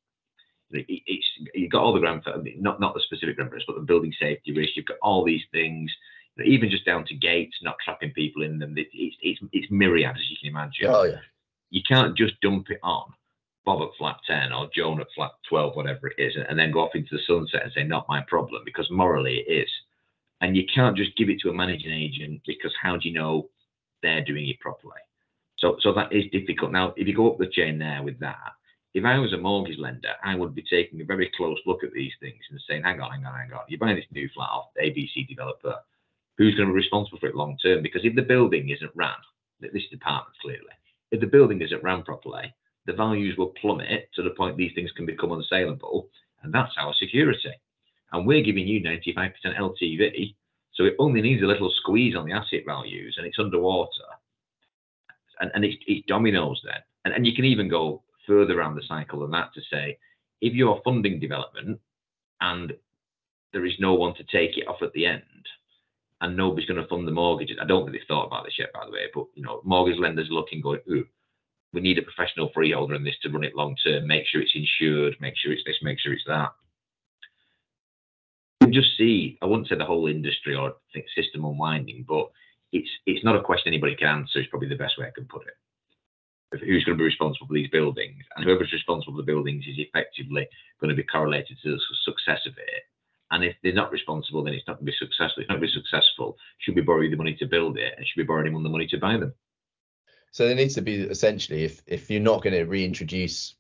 [0.71, 2.23] You know, it- It's you've got all the ground,
[2.59, 4.77] not not the specific ground but the building safety risk.
[4.77, 5.93] You've got all these things,
[6.37, 8.77] you know, even just down to gates, not trapping people in them.
[8.79, 11.21] It- It's it's it's myriad as you can imagine Oh yeah.
[11.71, 13.13] you can't just dump it on
[13.65, 16.81] Bob at flat 10 or Joan at flat 12, whatever it is, and then go
[16.81, 19.71] off into the sunset and say, not my problem, because morally it is.
[20.41, 23.49] And you can't just give it to a managing agent because how do you know
[24.03, 25.01] they're doing it properly?
[25.59, 26.73] So, so that is difficult.
[26.73, 28.53] Now, if you go up the chain there with that,
[28.95, 31.93] if I was a mortgage lender, I would be taking a very close look at
[31.93, 33.61] these things and saying, hang on, hang on, hang on.
[33.69, 35.77] You're buying this new flat off ABC developer.
[36.37, 37.83] Who's going to be responsible for it long term?
[37.83, 39.15] Because if the building isn't ran,
[39.61, 40.75] this is apartments clearly,
[41.11, 42.53] if the building isn't ran properly,
[42.87, 46.09] the values will plummet to the point these things can become unsaleable,
[46.43, 47.53] and that's our security.
[48.13, 50.35] And we're giving you 95% LTV,
[50.75, 53.91] so it only needs a little squeeze on the asset values, and it's underwater,
[55.41, 56.81] and and it's, dominoes then.
[57.05, 59.99] And and you can even go further around the cycle than that to say,
[60.41, 61.81] if you're funding development
[62.41, 62.73] and
[63.53, 65.23] there is no one to take it off at the end,
[66.21, 67.59] and nobody's going to fund the mortgages.
[67.61, 69.99] I don't think they've thought about this yet, by the way, but you know, mortgage
[69.99, 71.05] lenders looking, going, ooh,
[71.73, 74.55] we need a professional freeholder in this to run it long term, make sure it's
[74.55, 76.51] insured, make sure it's this, make sure it's that.
[78.61, 80.75] You just see, I wouldn't say the whole industry or
[81.17, 82.31] system unwinding, but
[82.73, 85.25] it's it's not a question anybody can answer, is probably the best way I can
[85.25, 85.55] put it.
[86.61, 88.23] Who's going to be responsible for these buildings?
[88.37, 90.47] And whoever's responsible for the buildings is effectively
[90.81, 92.83] going to be correlated to the success of it.
[93.31, 95.41] And if they're not responsible, then it's not going to be successful.
[95.41, 98.07] It's not going to be successful, should we borrow the money to build it and
[98.07, 99.33] should we borrow the money to buy them?
[100.33, 103.55] So there needs to be essentially, if if you're not going to reintroduce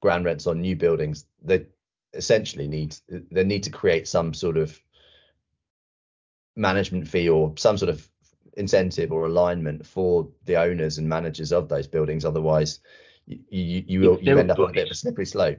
[0.00, 1.66] ground rents on new buildings, they
[2.12, 4.78] essentially need they need to create some sort of
[6.56, 8.06] management fee or some sort of
[8.58, 12.26] incentive or alignment for the owners and managers of those buildings.
[12.26, 12.80] Otherwise,
[13.24, 15.58] you you, you will you end up on a bit of a slippery slope.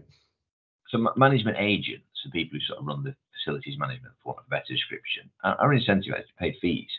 [0.89, 4.45] So management agents, the people who sort of run the facilities management, for want of
[4.45, 6.89] a better description, are, are incentivized to pay fees.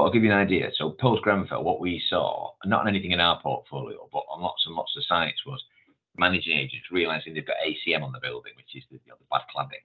[0.00, 0.70] But I'll give you an idea.
[0.78, 4.74] So post Grenfell, what we saw, not anything in our portfolio, but on lots and
[4.74, 5.62] lots of sites, was
[6.16, 9.26] managing agents realizing they've got ACM on the building, which is the, you know, the
[9.30, 9.84] bad cladding,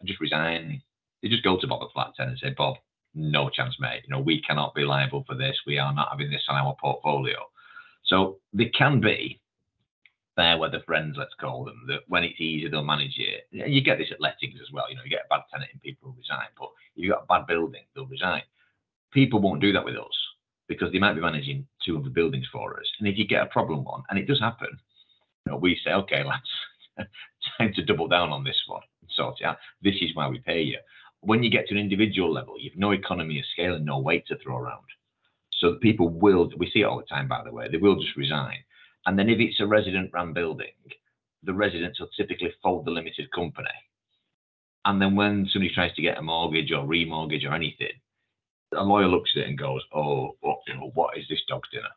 [0.00, 0.80] and just resign.
[1.20, 2.76] They just go to Bob at Flat 10 and say, Bob,
[3.14, 4.04] no chance, mate.
[4.08, 5.58] You know, we cannot be liable for this.
[5.66, 7.36] We are not having this on our portfolio.
[8.06, 9.42] So they can be
[10.36, 13.46] fair weather friends, let's call them, that when it's easy, they'll manage it.
[13.52, 14.88] You get this at lettings as well.
[14.88, 16.48] You know, you get a bad tenant and people will resign.
[16.58, 18.40] But if you've got a bad building, they'll resign.
[19.12, 20.20] People won't do that with us
[20.68, 22.86] because they might be managing two other buildings for us.
[22.98, 24.68] And if you get a problem one, and it does happen,
[25.44, 26.22] you know, we say, okay,
[26.98, 27.08] lads,
[27.58, 29.56] time to double down on this one and sort it out.
[29.82, 30.78] This is why we pay you.
[31.22, 34.26] When you get to an individual level, you've no economy of scale and no weight
[34.28, 34.84] to throw around.
[35.58, 38.16] So people will, we see it all the time, by the way, they will just
[38.16, 38.58] resign.
[39.06, 40.72] And then if it's a resident run building,
[41.42, 43.68] the residents will typically fold the limited company.
[44.84, 47.92] And then when somebody tries to get a mortgage or remortgage or anything,
[48.72, 51.68] a lawyer looks at it and goes, "Oh, what, you know, what is this dog's
[51.70, 51.88] dinner?"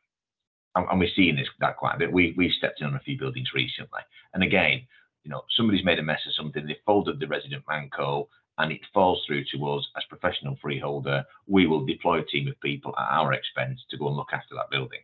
[0.75, 2.11] And, and we're seeing this that quite a bit.
[2.11, 4.01] We we've stepped in on a few buildings recently,
[4.33, 4.87] and again,
[5.23, 6.65] you know, somebody's made a mess of something.
[6.65, 11.23] They folded the resident manco, and it falls through to us as professional freeholder.
[11.47, 14.55] We will deploy a team of people at our expense to go and look after
[14.55, 14.99] that building.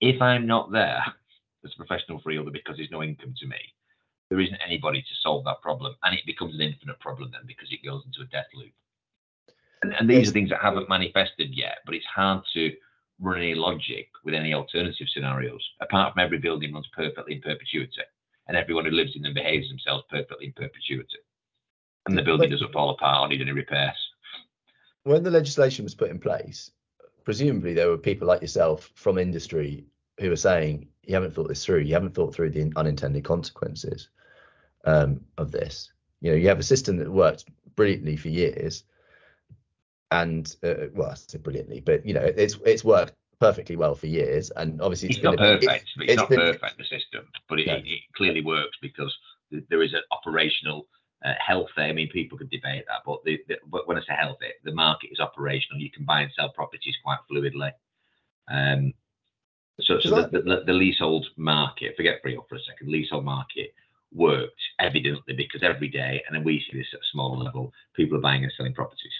[0.00, 1.02] If I'm not there
[1.64, 3.58] as a professional freeholder because there's no income to me,
[4.28, 7.68] there isn't anybody to solve that problem, and it becomes an infinite problem then because
[7.70, 8.72] it goes into a death loop.
[9.82, 12.72] And, and these are things that haven't manifested yet, but it's hard to
[13.20, 18.02] run any logic with any alternative scenarios, apart from every building runs perfectly in perpetuity,
[18.46, 21.18] and everyone who lives in them behaves themselves perfectly in perpetuity.
[22.06, 23.96] And the building doesn't fall apart or need any repairs.
[25.04, 26.70] when the legislation was put in place,
[27.24, 29.84] presumably there were people like yourself from industry
[30.18, 34.08] who were saying you haven't thought this through, you haven't thought through the unintended consequences
[34.84, 35.92] um, of this.
[36.20, 37.44] You know, you have a system that worked
[37.76, 38.84] brilliantly for years,
[40.10, 44.06] and uh, well, I say brilliantly, but you know, it's it's worked perfectly well for
[44.06, 46.84] years, and obviously It's, been not a bit- perfect, but it's, not been- perfect, the
[46.84, 47.74] system, but it, No.
[47.74, 49.16] it, it clearly works because
[49.70, 50.88] there is an operational
[51.24, 51.86] uh, health there.
[51.86, 54.56] I mean, people could debate that, but, the, the, but when I say health, it,
[54.64, 55.80] the market is operational.
[55.80, 57.70] You can buy and sell properties quite fluidly.
[58.48, 58.92] Um,
[59.80, 63.72] so, so the, the, the leasehold market, forget freehold for a second, leasehold market
[64.12, 68.18] worked evidently because every day, and then we see this at a smaller level, people
[68.18, 69.12] are buying and selling properties.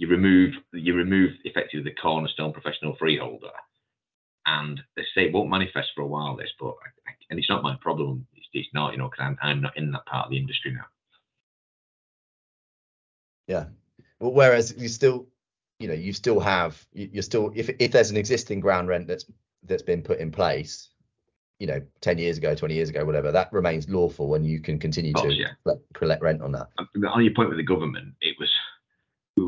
[0.00, 3.52] You remove you remove effectively the cornerstone professional freeholder,
[4.46, 6.36] and they say it won't manifest for a while.
[6.36, 6.72] This, but
[7.28, 8.26] and it's not my problem.
[8.34, 10.72] It's, it's not, you know, because I'm I'm not in that part of the industry
[10.72, 10.86] now.
[13.46, 13.66] Yeah.
[14.20, 15.26] Well, whereas you still,
[15.78, 19.26] you know, you still have you're still if if there's an existing ground rent that's
[19.64, 20.88] that's been put in place,
[21.60, 24.78] you know 10 years ago 20 years ago whatever that remains lawful and you can
[24.78, 25.74] continue course, to yeah.
[25.94, 28.49] collect rent on that uh, on your point with the government it was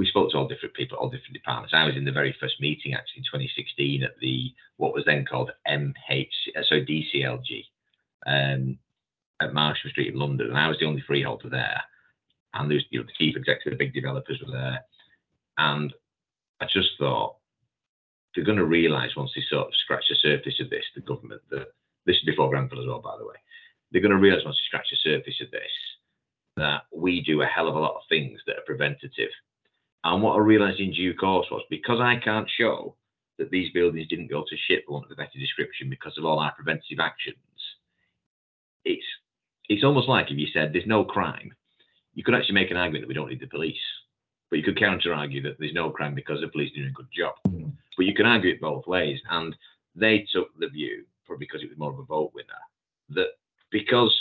[0.03, 2.61] we spoke to all different people all different departments i was in the very first
[2.61, 6.27] meeting actually in 2016 at the what was then called mh
[6.69, 7.65] so dclg
[8.27, 8.79] um,
[9.41, 11.81] at marsham street in london and i was the only freeholder there
[12.55, 14.81] and there's you know the chief executive the big developers were there
[15.59, 15.93] and
[16.61, 17.37] i just thought
[18.35, 21.43] they're going to realize once they sort of scratch the surface of this the government
[21.51, 21.69] that
[22.07, 23.37] this is before Grenfell as well, by the way.
[23.91, 25.71] They're going to realise once they scratch the surface of this
[26.57, 29.31] that we do a hell of a lot of things that are preventative.
[30.05, 32.97] And what I realised in due course was because I can't show
[33.39, 36.25] that these buildings didn't go to shit, for want of a better description, because of
[36.25, 37.37] all our preventive actions,
[38.85, 39.05] it's
[39.69, 41.53] it's almost like if you said there's no crime,
[42.15, 43.77] you could actually make an argument that we don't need the police.
[44.51, 46.93] But you could counter argue that there's no crime because the police are doing a
[46.93, 47.35] good job.
[47.49, 47.71] Mm-hmm.
[47.97, 49.19] But you can argue it both ways.
[49.31, 49.57] And
[49.95, 52.49] they took the view probably because it was more of a vote winner,
[53.11, 53.29] that
[53.71, 54.15] because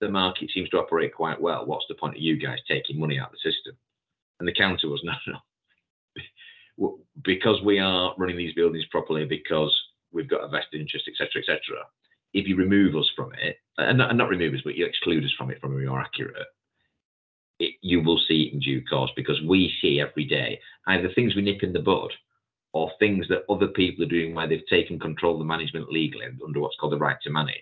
[0.00, 3.18] the market seems to operate quite well, what's the point of you guys taking money
[3.18, 3.76] out of the system?
[4.38, 5.12] And the counter was no,
[6.78, 6.98] no.
[7.24, 9.74] because we are running these buildings properly, because
[10.12, 11.58] we've got a vested interest, etc., etc.
[12.34, 15.24] If you remove us from it, and not, and not, remove us, but you exclude
[15.24, 16.46] us from it from where you're accurate,
[17.58, 21.34] it, you will see it in due course because we see every day either things
[21.34, 22.12] we nip in the bud
[22.74, 26.26] or things that other people are doing where they've taken control of the management legally
[26.44, 27.54] under what's called the right to manage,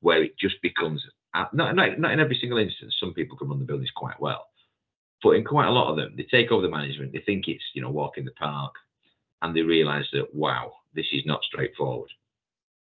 [0.00, 1.04] where it just becomes
[1.34, 4.18] uh, not, not, not in every single instance, some people can run the buildings quite
[4.20, 4.46] well.
[5.22, 7.64] But in quite a lot of them, they take over the management, they think it's,
[7.74, 8.74] you know, walk in the park,
[9.42, 12.10] and they realise that, wow, this is not straightforward.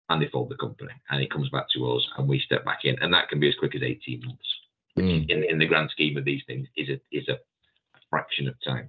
[0.09, 2.85] And they fold the company and it comes back to us and we step back
[2.85, 2.97] in.
[3.03, 4.47] And that can be as quick as 18 months,
[4.95, 5.29] which mm.
[5.29, 7.39] in, in the grand scheme of these things is a is a
[8.09, 8.89] fraction of time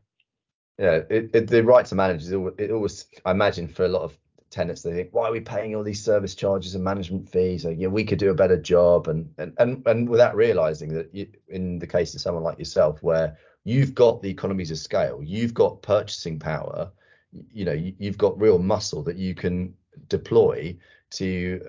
[0.80, 3.90] yeah, it, it, the right to manage is always, it always, I imagine for a
[3.90, 4.18] lot of
[4.50, 7.66] tenants, they think, why are we paying all these service charges and management fees?
[7.66, 9.08] Or, yeah, we could do a better job.
[9.08, 13.02] And, and, and, and without realizing that you, in the case of someone like yourself,
[13.04, 16.92] where you've got the economies of scale, you've got purchasing power,
[17.32, 19.74] you know, you, you've got real muscle that you can
[20.08, 20.76] deploy
[21.10, 21.62] to,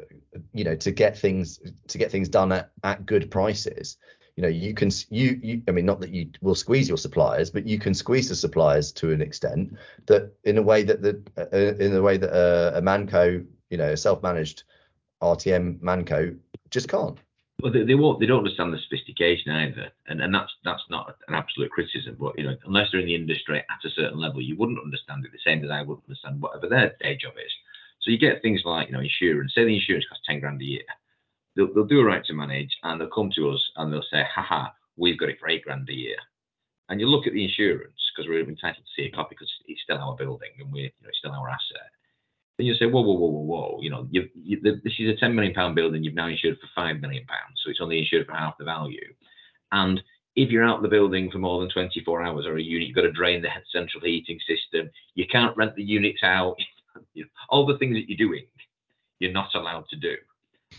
[0.53, 3.97] you know, to get things, to get things done at, at good prices
[4.39, 7.51] you know you can you, you i mean not that you will squeeze your suppliers
[7.51, 11.21] but you can squeeze the suppliers to an extent that in a way that the
[11.37, 14.63] uh, in a way that uh, a manco you know a self-managed
[15.21, 16.33] rtm manco
[16.71, 17.19] just can't.
[17.61, 21.17] Well they, they won't they don't understand the sophistication either and and that's that's not
[21.27, 24.41] an absolute criticism but you know unless they're in the industry at a certain level
[24.41, 27.53] you wouldn't understand it the same as i wouldn't understand whatever their day job is.
[28.03, 30.65] So you get things like you know insurance say the insurance costs 10 grand a
[30.65, 30.87] year
[31.59, 34.23] they'll, they'll do a right to manage and they'll come to us and they'll say,
[34.33, 36.17] haha, we've got it for eight grand a year.
[36.89, 39.83] And you look at the insurance because we're entitled to see a copy because it's
[39.83, 41.91] still our building and we're, you know, still our asset.
[42.57, 43.79] Then you say, whoa, whoa, whoa, whoa, whoa.
[43.83, 44.29] You know, you,
[44.63, 46.03] this is a 10 million pound building.
[46.03, 49.13] You've now insured for five million pounds, so it's only insured for half the value.
[49.71, 50.01] And
[50.35, 52.97] if you're out of the building for more than 24 hours or a unit, you've
[52.97, 54.91] got to drain the central heating system.
[55.15, 56.57] You can't rent the units out.
[57.49, 58.47] all the things that you're doing,
[59.19, 60.15] you're not allowed to do.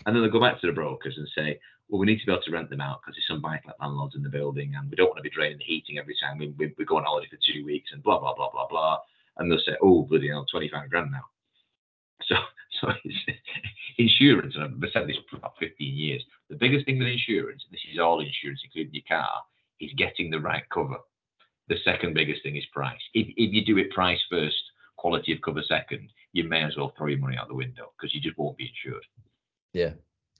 [0.05, 1.59] And then they go back to the brokers and say,
[1.89, 3.75] well, we need to be able to rent them out because there's some bike like
[3.81, 6.37] landlords in the building and we don't want to be draining the heating every time
[6.37, 8.99] we, we, we go on holiday for two weeks and blah, blah, blah, blah, blah.
[9.37, 11.23] And they'll say, oh, bloody hell, 25 grand now.
[12.27, 12.35] So,
[12.81, 12.93] so
[13.97, 17.81] insurance, and I've said this for about 15 years, the biggest thing with insurance, this
[17.91, 19.41] is all insurance, including your car,
[19.79, 20.97] is getting the right cover.
[21.69, 23.01] The second biggest thing is price.
[23.13, 24.55] If, if you do it price first,
[24.97, 28.13] quality of cover second, you may as well throw your money out the window because
[28.13, 29.05] you just won't be insured.
[29.73, 29.91] Yeah,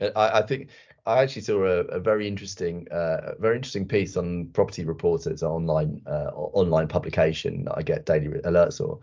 [0.01, 0.69] I, I think
[1.05, 6.01] I actually saw a, a very interesting, uh, very interesting piece on Property Reporters online
[6.05, 8.99] uh, online publication that I get daily alerts or,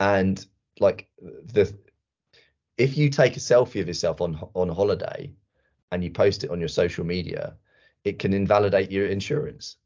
[0.00, 0.44] and
[0.80, 1.72] like the
[2.76, 5.30] if you take a selfie of yourself on on holiday
[5.92, 7.54] and you post it on your social media,
[8.04, 9.76] it can invalidate your insurance.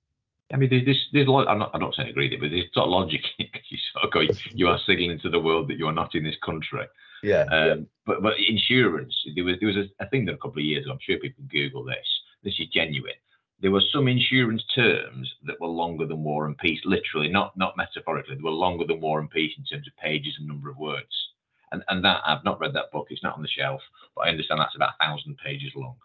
[0.52, 2.73] I mean, there's, there's, lot, I'm not, I'm not saying agree with it, but there's
[2.73, 3.20] sort of logic.
[3.39, 4.23] you sort of go,
[4.55, 6.86] you are signaling to the world that you are not in this country.
[7.23, 7.43] Yeah.
[7.43, 7.74] Um, yeah.
[8.07, 10.85] But but insurance, there was there was a, a thing that a couple of years
[10.85, 10.93] ago.
[10.93, 12.07] I'm sure people Google this.
[12.43, 13.15] This is genuine.
[13.61, 17.77] There were some insurance terms that were longer than War and Peace, literally, not not
[17.77, 18.36] metaphorically.
[18.36, 21.32] They were longer than War and Peace in terms of pages and number of words.
[21.73, 23.09] And and that I've not read that book.
[23.11, 23.82] It's not on the shelf,
[24.15, 25.97] but I understand that's about a thousand pages long.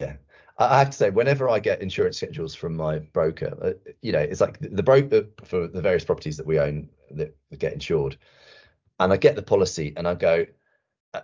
[0.00, 0.16] yeah.
[0.58, 4.18] I have to say, whenever I get insurance schedules from my broker, uh, you know,
[4.18, 8.18] it's like the broker for the various properties that we own that get insured,
[8.98, 10.46] and I get the policy and I go,
[11.14, 11.20] uh,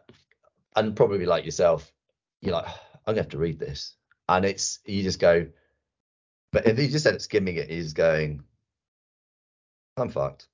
[0.77, 1.93] and probably like yourself,
[2.41, 3.97] you're like, I'm gonna have to read this,
[4.29, 5.47] and it's you just go,
[6.53, 8.43] but if you just said skimming it, is going,
[9.97, 10.49] I'm fucked.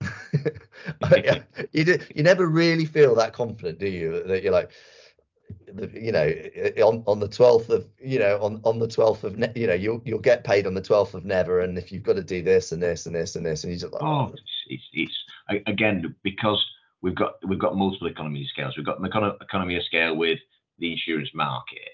[1.72, 4.22] you do, you never really feel that confident, do you?
[4.24, 4.70] That you're like,
[5.92, 6.32] you know,
[6.84, 9.74] on on the 12th of, you know, on on the 12th of, ne- you know,
[9.74, 12.42] you'll you'll get paid on the 12th of never, and if you've got to do
[12.42, 15.23] this and this and this and this, and you just like, oh, it's, it's, it's
[15.48, 16.64] again because
[17.02, 18.74] we've got multiple economy of scales.
[18.76, 19.06] We've got an
[19.40, 20.38] economy of scale with
[20.78, 21.90] the insurance market,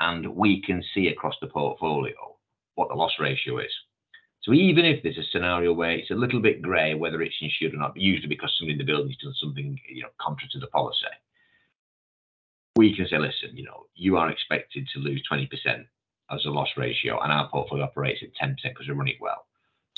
[0.00, 2.14] and we can see across the portfolio
[2.74, 3.72] what the loss ratio is.
[4.42, 7.74] So even if there's a scenario where it's a little bit grey whether it's insured
[7.74, 10.68] or not, usually because somebody in the building's done something you know contrary to the
[10.68, 11.06] policy,
[12.76, 15.48] we can say, listen, you know, you are expected to lose 20%
[16.30, 19.47] as a loss ratio, and our portfolio operates at 10% because we're running well.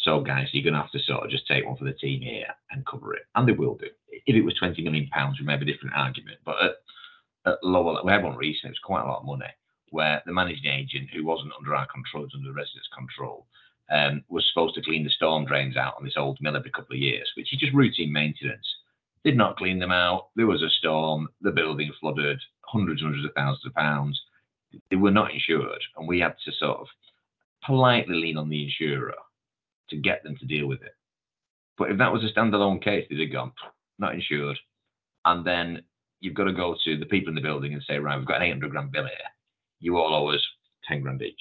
[0.02, 2.22] So, guys, you're going to have to sort of just take one for the team
[2.22, 3.86] here and cover it, and they will do.
[4.08, 7.58] If it was 20 million pounds, we may have a different argument, but at, at
[7.62, 8.70] lower, we had one recently.
[8.70, 9.52] It was quite a lot of money,
[9.90, 13.46] where the managing agent, who wasn't under our control, was under the residents' control,
[13.90, 16.96] um, was supposed to clean the storm drains out on this old mill every couple
[16.96, 18.66] of years, which is just routine maintenance.
[19.22, 20.28] Did not clean them out.
[20.34, 21.28] There was a storm.
[21.42, 24.18] The building flooded hundreds, and hundreds of thousands of pounds.
[24.88, 26.86] They were not insured, and we had to sort of
[27.66, 29.14] politely lean on the insurer
[29.90, 30.94] to get them to deal with it.
[31.78, 33.52] But if that was a standalone case, they'd have gone
[33.98, 34.58] not insured,
[35.24, 35.82] and then
[36.20, 38.38] you've got to go to the people in the building and say, right, we've got
[38.38, 39.30] an 800 grand bill here.
[39.78, 40.42] You all owe us
[40.88, 41.40] 10 grand each,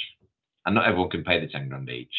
[0.65, 2.13] and not everyone can pay the 10 grand each.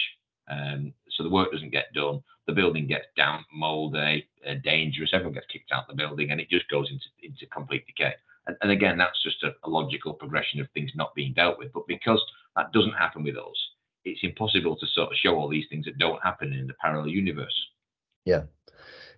[0.51, 2.23] Um, so the work doesn't get done.
[2.47, 5.11] The building gets damp, mouldy, uh, dangerous.
[5.13, 8.15] Everyone gets kicked out of the building, and it just goes into into complete decay.
[8.47, 11.73] And, and again, that's just a, a, logical progression of things not being dealt with.
[11.73, 12.23] But because
[12.57, 13.70] that doesn't happen with us,
[14.05, 17.09] it's impossible to sort of show all these things that don't happen in the parallel
[17.09, 17.55] universe.
[18.25, 18.43] Yeah,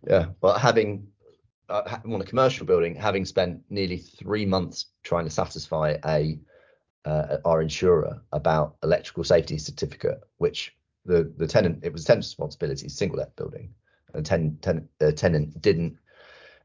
[0.07, 0.27] yeah.
[0.41, 1.09] Well, having
[1.69, 6.39] uh, on a commercial building, having spent nearly three months trying to satisfy a
[7.05, 12.89] uh, our insurer about electrical safety certificate, which the the tenant it was tenant's responsibility,
[12.89, 13.75] single let building,
[14.15, 15.97] and ten, ten, uh, tenant didn't.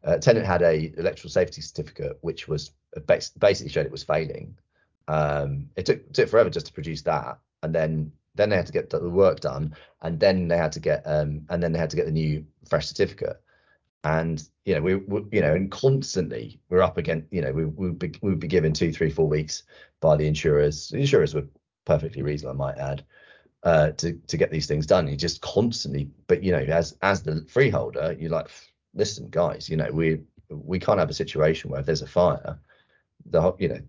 [0.04, 3.00] Uh, tenant had a electrical safety certificate which was uh,
[3.40, 4.56] basically showed it was failing.
[5.08, 8.74] Um, it took took forever just to produce that, and then then they had to
[8.74, 11.90] get the work done, and then they had to get um, and then they had
[11.90, 13.42] to get the new fresh certificate.
[14.04, 17.66] And you know we, we you know and constantly we're up against you know we
[17.66, 19.64] we would be, we would be given two three four weeks
[20.02, 20.90] by the insurers.
[20.90, 21.48] The insurers were
[21.86, 23.04] perfectly reasonable, I might add
[23.64, 25.08] uh, to to get these things done.
[25.08, 28.50] You just constantly, but you know, as as the freeholder, you're like,
[28.94, 32.60] listen, guys, you know, we we can't have a situation where if there's a fire,
[33.26, 33.82] the you know,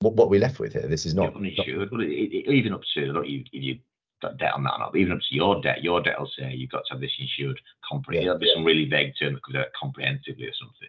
[0.00, 0.86] what what we left with here.
[0.86, 1.34] This is not.
[1.34, 3.78] not even up to not you if you
[4.22, 6.30] got debt on that or not, but even up to your debt, your debt will
[6.38, 8.16] say you've got to have this insured comprehensively.
[8.16, 8.54] Yeah, There'll be yeah.
[8.54, 10.88] some really vague term that could be comprehensively or something.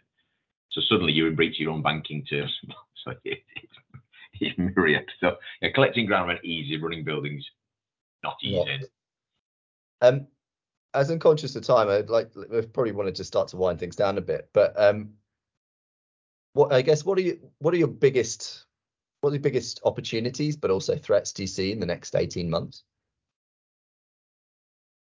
[0.72, 2.52] So suddenly you're in breach of your own banking terms.
[3.06, 3.40] so it,
[4.40, 5.06] it's myriad.
[5.20, 7.46] So yeah, collecting ground rent easy, running buildings
[8.24, 8.64] not easy.
[8.68, 10.08] Yeah.
[10.08, 10.28] Um,
[10.94, 13.96] as I'm conscious of time, I'd like we probably wanted to start to wind things
[13.96, 14.50] down a bit.
[14.54, 15.12] But um,
[16.54, 18.66] what I guess what are you what are your biggest
[19.22, 22.50] what are the biggest opportunities, but also threats do you see in the next 18
[22.50, 22.84] months?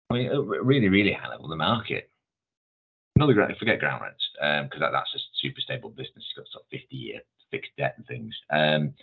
[0.10, 2.10] I mean, uh, really, really high level the market.
[3.15, 6.26] Another ground, forget ground rents because um, that, that's a super stable business.
[6.26, 7.19] It's got sort of 50 year
[7.52, 8.36] fixed debt and things.
[8.49, 8.94] Um,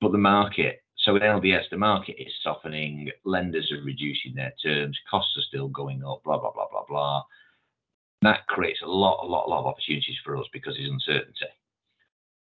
[0.00, 3.10] but the market, so with LDS, the market is softening.
[3.24, 4.98] Lenders are reducing their terms.
[5.08, 6.22] Costs are still going up.
[6.24, 7.22] Blah blah blah blah blah.
[8.22, 11.46] That creates a lot, a lot, a lot of opportunities for us because there's uncertainty.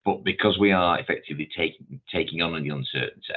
[0.06, 3.34] But because we are effectively taking taking on the uncertainty,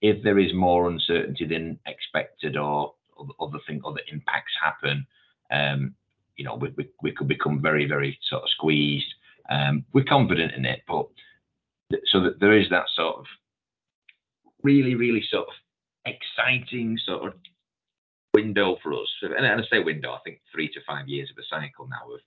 [0.00, 2.94] if there is more uncertainty than expected or
[3.38, 5.06] other thing, other impacts happen,
[5.52, 5.94] um,
[6.36, 9.12] you know, we, we, we, could become very, very sort of squeezed.
[9.50, 11.06] Um, we're confident in it, but
[12.06, 13.26] so that there is that sort of
[14.62, 15.54] really, really sort of
[16.06, 17.34] exciting sort of
[18.32, 19.08] window for us.
[19.22, 22.20] And, I say window, I think three to five years of a cycle now of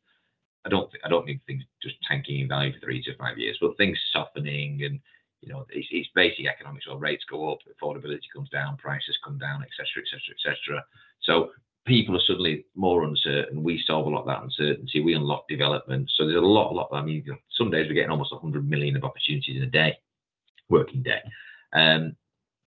[0.66, 3.38] I don't think I don't think things just tanking in value for three to five
[3.38, 5.00] years, but things softening and
[5.42, 6.86] you know it's, it's basic economics.
[6.90, 10.86] Or rates go up, affordability comes down, prices come down, etc., etc., etc.
[11.22, 11.52] So
[11.86, 13.64] people are suddenly more uncertain.
[13.64, 15.02] We solve a lot of that uncertainty.
[15.02, 16.10] We unlock development.
[16.16, 16.90] So there's a lot, a lot.
[16.94, 17.26] I mean,
[17.58, 19.98] some days we're getting almost 100 million of opportunities in a day,
[20.70, 21.20] working day.
[21.74, 22.16] Um,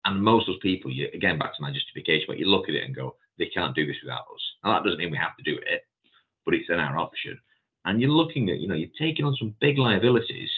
[0.04, 2.74] and most of those people, you again back to my justification, but you look at
[2.74, 4.42] it and go, they can't do this without us.
[4.62, 5.82] Now that doesn't mean we have to do it,
[6.44, 7.38] but it's an our option.
[7.88, 10.52] And you're looking at, you know, you're taking on some big liabilities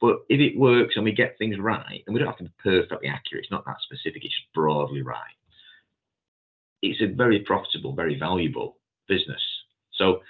[0.00, 2.52] But if it works and we get things right, and we don't have to be
[2.62, 5.20] perfectly accurate, it's not that specific, it's just broadly right.
[6.82, 8.76] It's a very profitable, very valuable
[9.08, 9.40] business.
[9.94, 10.20] So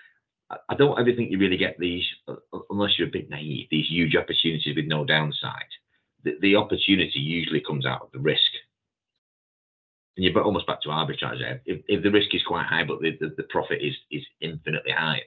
[0.69, 3.67] I don't ever think you really get these, uh, uh, unless you're a bit naive,
[3.71, 5.73] these huge opportunities with no downside.
[6.23, 8.53] The, the opportunity usually comes out of the risk.
[10.17, 11.61] And you're almost back to arbitrage there.
[11.67, 14.93] If, if the risk is quite high, but the, the, the profit is, is infinitely
[14.93, 15.21] higher,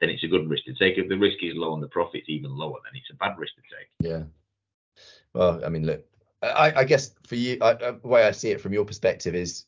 [0.00, 0.98] then it's a good risk to take.
[0.98, 3.54] If the risk is low and the profit's even lower, then it's a bad risk
[3.54, 3.88] to take.
[4.00, 4.24] Yeah.
[5.34, 6.04] Well, I mean, look,
[6.42, 9.34] I, I guess for you, I, uh, the way I see it from your perspective
[9.34, 9.64] is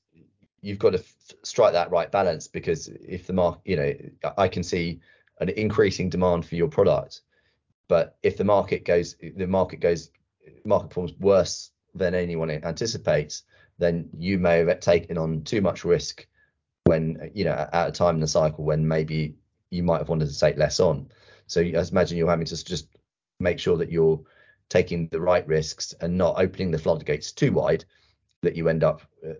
[0.60, 4.48] you've got to f- strike that right balance because if the market, you know, I
[4.48, 5.00] can see
[5.40, 7.22] an increasing demand for your product,
[7.88, 10.10] but if the market goes, the market goes,
[10.64, 13.44] market performs worse than anyone anticipates,
[13.78, 16.26] then you may have taken on too much risk
[16.84, 19.34] when, you know, at a time in the cycle when maybe
[19.70, 21.09] you might have wanted to take less on.
[21.47, 22.89] So I imagine you're having to just
[23.40, 24.20] make sure that you're
[24.69, 27.85] taking the right risks and not opening the floodgates too wide
[28.43, 29.32] that you end up uh,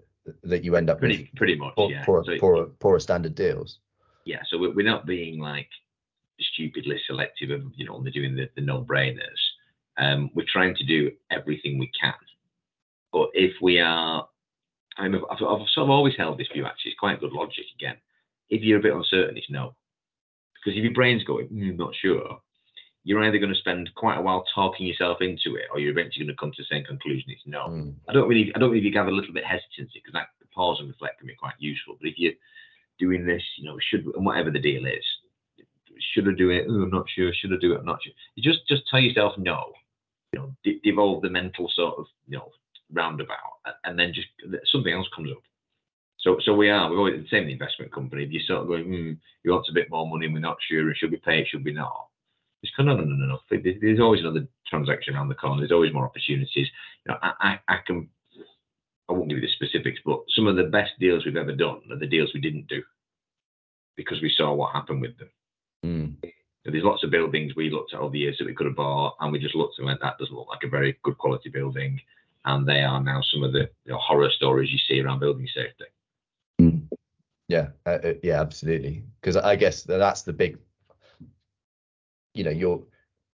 [0.45, 2.05] that you end up pretty with pretty much poor, yeah.
[2.05, 3.79] poorer, so, poorer, poorer standard deals.
[4.25, 5.69] yeah so we're, we're not being like
[6.41, 9.41] stupidly selective of you know only doing the, the no-brainers.
[9.97, 12.15] Um we're trying to do everything we can.
[13.13, 14.29] But if we are
[14.97, 16.93] I mean, I've, I've sort of always held this view actually.
[16.93, 17.97] It's quite good logic again.
[18.51, 19.75] If you're a bit uncertain it's no
[20.65, 22.41] because if your brain's going mm, not sure
[23.05, 26.27] you're either going to spend quite a while talking yourself into it, or you're eventually
[26.27, 27.25] going to come to the same conclusion.
[27.29, 27.61] It's no.
[27.61, 27.95] Mm.
[28.07, 30.89] I don't really, I don't really have a little bit hesitancy because that pause and
[30.89, 31.97] reflect can be quite useful.
[31.99, 32.35] But if you're
[32.99, 35.05] doing this, you know, should and whatever the deal is,
[36.13, 36.67] should I do it?
[36.69, 37.33] Oh, I'm not sure.
[37.33, 37.79] Should I do it?
[37.79, 38.13] I'm not sure.
[38.35, 39.73] You just just tell yourself no.
[40.35, 42.51] You know, de- devolve the mental sort of you know
[42.93, 44.29] roundabout, and then just
[44.71, 45.43] something else comes up.
[46.21, 46.91] So, so we are.
[46.91, 48.25] We're always the same investment company.
[48.25, 49.13] If you're sort of going, hmm,
[49.45, 51.49] you want a bit more money, and we're not sure, and should we pay it,
[51.49, 52.09] should we not?
[52.63, 53.61] It's kind of no, no, no, no.
[53.81, 55.61] There's always another transaction around the corner.
[55.61, 56.67] There's always more opportunities.
[57.07, 58.09] You know, I, can.
[59.09, 61.81] I won't give you the specifics, but some of the best deals we've ever done
[61.91, 62.83] are the deals we didn't do
[63.97, 65.31] because we saw what happened with them.
[65.87, 66.17] Mm.
[66.65, 69.17] There's lots of buildings we looked at over the years that we could have bought,
[69.21, 72.01] and we just looked and went, that doesn't look like a very good quality building.
[72.45, 75.47] And they are now some of the you know, horror stories you see around building
[75.55, 75.85] safety.
[77.49, 79.05] Yeah, uh, uh yeah, absolutely.
[79.21, 80.59] Because I guess that's the big
[82.39, 82.83] you know your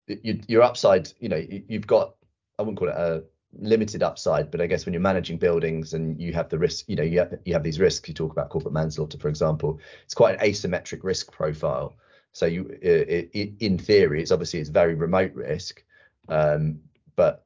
[0.06, 2.14] your, your upside you know you've got
[2.58, 3.22] i wouldn't call it a
[3.58, 6.96] limited upside but i guess when you're managing buildings and you have the risk you
[6.96, 10.14] know you have, you have these risks you talk about corporate manslaughter for example it's
[10.14, 11.94] quite an asymmetric risk profile
[12.32, 15.82] so you it, it, in theory it's obviously it's very remote risk
[16.28, 16.80] um,
[17.16, 17.44] but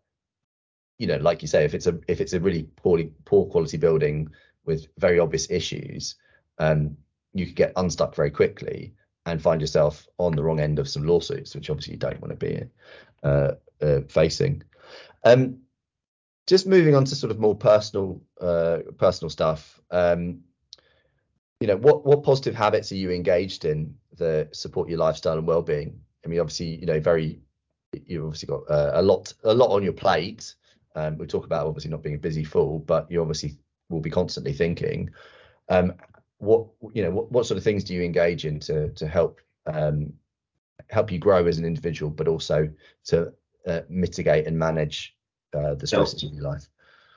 [0.99, 3.77] you know like you say if it's a if it's a really poorly poor quality
[3.77, 4.31] building
[4.67, 6.17] with very obvious issues
[6.59, 6.97] um,
[7.35, 8.95] you could get unstuck very quickly
[9.27, 12.31] and find yourself on the wrong end of some lawsuits, which obviously you don't want
[12.31, 12.63] to be
[13.23, 13.53] uh,
[13.83, 14.63] uh, facing.
[15.25, 15.59] Um,
[16.47, 19.81] just moving on to sort of more personal uh, personal stuff.
[19.91, 20.41] Um,
[21.61, 25.47] you know, what what positive habits are you engaged in that support your lifestyle and
[25.47, 25.99] well-being?
[26.25, 27.41] I mean, obviously, you know, very
[27.93, 30.55] you've obviously got uh, a lot a lot on your plate.
[30.95, 34.11] Um, we talk about obviously not being a busy fool, but you obviously will be
[34.11, 35.11] constantly thinking.
[35.69, 35.95] Um,
[36.39, 39.41] what you know what, what sort of things do you engage in to to help
[39.67, 40.13] um,
[40.91, 42.69] help you grow as an individual, but also
[43.05, 43.33] to
[43.67, 45.17] uh, mitigate and manage
[45.55, 46.69] uh, the stresses so, of your life?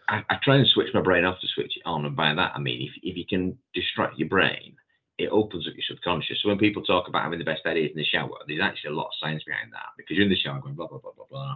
[0.07, 2.53] I, I, try and switch my brain off to switch it on, and by that
[2.55, 4.75] I mean if if you can distract your brain,
[5.17, 6.39] it opens up your subconscious.
[6.41, 8.95] So when people talk about having the best ideas in the shower, there's actually a
[8.95, 11.25] lot of science behind that because you're in the shower going blah blah blah blah
[11.29, 11.55] blah,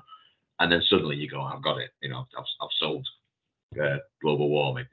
[0.59, 3.09] and then suddenly you go, I've got it, you know, I've, I've solved
[3.79, 4.85] uh, global warming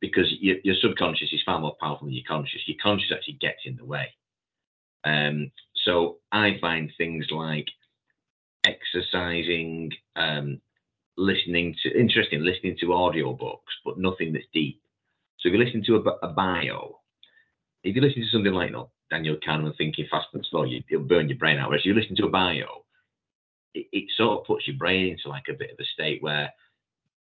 [0.00, 2.60] because your, your subconscious is far more powerful than your conscious.
[2.66, 4.06] Your conscious actually gets in the way.
[5.04, 5.50] Um,
[5.84, 7.66] so I find things like
[8.64, 10.60] exercising, um,
[11.16, 14.80] listening to interesting, listening to audiobooks, but nothing that's deep.
[15.38, 17.00] So if you listen to a, a bio,
[17.84, 20.82] if you listen to something like you know, Daniel Kahneman thinking fast and slow, you,
[20.90, 21.68] it'll burn your brain out.
[21.68, 22.84] Whereas you listen to a bio,
[23.74, 26.52] it, it, sort of puts your brain into like a bit of a state where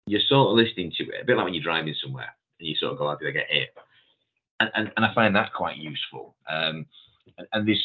[0.08, 2.30] you're sort of listening to it, a bit like when you're driving somewhere
[2.60, 3.70] and you sort of go, how did I get hit?
[4.60, 6.36] And, and, and I find that quite useful.
[6.50, 6.86] Um,
[7.38, 7.80] and, and this,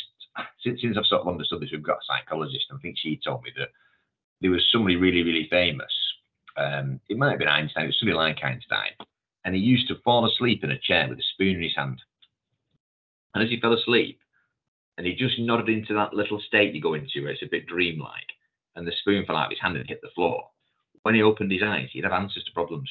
[0.63, 3.19] since, since I've sort of understood this, we've got a psychologist, and I think she
[3.25, 3.69] told me that
[4.41, 5.93] there was somebody really, really famous.
[6.57, 8.93] Um, it might have been Einstein, it was somebody like Einstein.
[9.45, 12.01] And he used to fall asleep in a chair with a spoon in his hand.
[13.35, 14.21] And as he fell asleep,
[14.99, 17.67] and he just nodded into that little state you go into where it's a bit
[17.67, 18.29] dreamlike,
[18.77, 20.51] and the spoon fell out of his hand and hit the floor.
[21.03, 22.91] When he opened his eyes, he'd have answers to problems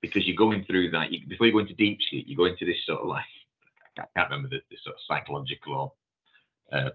[0.00, 1.12] because you're going through that.
[1.12, 3.24] You, before you go into deep sleep, you go into this sort of like
[3.98, 5.92] I can't remember the, the sort of psychological or
[6.78, 6.90] uh,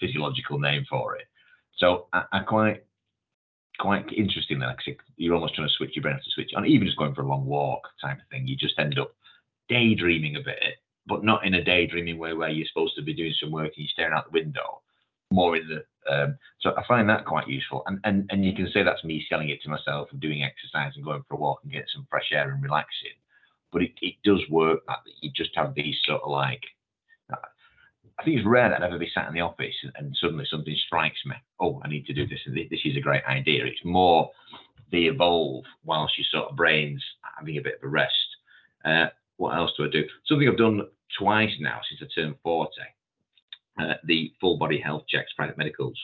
[0.00, 1.26] physiological name for it.
[1.76, 2.84] So I, I, quite
[3.78, 4.58] quite interesting.
[4.58, 4.78] Like
[5.16, 7.28] you're almost trying to switch your brain to switch on, even just going for a
[7.28, 8.46] long walk type of thing.
[8.46, 9.14] You just end up
[9.68, 10.76] daydreaming a bit,
[11.06, 13.76] but not in a daydreaming way where you're supposed to be doing some work and
[13.76, 14.82] you're staring out the window.
[15.30, 18.70] More in the um, so I find that quite useful, and and and you can
[18.72, 21.60] say that's me selling it to myself and doing exercise and going for a walk
[21.62, 23.14] and getting some fresh air and relaxing.
[23.72, 26.62] But it, it does work that you just have these sort of like
[28.20, 30.76] I think it's rare that I'd ever be sat in the office and suddenly something
[30.86, 31.36] strikes me.
[31.58, 33.64] Oh, I need to do this, and this is a great idea.
[33.64, 34.30] It's more
[34.92, 37.02] they evolve whilst your sort of brain's
[37.38, 38.14] having a bit of a rest.
[38.84, 39.06] Uh,
[39.38, 40.04] what else do I do?
[40.26, 40.82] Something I've done
[41.18, 42.70] twice now since I turned 40.
[43.80, 45.98] Uh, the full body health checks, private medicals.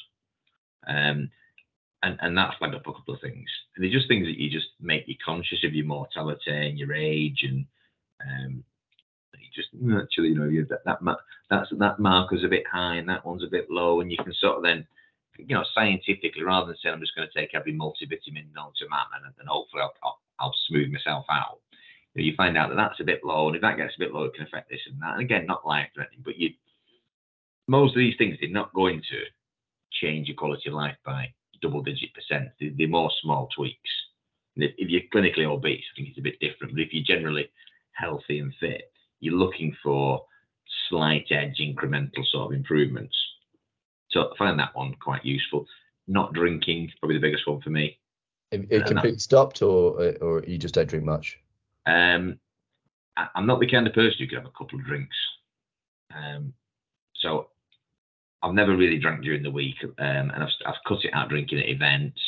[0.87, 1.31] Um,
[2.03, 3.49] and, and that flagged up a couple of things.
[3.75, 6.95] And they're just things that you just make you conscious of your mortality and your
[6.95, 7.67] age and
[8.27, 8.65] um,
[9.39, 11.17] you just naturally, you know, you, that that
[11.51, 14.33] that's that marker's a bit high and that one's a bit low, and you can
[14.35, 14.87] sort of then,
[15.39, 18.89] you know, scientifically, rather than saying I'm just going to take every multivitamin known to
[18.89, 21.61] man and then hopefully I'll, I'll, I'll smooth myself out.
[22.15, 24.01] You, know, you find out that that's a bit low, and if that gets a
[24.01, 25.15] bit low, it can affect this and that.
[25.15, 26.51] And again, not life threatening, but you
[27.69, 29.19] most of these things they're not going to
[29.93, 31.33] change your quality of life by
[31.63, 32.49] double digit percent.
[32.61, 33.79] They're, more small tweaks.
[34.57, 36.75] If, if, you're clinically obese, I think it's a bit different.
[36.75, 37.51] But if you're generally
[37.93, 38.91] healthy and fit,
[39.21, 40.25] you're looking for
[40.89, 43.17] slight edge incremental sort of improvements.
[44.11, 45.67] So I find that one quite useful.
[46.07, 47.99] Not drinking, probably the biggest one for me.
[48.53, 51.39] It, it completely stopped, or or you just don't drink much?
[51.85, 52.39] Um,
[53.17, 55.17] I, am not the kind of person who can have a couple of drinks.
[56.15, 56.53] Um,
[57.17, 57.49] so
[58.43, 61.59] I've never really drank during the week, um, and I've, I've cut it out drinking
[61.59, 62.21] at events.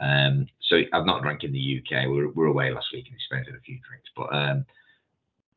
[0.00, 2.06] Um, so I've not drank in the UK.
[2.08, 4.66] We were, we were away last week and spent a few drinks, but um,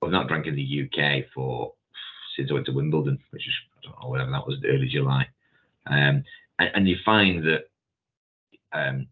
[0.02, 1.74] I've not drank in the UK for
[2.38, 5.28] since I went to Wimbledon, which is I don't know whatever that was, early July.
[5.88, 6.24] Um,
[6.60, 7.70] and, and, you find that
[8.72, 9.08] um,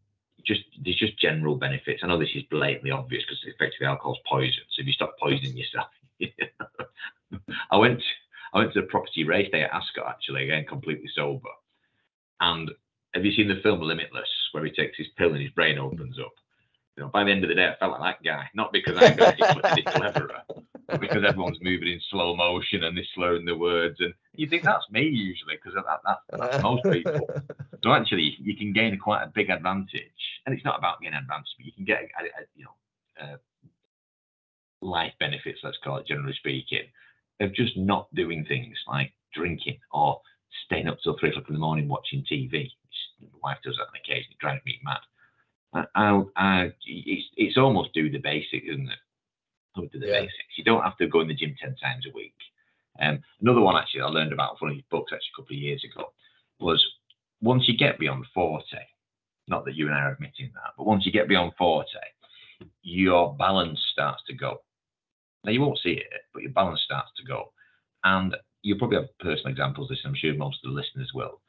[0.46, 2.02] just there's just general benefits.
[2.04, 4.64] I know this is blatantly obvious because effectively alcohol's poison.
[4.72, 5.88] So if you stop poisoning yourself,
[7.72, 8.02] I went
[8.54, 11.50] I went to the property race day at Ascot actually again completely sober.
[12.40, 12.72] And
[13.14, 16.20] have you seen the film Limitless where he takes his pill and his brain opens
[16.20, 16.34] up?
[16.96, 18.50] You know, by the end of the day, I felt like that guy.
[18.56, 20.42] Not because I'm going to be cleverer,
[20.88, 23.98] but because everyone's moving in slow motion and they're slurring the words.
[24.00, 27.20] And you think that's me usually, because that, that, that's most people.
[27.84, 30.42] So actually, you can gain quite a big advantage.
[30.46, 33.38] And it's not about getting advantage, but you can get, a, a, you know, uh,
[34.82, 36.88] life benefits, let's call it, generally speaking,
[37.40, 40.22] of just not doing things like drinking or
[40.66, 42.70] staying up till three o'clock in the morning watching TV.
[43.22, 44.32] My wife does that on occasion.
[44.32, 45.88] It drives me mad.
[45.96, 49.92] I, I, it's, it's almost do the basics, isn't it?
[49.92, 50.22] Do the yeah.
[50.22, 50.58] basics.
[50.58, 52.34] You don't have to go in the gym 10 times a week.
[53.00, 55.56] Um, another one, actually, I learned about from one of his books actually a couple
[55.56, 56.06] of years ago
[56.60, 56.84] was
[57.42, 58.64] once you get beyond 40,
[59.48, 61.86] not that you and I are admitting that, but once you get beyond 40,
[62.82, 64.62] your balance starts to go.
[65.44, 67.52] Now, you won't see it, but your balance starts to go.
[68.04, 71.12] And you'll probably have personal examples of this, and I'm sure most of the listeners
[71.14, 71.42] will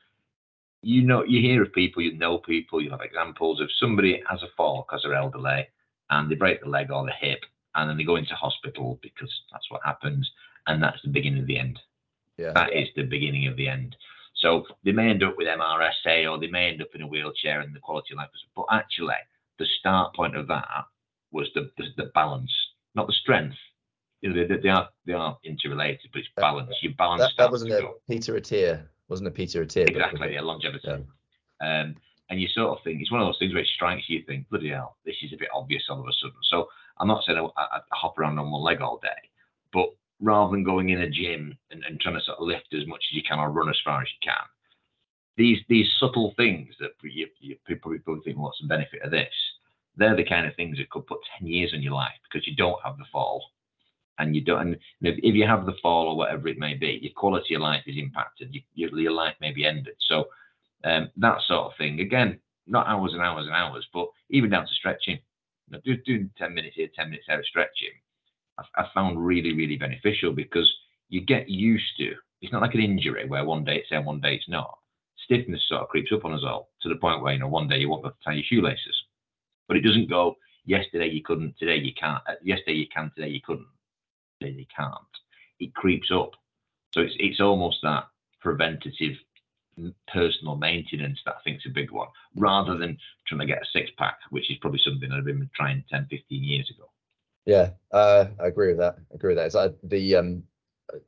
[0.82, 4.42] you know, you hear of people, you know people, you have examples of somebody has
[4.42, 5.66] a fall because they're elderly
[6.10, 7.40] and they break the leg or the hip
[7.74, 10.30] and then they go into hospital because that's what happens.
[10.66, 11.78] And that's the beginning of the end.
[12.36, 12.52] Yeah.
[12.52, 13.96] That is the beginning of the end.
[14.36, 17.60] So they may end up with MRSA or they may end up in a wheelchair
[17.60, 18.28] and the quality of life.
[18.34, 19.14] Is, But actually,
[19.58, 20.84] the start point of that
[21.32, 22.52] was the, the, the balance,
[22.94, 23.56] not the strength.
[24.20, 26.74] You know, they, they, are they are interrelated, but it's balance.
[26.82, 27.22] You balance.
[27.22, 29.88] That, that wasn't a Peter Attia wasn't a Peter Attia.
[29.88, 30.86] Exactly, yeah, longevity.
[30.86, 31.00] Yeah.
[31.60, 31.96] Um,
[32.30, 34.24] and you sort of think it's one of those things where it strikes you, you
[34.26, 36.36] think, bloody hell, this is a bit obvious all of a sudden.
[36.50, 36.68] So
[36.98, 39.08] I'm not saying I, I, I hop around on one leg all day,
[39.72, 42.86] but rather than going in a gym and, and trying to sort of lift as
[42.86, 44.44] much as you can or run as far as you can,
[45.36, 49.32] these these subtle things that you, you people probably think, what's the benefit of this?
[49.96, 52.54] They're the kind of things that could put 10 years on your life because you
[52.56, 53.42] don't have the fall
[54.18, 57.12] and you don't, and if you have the fall or whatever it may be, your
[57.14, 58.54] quality of life is impacted.
[58.74, 59.94] You, your, life may be ended.
[60.08, 60.26] So
[60.84, 62.00] um, that sort of thing.
[62.00, 65.18] Again, not hours and hours and hours, but even down to stretching.
[65.70, 67.94] You know, doing 10 minutes here, 10 minutes there of stretching,
[68.58, 70.70] I, I found really, really beneficial because
[71.08, 72.12] you get used to.
[72.40, 74.78] It's not like an injury where one day it's there, one day it's not.
[75.24, 77.68] Stiffness sort of creeps up on us all to the point where you know one
[77.68, 79.04] day you won't be able to tie your shoelaces,
[79.66, 80.36] but it doesn't go.
[80.64, 82.22] Yesterday you couldn't, today you can't.
[82.28, 83.66] Uh, yesterday you can, today you couldn't
[84.40, 84.92] they can't,
[85.60, 86.32] it creeps up.
[86.92, 88.04] So it's it's almost that
[88.40, 89.16] preventative
[90.12, 93.66] personal maintenance that I think is a big one, rather than trying to get a
[93.72, 96.90] six pack, which is probably something I've been trying 10, 15 years ago.
[97.46, 98.96] Yeah, uh, I agree with that.
[99.10, 99.76] I agree with that.
[99.84, 100.42] The um,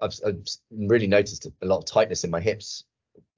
[0.01, 2.85] I've, I've really noticed a lot of tightness in my hips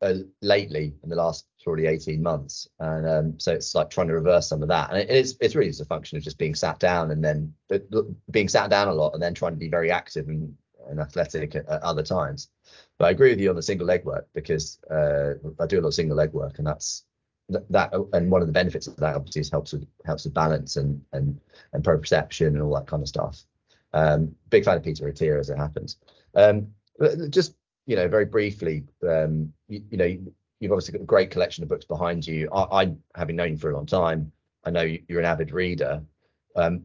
[0.03, 2.69] uh, lately in the last probably 18 months.
[2.81, 4.91] And um, so it's like trying to reverse some of that.
[4.91, 7.55] And it is it's really just a function of just being sat down and then
[8.31, 10.55] being sat down a lot and then trying to be very active and,
[10.89, 12.49] and athletic at, at other times.
[12.99, 15.83] But i agree with you on the single leg work because uh, i do a
[15.83, 17.05] lot of single leg work and that's
[17.49, 20.77] that and one of the benefits of that obviously is helps with helps with balance
[20.77, 21.41] and and
[21.73, 23.43] and proprioception and all that kind of stuff.
[23.93, 25.99] Um, big fan of peter attia as it happens.
[26.35, 26.69] Um,
[27.31, 27.55] just
[27.87, 30.17] you know, very briefly, um, you, you, know,
[30.61, 32.49] you've obviously got a great collection of books behind you.
[32.53, 34.33] I, I having known you for a long time,
[34.65, 36.03] I know you're an avid reader.
[36.57, 36.85] Um,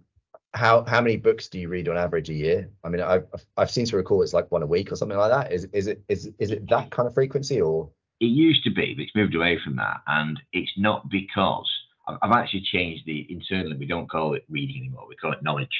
[0.53, 2.69] how how many books do you read on average a year?
[2.83, 5.31] I mean, I've I've seen to recall it's like one a week or something like
[5.31, 5.53] that.
[5.53, 7.89] Is is it is is it that kind of frequency or?
[8.19, 11.69] It used to be, but it's moved away from that, and it's not because
[12.07, 13.77] I've, I've actually changed the internally.
[13.77, 15.05] We don't call it reading anymore.
[15.07, 15.77] We call it knowledge.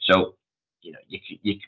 [0.00, 0.36] So
[0.80, 1.58] you know, you you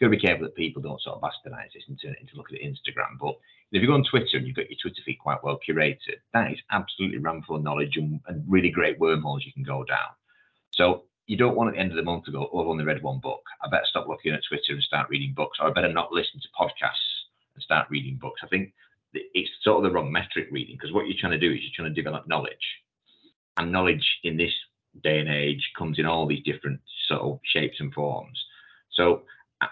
[0.00, 2.36] got to be careful that people don't sort of bastardize this and turn it into
[2.36, 3.18] look at Instagram.
[3.20, 3.36] But
[3.72, 6.52] if you go on Twitter and you've got your Twitter feed quite well curated, that
[6.52, 10.10] is absolutely ram full of knowledge and, and, really great wormholes you can go down.
[10.72, 12.84] So you don't want at the end of the month to go, oh, I've only
[12.84, 13.42] read one book.
[13.62, 16.40] I better stop looking at Twitter and start reading books, or I better not listen
[16.40, 18.42] to podcasts and start reading books.
[18.44, 18.74] I think
[19.12, 21.72] it's sort of the wrong metric reading because what you're trying to do is you're
[21.74, 22.52] trying to develop knowledge.
[23.56, 24.52] And knowledge in this
[25.02, 28.44] day and age comes in all these different sort of shapes and forms.
[28.92, 29.22] So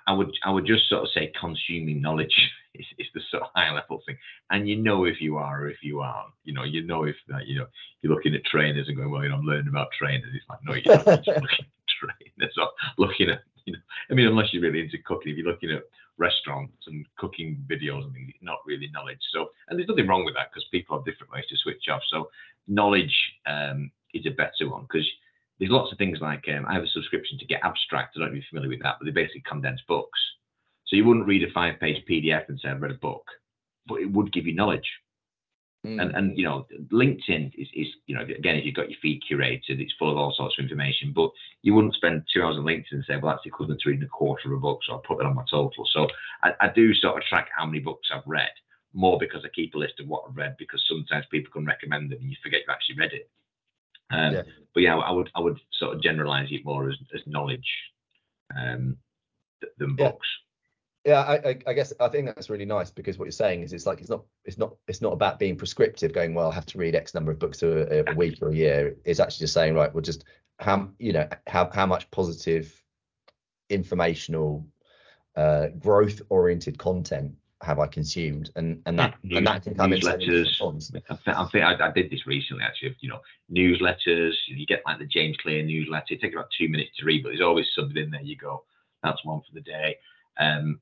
[0.07, 2.35] I would I would just sort of say consuming knowledge
[2.75, 4.17] is, is the sort of high level thing.
[4.51, 6.33] And you know if you are or if you aren't.
[6.45, 7.67] You know, you know if that, you know,
[8.01, 10.31] you're looking at trainers and going, well, you know, I'm learning about trainers.
[10.35, 11.43] It's like, no, you're not looking at
[12.01, 12.69] trainers or
[12.99, 13.79] looking at, you know,
[14.11, 15.83] I mean, unless you're really into cooking, if you're looking at
[16.19, 19.21] restaurants and cooking videos and things, not really knowledge.
[19.33, 22.03] So, and there's nothing wrong with that because people have different ways to switch off.
[22.11, 22.31] So,
[22.69, 23.15] knowledge
[23.47, 25.09] um, is a better one because
[25.63, 28.17] there's lots of things like um, I have a subscription to Get Abstract.
[28.17, 30.19] I don't know if you're familiar with that, but they basically condense books.
[30.87, 33.23] So you wouldn't read a five-page PDF and say I've read a book,
[33.87, 34.91] but it would give you knowledge.
[35.87, 36.03] Mm.
[36.03, 39.23] And and you know, LinkedIn is, is you know again if you've got your feed
[39.31, 41.13] curated, it's full of all sorts of information.
[41.15, 41.31] But
[41.63, 44.09] you wouldn't spend two hours on LinkedIn and say, well, that's equivalent to reading a
[44.09, 45.87] quarter of a book, so I'll put that on my total.
[45.93, 46.09] So
[46.43, 48.51] I, I do sort of track how many books I've read,
[48.93, 52.11] more because I keep a list of what I've read, because sometimes people can recommend
[52.11, 53.31] them and you forget you've actually read it.
[54.13, 54.43] Um, yeah.
[54.75, 57.69] But yeah, I would I would sort of generalize it more as, as knowledge
[58.57, 58.97] um,
[59.79, 60.27] than books.
[61.05, 63.87] Yeah, I, I, guess I think that's really nice because what you're saying is it's
[63.87, 66.79] like it's not it's not it's not about being prescriptive, going well I have to
[66.79, 68.97] read X number of books a, a week or a year.
[69.05, 70.25] It's actually just saying right, well just
[70.61, 72.73] how you know how how much positive
[73.69, 74.65] informational
[75.35, 77.33] uh, growth oriented content
[77.63, 80.61] have I consumed, and and that News, and that can come newsletters.
[81.27, 82.97] I think I, I, did this recently actually.
[83.01, 83.21] You know,
[83.51, 84.33] newsletters.
[84.49, 86.15] You get like the James Clear newsletter.
[86.15, 88.23] It takes about two minutes to read, but there's always something in there.
[88.23, 88.65] You go,
[89.03, 89.97] that's one for the day.
[90.39, 90.81] Um,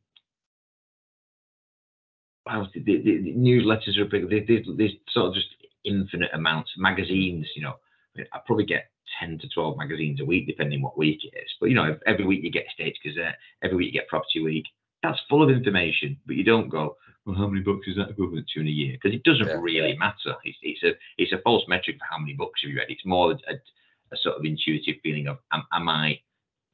[2.47, 4.29] the, the, the, newsletters are big.
[4.29, 5.49] There's, there's sort of just
[5.85, 6.73] infinite amounts.
[6.77, 7.75] Magazines, you know,
[8.19, 8.91] I probably get
[9.21, 11.51] 10 to 12 magazines a week, depending what week it is.
[11.61, 14.65] But you know, every week you get Estates Gazette, every week you get Property Week,
[15.03, 18.49] that's full of information, but you don't go, well, how many books is that equivalent
[18.49, 18.93] to in a year?
[18.93, 19.61] Because it doesn't yeah.
[19.61, 20.37] really matter.
[20.45, 22.91] It's, it's, a it's a false metric for how many books have you read.
[22.91, 26.21] It's more a, a sort of intuitive feeling of am, am, I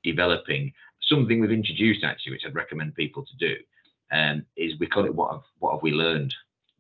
[0.03, 0.73] developing
[1.09, 3.57] something we've introduced actually, which I'd recommend people to do,
[4.12, 6.35] um, is we call it what have what have we learned,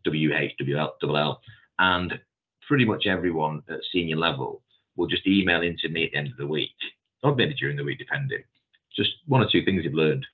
[0.04, 1.40] W H W L double L,
[1.78, 2.18] and
[2.66, 4.62] pretty much everyone at senior level
[4.96, 6.70] will just email into me at the end of the week,
[7.22, 8.42] or maybe during the week, depending,
[8.94, 10.26] just one or two things you've learned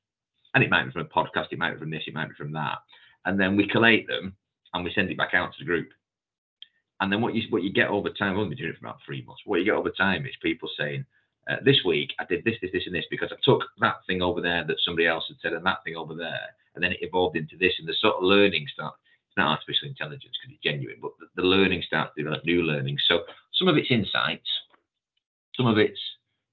[0.55, 2.35] and it might be from a podcast, it might be from this, it might be
[2.35, 2.79] from that,
[3.25, 4.37] and then we collate them
[4.75, 5.89] and we send it back out to the group.
[7.01, 8.87] And then what you what you get over time, I've only been doing it for
[8.87, 9.43] about three months.
[9.45, 11.05] What you get over time is people saying,
[11.51, 14.23] uh, "This week I did this, this, this, and this because I took that thing
[14.23, 17.03] over there that somebody else had said, and that thing over there, and then it
[17.03, 18.95] evolved into this." And the sort of learning start.
[19.27, 22.63] It's not artificial intelligence because it's genuine, but the, the learning starts to develop new
[22.63, 22.99] learning.
[23.09, 23.25] So
[23.55, 24.49] some of it's insights,
[25.57, 25.99] some of it's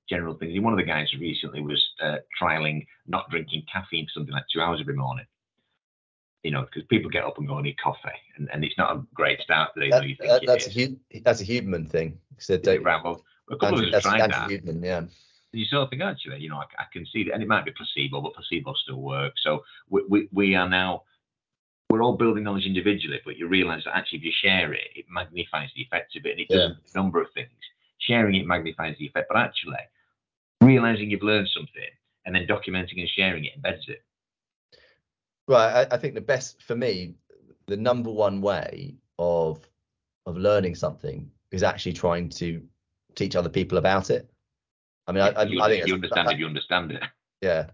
[0.10, 0.60] general things.
[0.60, 4.62] One of the guys recently was uh, trialing not drinking caffeine for something like two
[4.62, 5.26] hours every morning.
[6.44, 8.96] You know, because people get up and go and eat coffee, and, and it's not
[8.96, 10.18] a great start to the day.
[10.22, 12.18] That, that's a hu- that's a human thing.
[12.38, 14.50] So don't, right, well, a couple anti, of us tried that.
[14.50, 15.02] Human, yeah.
[15.52, 17.66] You sort of think actually, you know, I, I, can see that, and it might
[17.66, 19.42] be placebo, but placebo still works.
[19.44, 21.04] So we, we, we are now
[21.90, 25.06] we're all building knowledge individually, but you realise that actually if you share it, it
[25.10, 26.76] magnifies the effect of it, and it does yeah.
[26.94, 27.50] a number of things.
[27.98, 29.76] Sharing it magnifies the effect, but actually
[30.62, 31.90] realizing you've learned something
[32.26, 34.04] and then documenting and sharing it embeds it.
[35.48, 35.88] Right.
[35.92, 37.16] I, I think the best for me,
[37.68, 39.60] the number one way of
[40.26, 42.62] of learning something is actually trying to
[43.16, 44.30] teach other people about it.
[45.08, 47.04] I mean, I, you, I, think you understand I, if you understand it.
[47.42, 47.66] Yeah,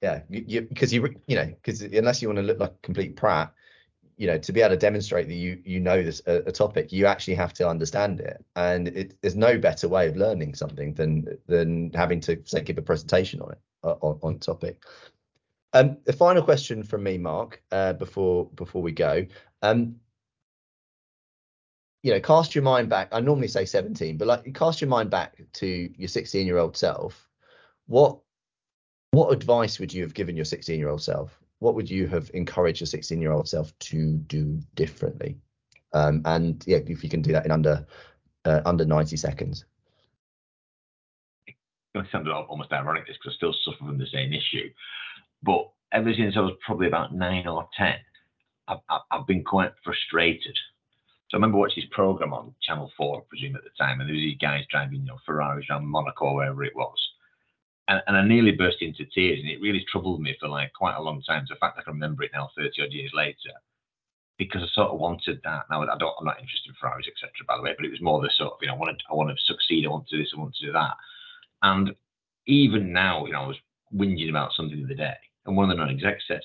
[0.00, 0.20] yeah.
[0.30, 3.52] Because you, you, you know, because unless you want to look like a complete prat,
[4.16, 6.92] you know to be able to demonstrate that you you know this a, a topic
[6.92, 8.44] you actually have to understand it.
[8.56, 12.78] And it, there's no better way of learning something than than having to say give
[12.78, 14.82] a presentation on it on, on topic.
[15.72, 19.26] Um the final question from me mark uh, before before we go
[19.62, 19.96] um
[22.02, 25.10] you know cast your mind back i normally say 17 but like cast your mind
[25.10, 25.66] back to
[25.96, 27.28] your 16 year old self.
[27.86, 28.18] What
[29.10, 32.30] what advice would you have given your 16 year old self what would you have
[32.34, 35.36] encouraged your 16 year old self to do differently?
[35.92, 37.86] Um, and yeah, if you can do that in under
[38.44, 39.64] uh, under 90 seconds.
[41.94, 44.70] It sounds almost ironic this because I still suffer from the same issue.
[45.42, 47.94] But ever since I was probably about nine or 10,
[48.68, 48.78] I've,
[49.10, 50.56] I've been quite frustrated.
[51.28, 54.08] So I remember watching this program on Channel 4, I presume at the time, and
[54.08, 56.98] there was these guys driving, you know, Ferraris around Monaco, or wherever it was
[57.88, 60.96] and, and I nearly burst into tears, and it really troubled me for like quite
[60.96, 61.44] a long time.
[61.46, 63.54] So the fact I can remember it now, thirty odd years later,
[64.38, 65.64] because I sort of wanted that.
[65.70, 67.30] Now I don't, I'm not interested in Ferraris, etc.
[67.46, 69.04] By the way, but it was more the sort of you know, I want to,
[69.10, 70.96] I want to succeed, I want to do this, I want to do that,
[71.62, 71.94] and
[72.46, 73.56] even now, you know, I was
[73.94, 76.40] whinging about something the other day, and one of the non-execs said,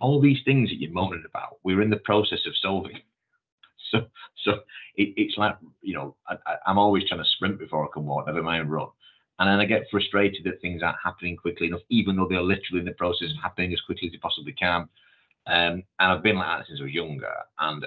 [0.00, 3.00] "All these things that you're moaning about, we're in the process of solving."
[3.92, 4.00] So,
[4.42, 4.50] so
[4.96, 6.36] it, it's like you know, I,
[6.66, 8.88] am always trying to sprint before I can walk, never mind run.
[9.38, 12.80] And then I get frustrated that things aren't happening quickly enough, even though they're literally
[12.80, 14.88] in the process of happening as quickly as they possibly can.
[15.46, 17.34] Um, and I've been like that since I was younger.
[17.58, 17.84] And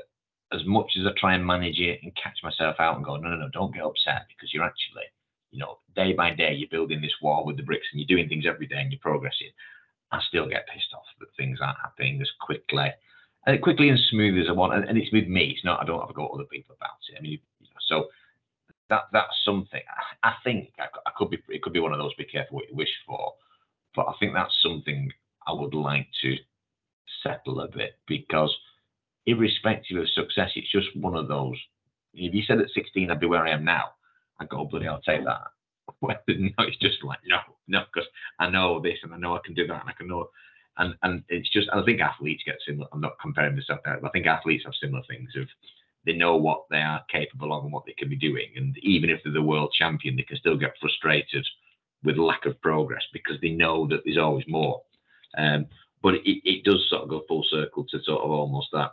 [0.51, 3.29] as much as I try and manage it and catch myself out and go, no,
[3.29, 5.09] no, no, don't get upset because you're actually,
[5.51, 8.29] you know, day by day, you're building this wall with the bricks and you're doing
[8.29, 9.49] things every day and you're progressing.
[10.11, 12.89] I still get pissed off that things aren't happening as quickly,
[13.47, 14.73] uh, quickly and smooth as I want.
[14.73, 15.53] And, and, it's with me.
[15.55, 15.81] It's not.
[15.81, 17.17] I don't have to go to other people about it.
[17.17, 17.39] I mean,
[17.87, 18.07] so
[18.89, 19.81] that that's something.
[20.23, 21.37] I think I, I, could be.
[21.49, 22.13] It could be one of those.
[22.15, 23.33] Be careful what you wish for,
[23.95, 25.11] but I think that's something
[25.47, 26.35] I would like to
[27.23, 28.55] settle a bit because,
[29.25, 31.57] irrespective of success, it's just one of those.
[32.13, 33.91] If you said at 16 I'd be where I am now,
[34.39, 35.41] I'd go, oh, bloody, I'll take that.
[36.01, 37.37] No, it's just like no,
[37.67, 38.07] no, because
[38.37, 40.29] I know this and I know I can do that and I can know.
[40.77, 42.87] And and it's just I think athletes get similar.
[42.93, 45.47] I'm not comparing myself there, but I think athletes have similar things of
[46.09, 48.47] they know what they are capable of and what they can be doing.
[48.55, 51.45] And even if they're the world champion, they can still get frustrated
[52.03, 54.81] with lack of progress because they know that there's always more.
[55.37, 55.67] Um,
[56.01, 58.91] but it, it does sort of go full circle to sort of almost that,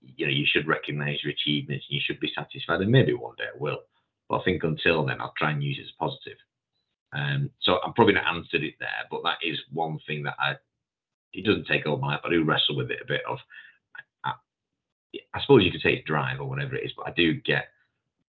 [0.00, 2.80] you know, you should recognize your achievements and you should be satisfied.
[2.80, 3.78] And maybe one day I will.
[4.28, 6.38] But I think until then, I'll try and use it as positive.
[7.12, 10.54] Um, so I'm probably not answered it there, but that is one thing that I,
[11.32, 12.22] it doesn't take all my life.
[12.24, 13.38] I do wrestle with it a bit of
[15.34, 17.68] I suppose you could say it's drive or whatever it is, but I do get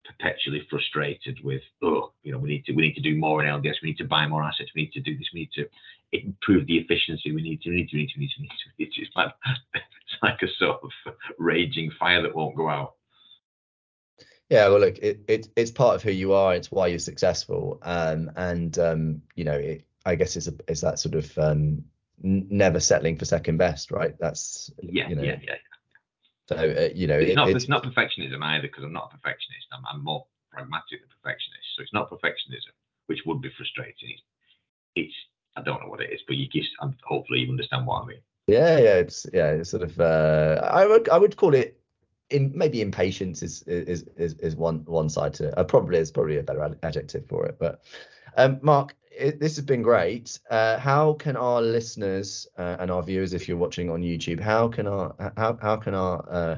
[0.06, 3.49] perpetually frustrated with, oh, you know, we need to we need to do more in
[3.49, 5.65] LDS, we need to buy more assets, we need to do this, we need to
[6.11, 8.41] improve the efficiency, we need to, we need to, we need to, we need to,
[8.77, 9.01] we need to.
[9.01, 9.34] It's like
[9.76, 12.95] it's like a sort of raging fire that won't go out.
[14.49, 16.56] Yeah, well, look, it, it it's part of who you are.
[16.56, 20.81] It's why you're successful, um, and um, you know, it, I guess it's a, it's
[20.81, 21.84] that sort of um,
[22.23, 24.15] never settling for second best, right?
[24.19, 25.53] That's yeah, you know, yeah, yeah.
[26.49, 29.11] So uh, you know, it's, it, not, it's, it's not perfectionism either because I'm not
[29.13, 29.67] a perfectionist.
[29.71, 31.67] I'm, I'm, more pragmatic than perfectionist.
[31.77, 32.73] So it's not perfectionism,
[33.05, 34.09] which would be frustrating.
[34.09, 34.23] It's,
[34.95, 35.13] it's
[35.55, 36.69] I don't know what it is, but you just
[37.03, 38.21] hopefully you understand what I mean.
[38.47, 41.80] Yeah, yeah, it's yeah, it's sort of uh, I would I would call it
[42.31, 45.53] in maybe impatience is is is, is one one side to it.
[45.55, 47.57] Uh, probably is probably a better adjective for it.
[47.59, 47.84] But
[48.38, 50.39] um, Mark, it, this has been great.
[50.49, 54.67] Uh, how can our listeners uh, and our viewers, if you're watching on YouTube, how
[54.67, 56.57] can our how how can our uh,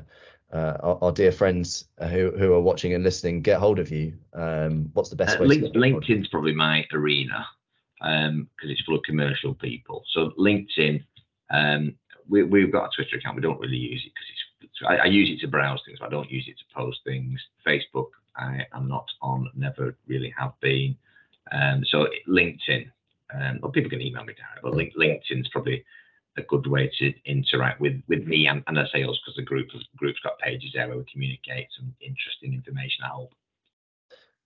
[0.54, 4.14] uh our, our, dear friends who who are watching and listening get hold of you?
[4.34, 5.48] Um, what's the best uh, way?
[5.48, 7.46] Link, LinkedIn's probably my arena
[8.00, 10.04] because um, it's full of commercial people.
[10.12, 11.04] So LinkedIn,
[11.52, 11.96] um,
[12.30, 13.36] we, we've got a Twitter account.
[13.36, 14.42] We don't really use it because it's
[14.88, 16.00] I, I, use it to browse things.
[16.00, 17.40] But I don't use it to post things.
[17.66, 19.50] Facebook, I am not on.
[19.56, 20.96] Never really have been.
[21.52, 22.90] Um, so LinkedIn,
[23.34, 25.84] um, well, people can email me direct, but link, LinkedIn's probably
[26.38, 29.68] a good way to interact with with me and, and sales because the group
[29.98, 33.04] group's got pages there where we communicate some interesting information.
[33.04, 33.34] I hope.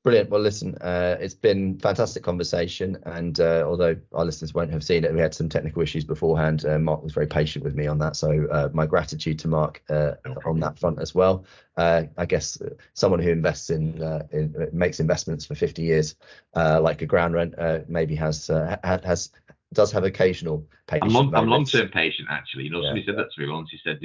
[0.06, 0.30] Brilliant.
[0.30, 5.04] Well, listen, uh, it's been fantastic conversation, and uh, although our listeners won't have seen
[5.04, 6.64] it, we had some technical issues beforehand.
[6.64, 9.82] Uh, Mark was very patient with me on that, so uh, my gratitude to Mark
[9.90, 11.44] uh, no on that front as well.
[11.76, 12.62] Uh, I guess
[12.94, 14.00] someone who invests in,
[14.32, 16.14] in, makes investments for 50 years,
[16.54, 17.56] like a ground rent,
[17.90, 18.46] maybe has
[18.84, 19.32] has
[19.74, 21.16] does have occasional patience.
[21.16, 22.66] I'm, long, long-term patient actually.
[22.66, 23.70] You know, yeah, somebody said that to me once.
[23.72, 24.00] He said,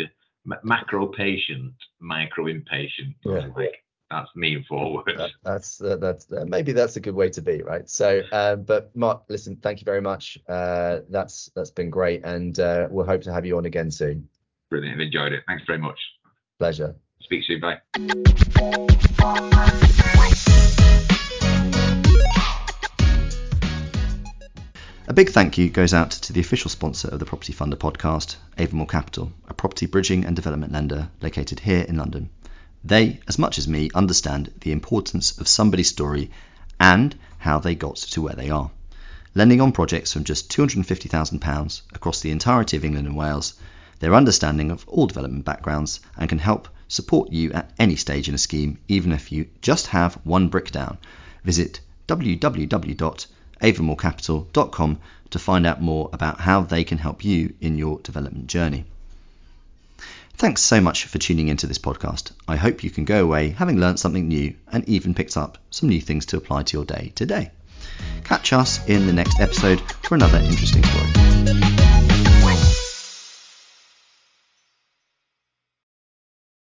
[0.64, 3.48] "Macro patient, micro impatient." Yeah.
[3.54, 5.12] Like, that's me forward.
[5.16, 7.88] That, that's uh, that's uh, maybe that's a good way to be, right?
[7.88, 10.38] So, uh, but Mark, listen, thank you very much.
[10.48, 14.28] Uh, that's that's been great, and uh, we'll hope to have you on again soon.
[14.68, 14.96] Brilliant.
[14.96, 15.44] I've enjoyed it.
[15.46, 15.98] Thanks very much.
[16.58, 16.94] Pleasure.
[17.20, 17.60] Speak soon.
[17.60, 17.78] Bye.
[25.06, 28.36] A big thank you goes out to the official sponsor of the Property Funder podcast,
[28.58, 32.30] Avamore Capital, a property bridging and development lender located here in London.
[32.84, 36.30] They, as much as me, understand the importance of somebody's story
[36.78, 38.70] and how they got to where they are.
[39.34, 43.54] Lending on projects from just £250,000 across the entirety of England and Wales,
[43.98, 48.34] their understanding of all development backgrounds and can help support you at any stage in
[48.34, 50.98] a scheme, even if you just have one brick down.
[51.44, 53.26] Visit www
[53.60, 54.98] avamorecapital.com
[55.30, 58.84] to find out more about how they can help you in your development journey.
[60.40, 62.32] Thanks so much for tuning into this podcast.
[62.48, 65.90] I hope you can go away having learned something new and even picked up some
[65.90, 67.50] new things to apply to your day today.
[68.24, 71.99] Catch us in the next episode for another interesting story.